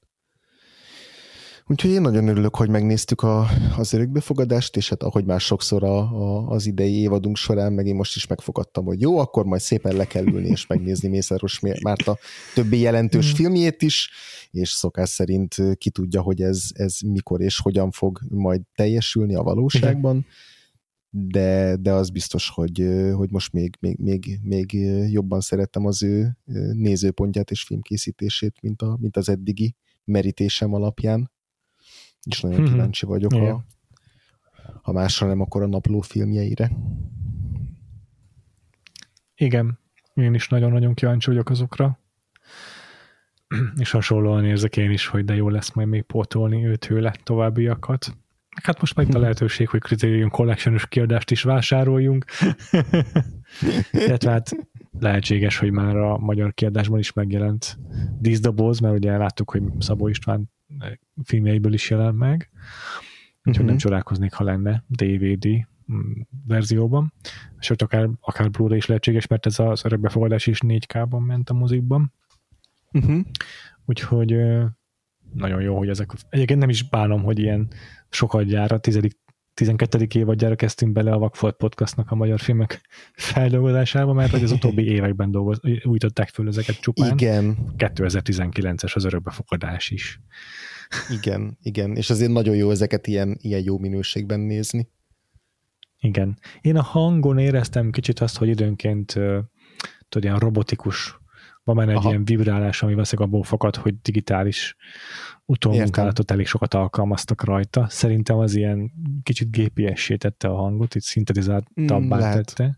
[1.71, 3.47] Úgyhogy én nagyon örülök, hogy megnéztük a,
[3.77, 7.95] az örökbefogadást, és hát ahogy már sokszor a, a, az idei évadunk során, meg én
[7.95, 12.17] most is megfogadtam, hogy jó, akkor majd szépen le kell ülni és megnézni Mészáros Márta
[12.53, 13.35] többi jelentős mm.
[13.35, 14.09] filmjét is,
[14.51, 19.43] és szokás szerint ki tudja, hogy ez, ez mikor és hogyan fog majd teljesülni a
[19.43, 20.25] valóságban.
[21.09, 24.71] de, de az biztos, hogy, hogy most még, még, még, még
[25.11, 26.37] jobban szerettem az ő
[26.73, 31.31] nézőpontját és filmkészítését, mint, a, mint az eddigi merítésem alapján
[32.25, 32.71] és nagyon mm-hmm.
[32.71, 33.55] kíváncsi vagyok, yeah.
[33.55, 33.65] a,
[34.81, 36.71] ha másra nem, akkor a napló filmjeire.
[39.35, 39.79] Igen,
[40.13, 41.99] én is nagyon-nagyon kíváncsi vagyok azokra.
[43.77, 48.17] És hasonlóan érzek én is, hogy de jó lesz majd még pótolni ő tőle továbbiakat.
[48.63, 52.25] Hát most meg a lehetőség, hogy Criterion collection kiadást is vásároljunk.
[53.91, 54.51] Illetve hát
[54.99, 57.77] lehetséges, hogy már a magyar kiadásban is megjelent
[58.19, 60.51] díszdoboz, mert ugye láttuk, hogy Szabó István
[61.23, 62.49] filmjeiből is jelent meg,
[63.37, 63.65] úgyhogy uh-huh.
[63.65, 65.47] nem csodálkoznék, ha lenne DVD
[65.91, 66.11] mm,
[66.47, 67.13] verzióban,
[67.59, 72.13] sőt akár, akár Blu-ray is lehetséges, mert ez az örökbefogadás is 4K-ban ment a mozikban.
[72.91, 73.19] Uh-huh.
[73.85, 74.35] Úgyhogy
[75.33, 76.11] nagyon jó, hogy ezek...
[76.29, 77.67] Egyébként nem is bánom, hogy ilyen
[78.09, 79.17] sokat gyára, tizedik
[79.59, 80.07] 12.
[80.15, 82.81] évadjára kezdtünk bele a Vakfolt Podcastnak a magyar filmek
[83.13, 87.11] feldolgozásába, mert hogy az utóbbi években dolgoz, újították föl ezeket csupán.
[87.11, 87.57] Igen.
[87.77, 90.21] 2019-es az örökbefogadás is.
[91.21, 94.89] Igen, igen, és azért nagyon jó ezeket ilyen, ilyen jó minőségben nézni.
[95.99, 96.39] Igen.
[96.61, 99.11] Én a hangon éreztem kicsit azt, hogy időnként
[100.09, 101.18] tudod, ilyen robotikus
[101.75, 102.09] van benne egy Aha.
[102.09, 104.75] ilyen vibrálás, ami valószínűleg abból fakad, hogy digitális
[105.45, 107.87] utómunkálatot elég sokat alkalmaztak rajta.
[107.89, 108.91] Szerintem az ilyen
[109.23, 112.77] kicsit gépiessé tette a hangot, itt szintetizáltabbá mm, tette.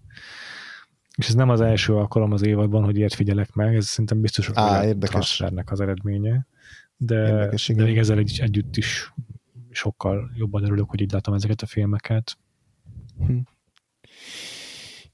[1.17, 4.49] És ez nem az első alkalom az évadban, hogy ilyet figyelek meg, ez szerintem biztos,
[4.53, 5.43] Á, érdekes.
[5.65, 6.47] az eredménye.
[6.97, 9.13] De, érdekes, de még ezzel egy, együtt is
[9.69, 12.37] sokkal jobban örülök, hogy így látom ezeket a filmeket.
[13.17, 13.37] Hm.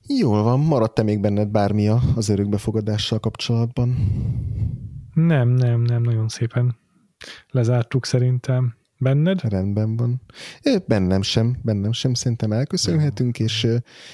[0.08, 3.96] Jól van, maradt-e még benned bármi az örökbefogadással kapcsolatban?
[5.14, 6.76] Nem, nem, nem, nagyon szépen
[7.50, 8.76] lezártuk szerintem.
[9.00, 9.42] Benned?
[9.42, 10.22] Rendben van.
[10.86, 13.68] Bennem sem, bennem sem, szerintem elköszönhetünk, és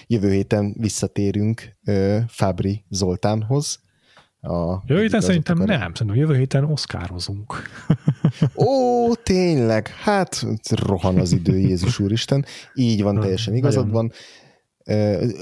[0.07, 1.77] jövő héten visszatérünk
[2.27, 3.81] Fábri Zoltánhoz.
[4.41, 5.67] A jövő héten szerintem akar...
[5.67, 7.61] nem, szerintem jövő héten oszkározunk.
[8.55, 12.45] Ó, tényleg, hát rohan az idő, Jézus Úristen.
[12.73, 14.11] Így van, teljesen igazad van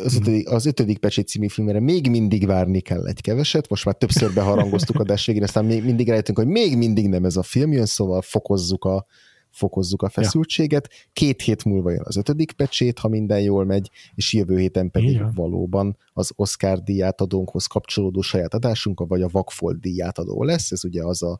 [0.03, 3.95] az ötödik, az ötödik pecsét című filmre még mindig várni kell egy keveset, most már
[3.95, 7.71] többször beharangoztuk a végén, aztán még mindig rájöttünk, hogy még mindig nem ez a film
[7.71, 9.05] jön, szóval fokozzuk a,
[9.51, 10.87] fokozzuk a feszültséget.
[10.89, 10.97] Ja.
[11.13, 15.09] Két hét múlva jön az ötödik pecsét, ha minden jól megy, és jövő héten pedig
[15.09, 15.31] Igen.
[15.35, 20.71] valóban az Oscar díjátadónkhoz kapcsolódó saját adásunk, vagy a Vakfolt díjátadó lesz.
[20.71, 21.39] Ez ugye az a,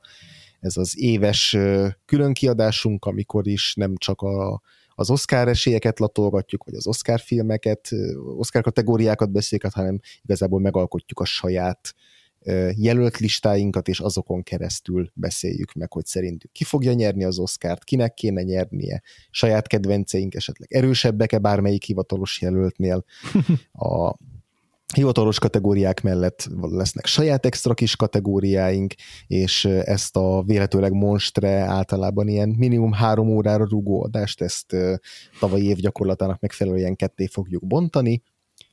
[0.60, 1.57] ez az éves
[2.06, 4.61] különkiadásunk, amikor is nem csak a
[5.02, 7.90] az Oscar esélyeket latolgatjuk, vagy az Oscar filmeket,
[8.38, 11.94] Oscar kategóriákat beszéljük, hanem igazából megalkotjuk a saját
[12.76, 18.14] jelölt listáinkat, és azokon keresztül beszéljük meg, hogy szerintük ki fogja nyerni az Oscárt, kinek
[18.14, 23.06] kéne nyernie, saját kedvenceink esetleg erősebbek-e bármelyik hivatalos jelöltnél,
[23.72, 24.15] a,
[24.94, 28.94] hivatalos kategóriák mellett lesznek saját extra kis kategóriáink,
[29.28, 34.76] és ezt a véletőleg monstre általában ilyen minimum három órára rugó adást, ezt
[35.40, 38.22] tavalyi év gyakorlatának megfelelően ketté fogjuk bontani,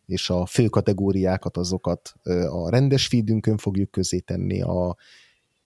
[0.07, 2.13] és a fő kategóriákat azokat
[2.49, 4.97] a rendes feedünkön fogjuk közé tenni, a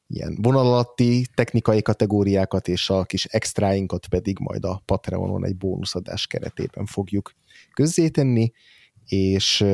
[0.06, 6.86] ilyen vonalatti technikai kategóriákat és a kis extráinkat pedig majd a Patreonon egy bónuszadás keretében
[6.86, 7.32] fogjuk
[7.74, 8.52] közzétenni,
[9.06, 9.64] és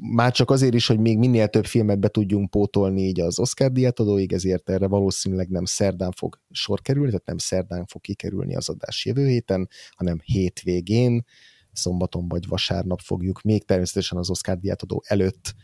[0.00, 3.72] már csak azért is, hogy még minél több filmet be tudjunk pótolni így az Oscar
[3.72, 8.68] díjátadóig, ezért erre valószínűleg nem szerdán fog sor kerülni, tehát nem szerdán fog kikerülni az
[8.68, 11.24] adás jövő héten, hanem hétvégén,
[11.72, 15.54] szombaton vagy vasárnap fogjuk még természetesen az Oscar díjátadó előtt,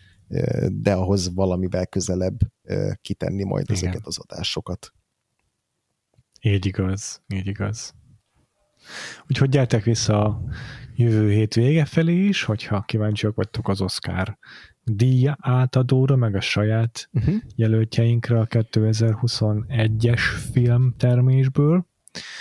[0.69, 2.39] de ahhoz valamivel közelebb
[3.01, 3.83] kitenni majd Igen.
[3.83, 4.93] ezeket az adásokat.
[6.41, 7.95] Így igaz, így igaz.
[9.29, 10.43] Úgyhogy gyertek vissza a
[10.97, 14.39] jövő hét vége felé is, hogyha kíváncsiak vagytok az Oscar
[14.85, 17.35] díja átadóra, meg a saját uh-huh.
[17.57, 20.21] jelöltjeinkre a 2021-es
[20.53, 21.87] filmtermésből.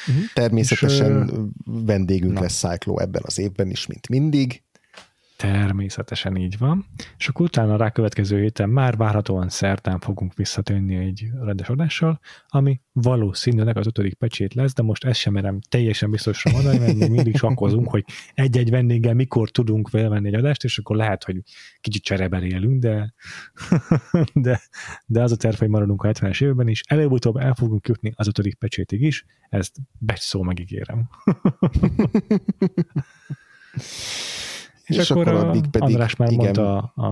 [0.08, 0.24] Uh-huh.
[0.34, 1.36] Természetesen és,
[1.86, 2.42] vendégünk na.
[2.42, 4.64] lesz Cyclo ebben az évben is, mint mindig.
[5.44, 6.86] Természetesen így van.
[7.18, 12.82] És akkor utána rá következő héten már várhatóan szerdán fogunk visszatérni egy rendes adással, ami
[12.92, 17.10] valószínűleg az ötödik pecsét lesz, de most ezt sem merem teljesen biztosra mondani, mert még
[17.10, 21.38] mindig sakkozunk, hogy egy-egy vendéggel mikor tudunk felvenni egy adást, és akkor lehet, hogy
[21.82, 23.14] kicsit csereberélünk, de,
[24.34, 24.62] de,
[25.06, 26.82] de az a terv, hogy maradunk a 70-es évben is.
[26.88, 31.10] Előbb-utóbb el fogunk jutni az ötödik pecsétig is, ezt becs szó megígérem.
[34.84, 36.44] És, és akkor, akkor addig pedig, András már igen.
[36.44, 37.04] mondta a,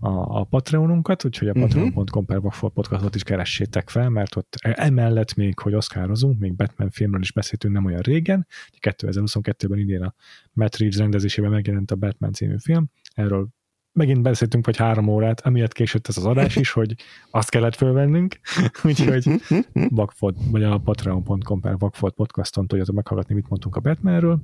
[0.00, 1.66] a, a Patreonunkat, úgyhogy a uh-huh.
[1.68, 2.40] patreon.com per
[2.74, 7.74] podcastot is keressétek fel, mert ott emellett még, hogy oszkározunk, még Batman filmről is beszéltünk
[7.74, 8.46] nem olyan régen,
[8.80, 10.14] 2022-ben idén a
[10.52, 13.48] Matt Reeves rendezésében megjelent a Batman című film, erről
[13.92, 16.94] megint beszéltünk vagy három órát, amiatt késett ez az adás is, hogy
[17.30, 18.38] azt kellett fölvennünk,
[18.84, 19.24] úgyhogy
[19.98, 24.42] Vakford, vagy a patreon.com per Vakford podcaston tudjátok meghallgatni, mit mondtunk a Batmanről,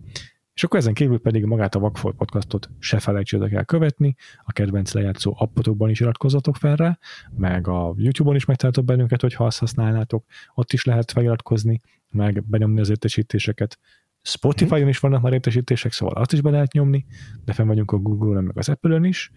[0.55, 4.15] és akkor ezen kívül pedig magát a Vagfolt podcastot se felejtsétek el követni,
[4.45, 6.99] a kedvenc lejátszó appotokban is iratkozzatok fel rá,
[7.37, 10.25] meg a YouTube-on is megtaláltok bennünket, hogyha azt használnátok,
[10.55, 13.79] ott is lehet feliratkozni, meg benyomni az értesítéseket.
[14.23, 17.07] Spotify-on is vannak már értesítések, szóval azt is be lehet nyomni,
[17.45, 19.31] de fenn vagyunk a Google-on, meg az Apple-ön is.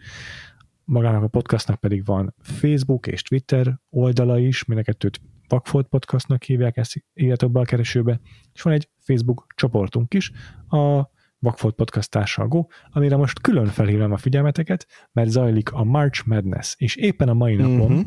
[0.84, 6.44] Magának a podcastnak pedig van Facebook és Twitter oldala is, mind a kettőt Vagfolt Podcastnak
[6.44, 8.20] hívják, ezt írjatok be a keresőbe,
[8.54, 10.32] és van egy Facebook csoportunk is,
[10.70, 11.10] a
[11.40, 16.96] Vagfolt Podcast társalgó, amire most külön felhívom a figyelmeteket, mert zajlik a March Madness, és
[16.96, 18.06] éppen a mai napon, uh-huh.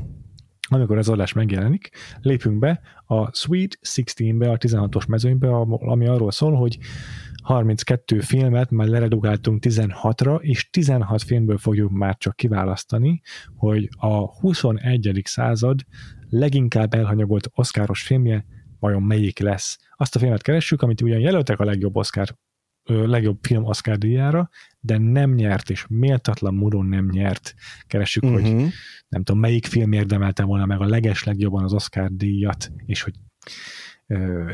[0.69, 1.91] amikor az adás megjelenik,
[2.21, 6.79] lépünk be a Sweet 16-be, a 16-os mezőnybe, ami arról szól, hogy
[7.43, 13.21] 32 filmet már leredugáltunk 16-ra, és 16 filmből fogjuk már csak kiválasztani,
[13.57, 15.21] hogy a 21.
[15.25, 15.81] század
[16.31, 18.45] leginkább elhanyagolt oszkáros filmje
[18.79, 19.79] vajon melyik lesz.
[19.97, 22.35] Azt a filmet keressük, amit ugyan jelöltek a legjobb Oscar
[22.85, 24.49] legjobb film Oscar díjára,
[24.81, 27.55] de nem nyert, és méltatlan módon nem nyert.
[27.87, 28.41] Keressük, uh-huh.
[28.41, 28.67] hogy mhm.
[29.09, 33.15] nem tudom, melyik film érdemelte volna meg a leges legjobban az Oscar díjat, és hogy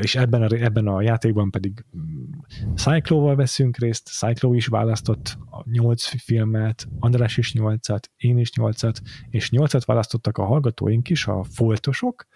[0.01, 6.03] és ebben a, ebben a játékban pedig mm, Cyclóval veszünk részt, Cyclo is választott nyolc
[6.23, 12.27] filmet, András is nyolcat, én is nyolcat, és nyolcat választottak a hallgatóink is, a foltosok,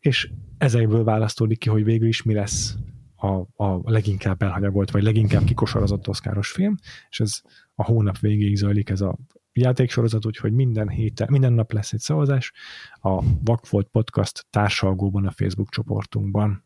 [0.00, 2.76] és ezekből választódik ki, hogy végül is mi lesz
[3.16, 6.74] a, a leginkább elhanyagolt, vagy leginkább kikosarazott oszkáros film,
[7.08, 7.40] és ez
[7.74, 9.18] a hónap végéig zajlik ez a
[9.56, 12.52] játéksorozat, úgyhogy minden héten, minden nap lesz egy szavazás
[13.00, 16.64] a Vakfolt Podcast társalgóban a Facebook csoportunkban.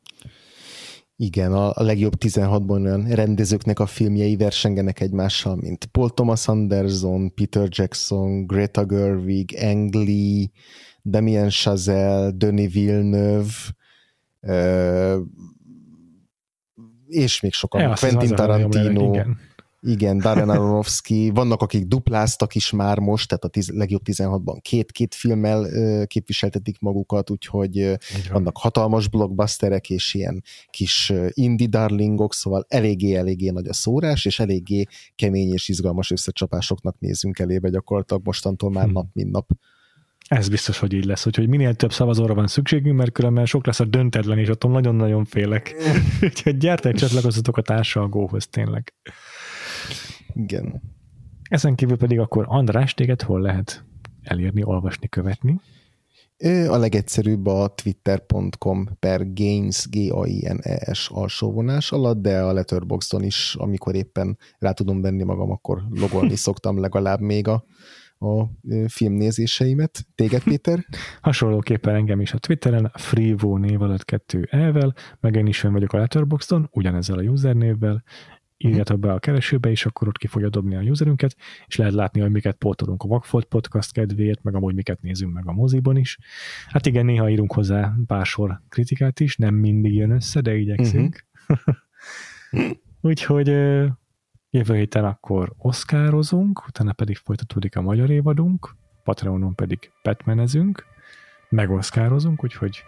[1.21, 7.35] Igen, a, a legjobb 16-ban olyan rendezőknek a filmjei versengenek egymással, mint Paul Thomas Anderson,
[7.35, 10.51] Peter Jackson, Greta Gerwig, Ang Lee,
[11.03, 13.53] Damien Chazelle, Denis Villeneuve,
[17.07, 19.39] és még sokan, ja, Quentin Tarantino, igen.
[19.81, 25.15] Igen, Darren Aronofsky, vannak, akik dupláztak is már most, tehát a tiz, legjobb 16-ban két-két
[25.15, 27.95] filmmel uh, képviseltetik magukat, úgyhogy uh,
[28.33, 34.39] vannak hatalmas blockbusterek és ilyen kis uh, indie darlingok, szóval eléggé-eléggé nagy a szórás, és
[34.39, 34.85] eléggé
[35.15, 38.93] kemény és izgalmas összecsapásoknak nézünk elébe gyakorlatilag mostantól már hmm.
[38.93, 39.51] nap, mint nap.
[40.29, 43.81] Ez biztos, hogy így lesz, hogy minél több szavazóra van szükségünk, mert különben sok lesz
[43.81, 45.75] a döntetlen, és attól nagyon-nagyon félek.
[46.23, 48.95] Úgyhogy gyertek, csatlakozzatok a társalgóhoz tényleg.
[50.35, 50.83] Igen.
[51.49, 53.85] Ezen kívül pedig akkor András, téged hol lehet
[54.23, 55.61] elérni, olvasni, követni?
[56.69, 62.41] A legegyszerűbb a twitter.com per gains, g a i n e s alsóvonás alatt, de
[62.43, 67.65] a Letterboxdon is, amikor éppen rá tudom venni magam, akkor logolni szoktam legalább még a
[68.19, 68.45] a
[68.87, 70.07] filmnézéseimet.
[70.15, 70.85] Téged, Péter?
[71.21, 75.99] Hasonlóképpen engem is a Twitteren, Freevo név alatt kettő elvel, meg én is vagyok a
[75.99, 78.03] Letterboxdon, ugyanezzel a usernévvel,
[78.59, 81.37] írjátok be a keresőbe, és akkor ott ki fogja dobni a userünket,
[81.67, 85.47] és lehet látni, hogy miket pótolunk a Vagfolt podcast kedvéért, meg amúgy miket nézünk meg
[85.47, 86.19] a moziban is.
[86.67, 91.27] Hát igen, néha írunk hozzá pár sor kritikát is, nem mindig jön össze, de igyekszünk.
[91.49, 92.71] Uh-huh.
[93.01, 93.49] Úgyhogy
[94.51, 100.85] Jövő héten akkor oszkározunk, utána pedig folytatódik a magyar évadunk, Patreonon pedig Batmanezünk,
[101.49, 102.85] megoszkározunk, úgyhogy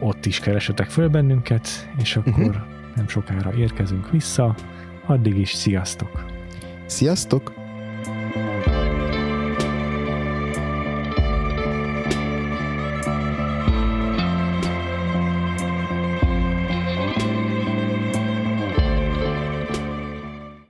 [0.00, 1.68] ott is keresetek föl bennünket,
[1.98, 2.71] és akkor uh-huh.
[2.96, 4.54] Nem sokára érkezünk vissza.
[5.06, 6.24] Addig is sziasztok!
[6.86, 7.61] Sziasztok!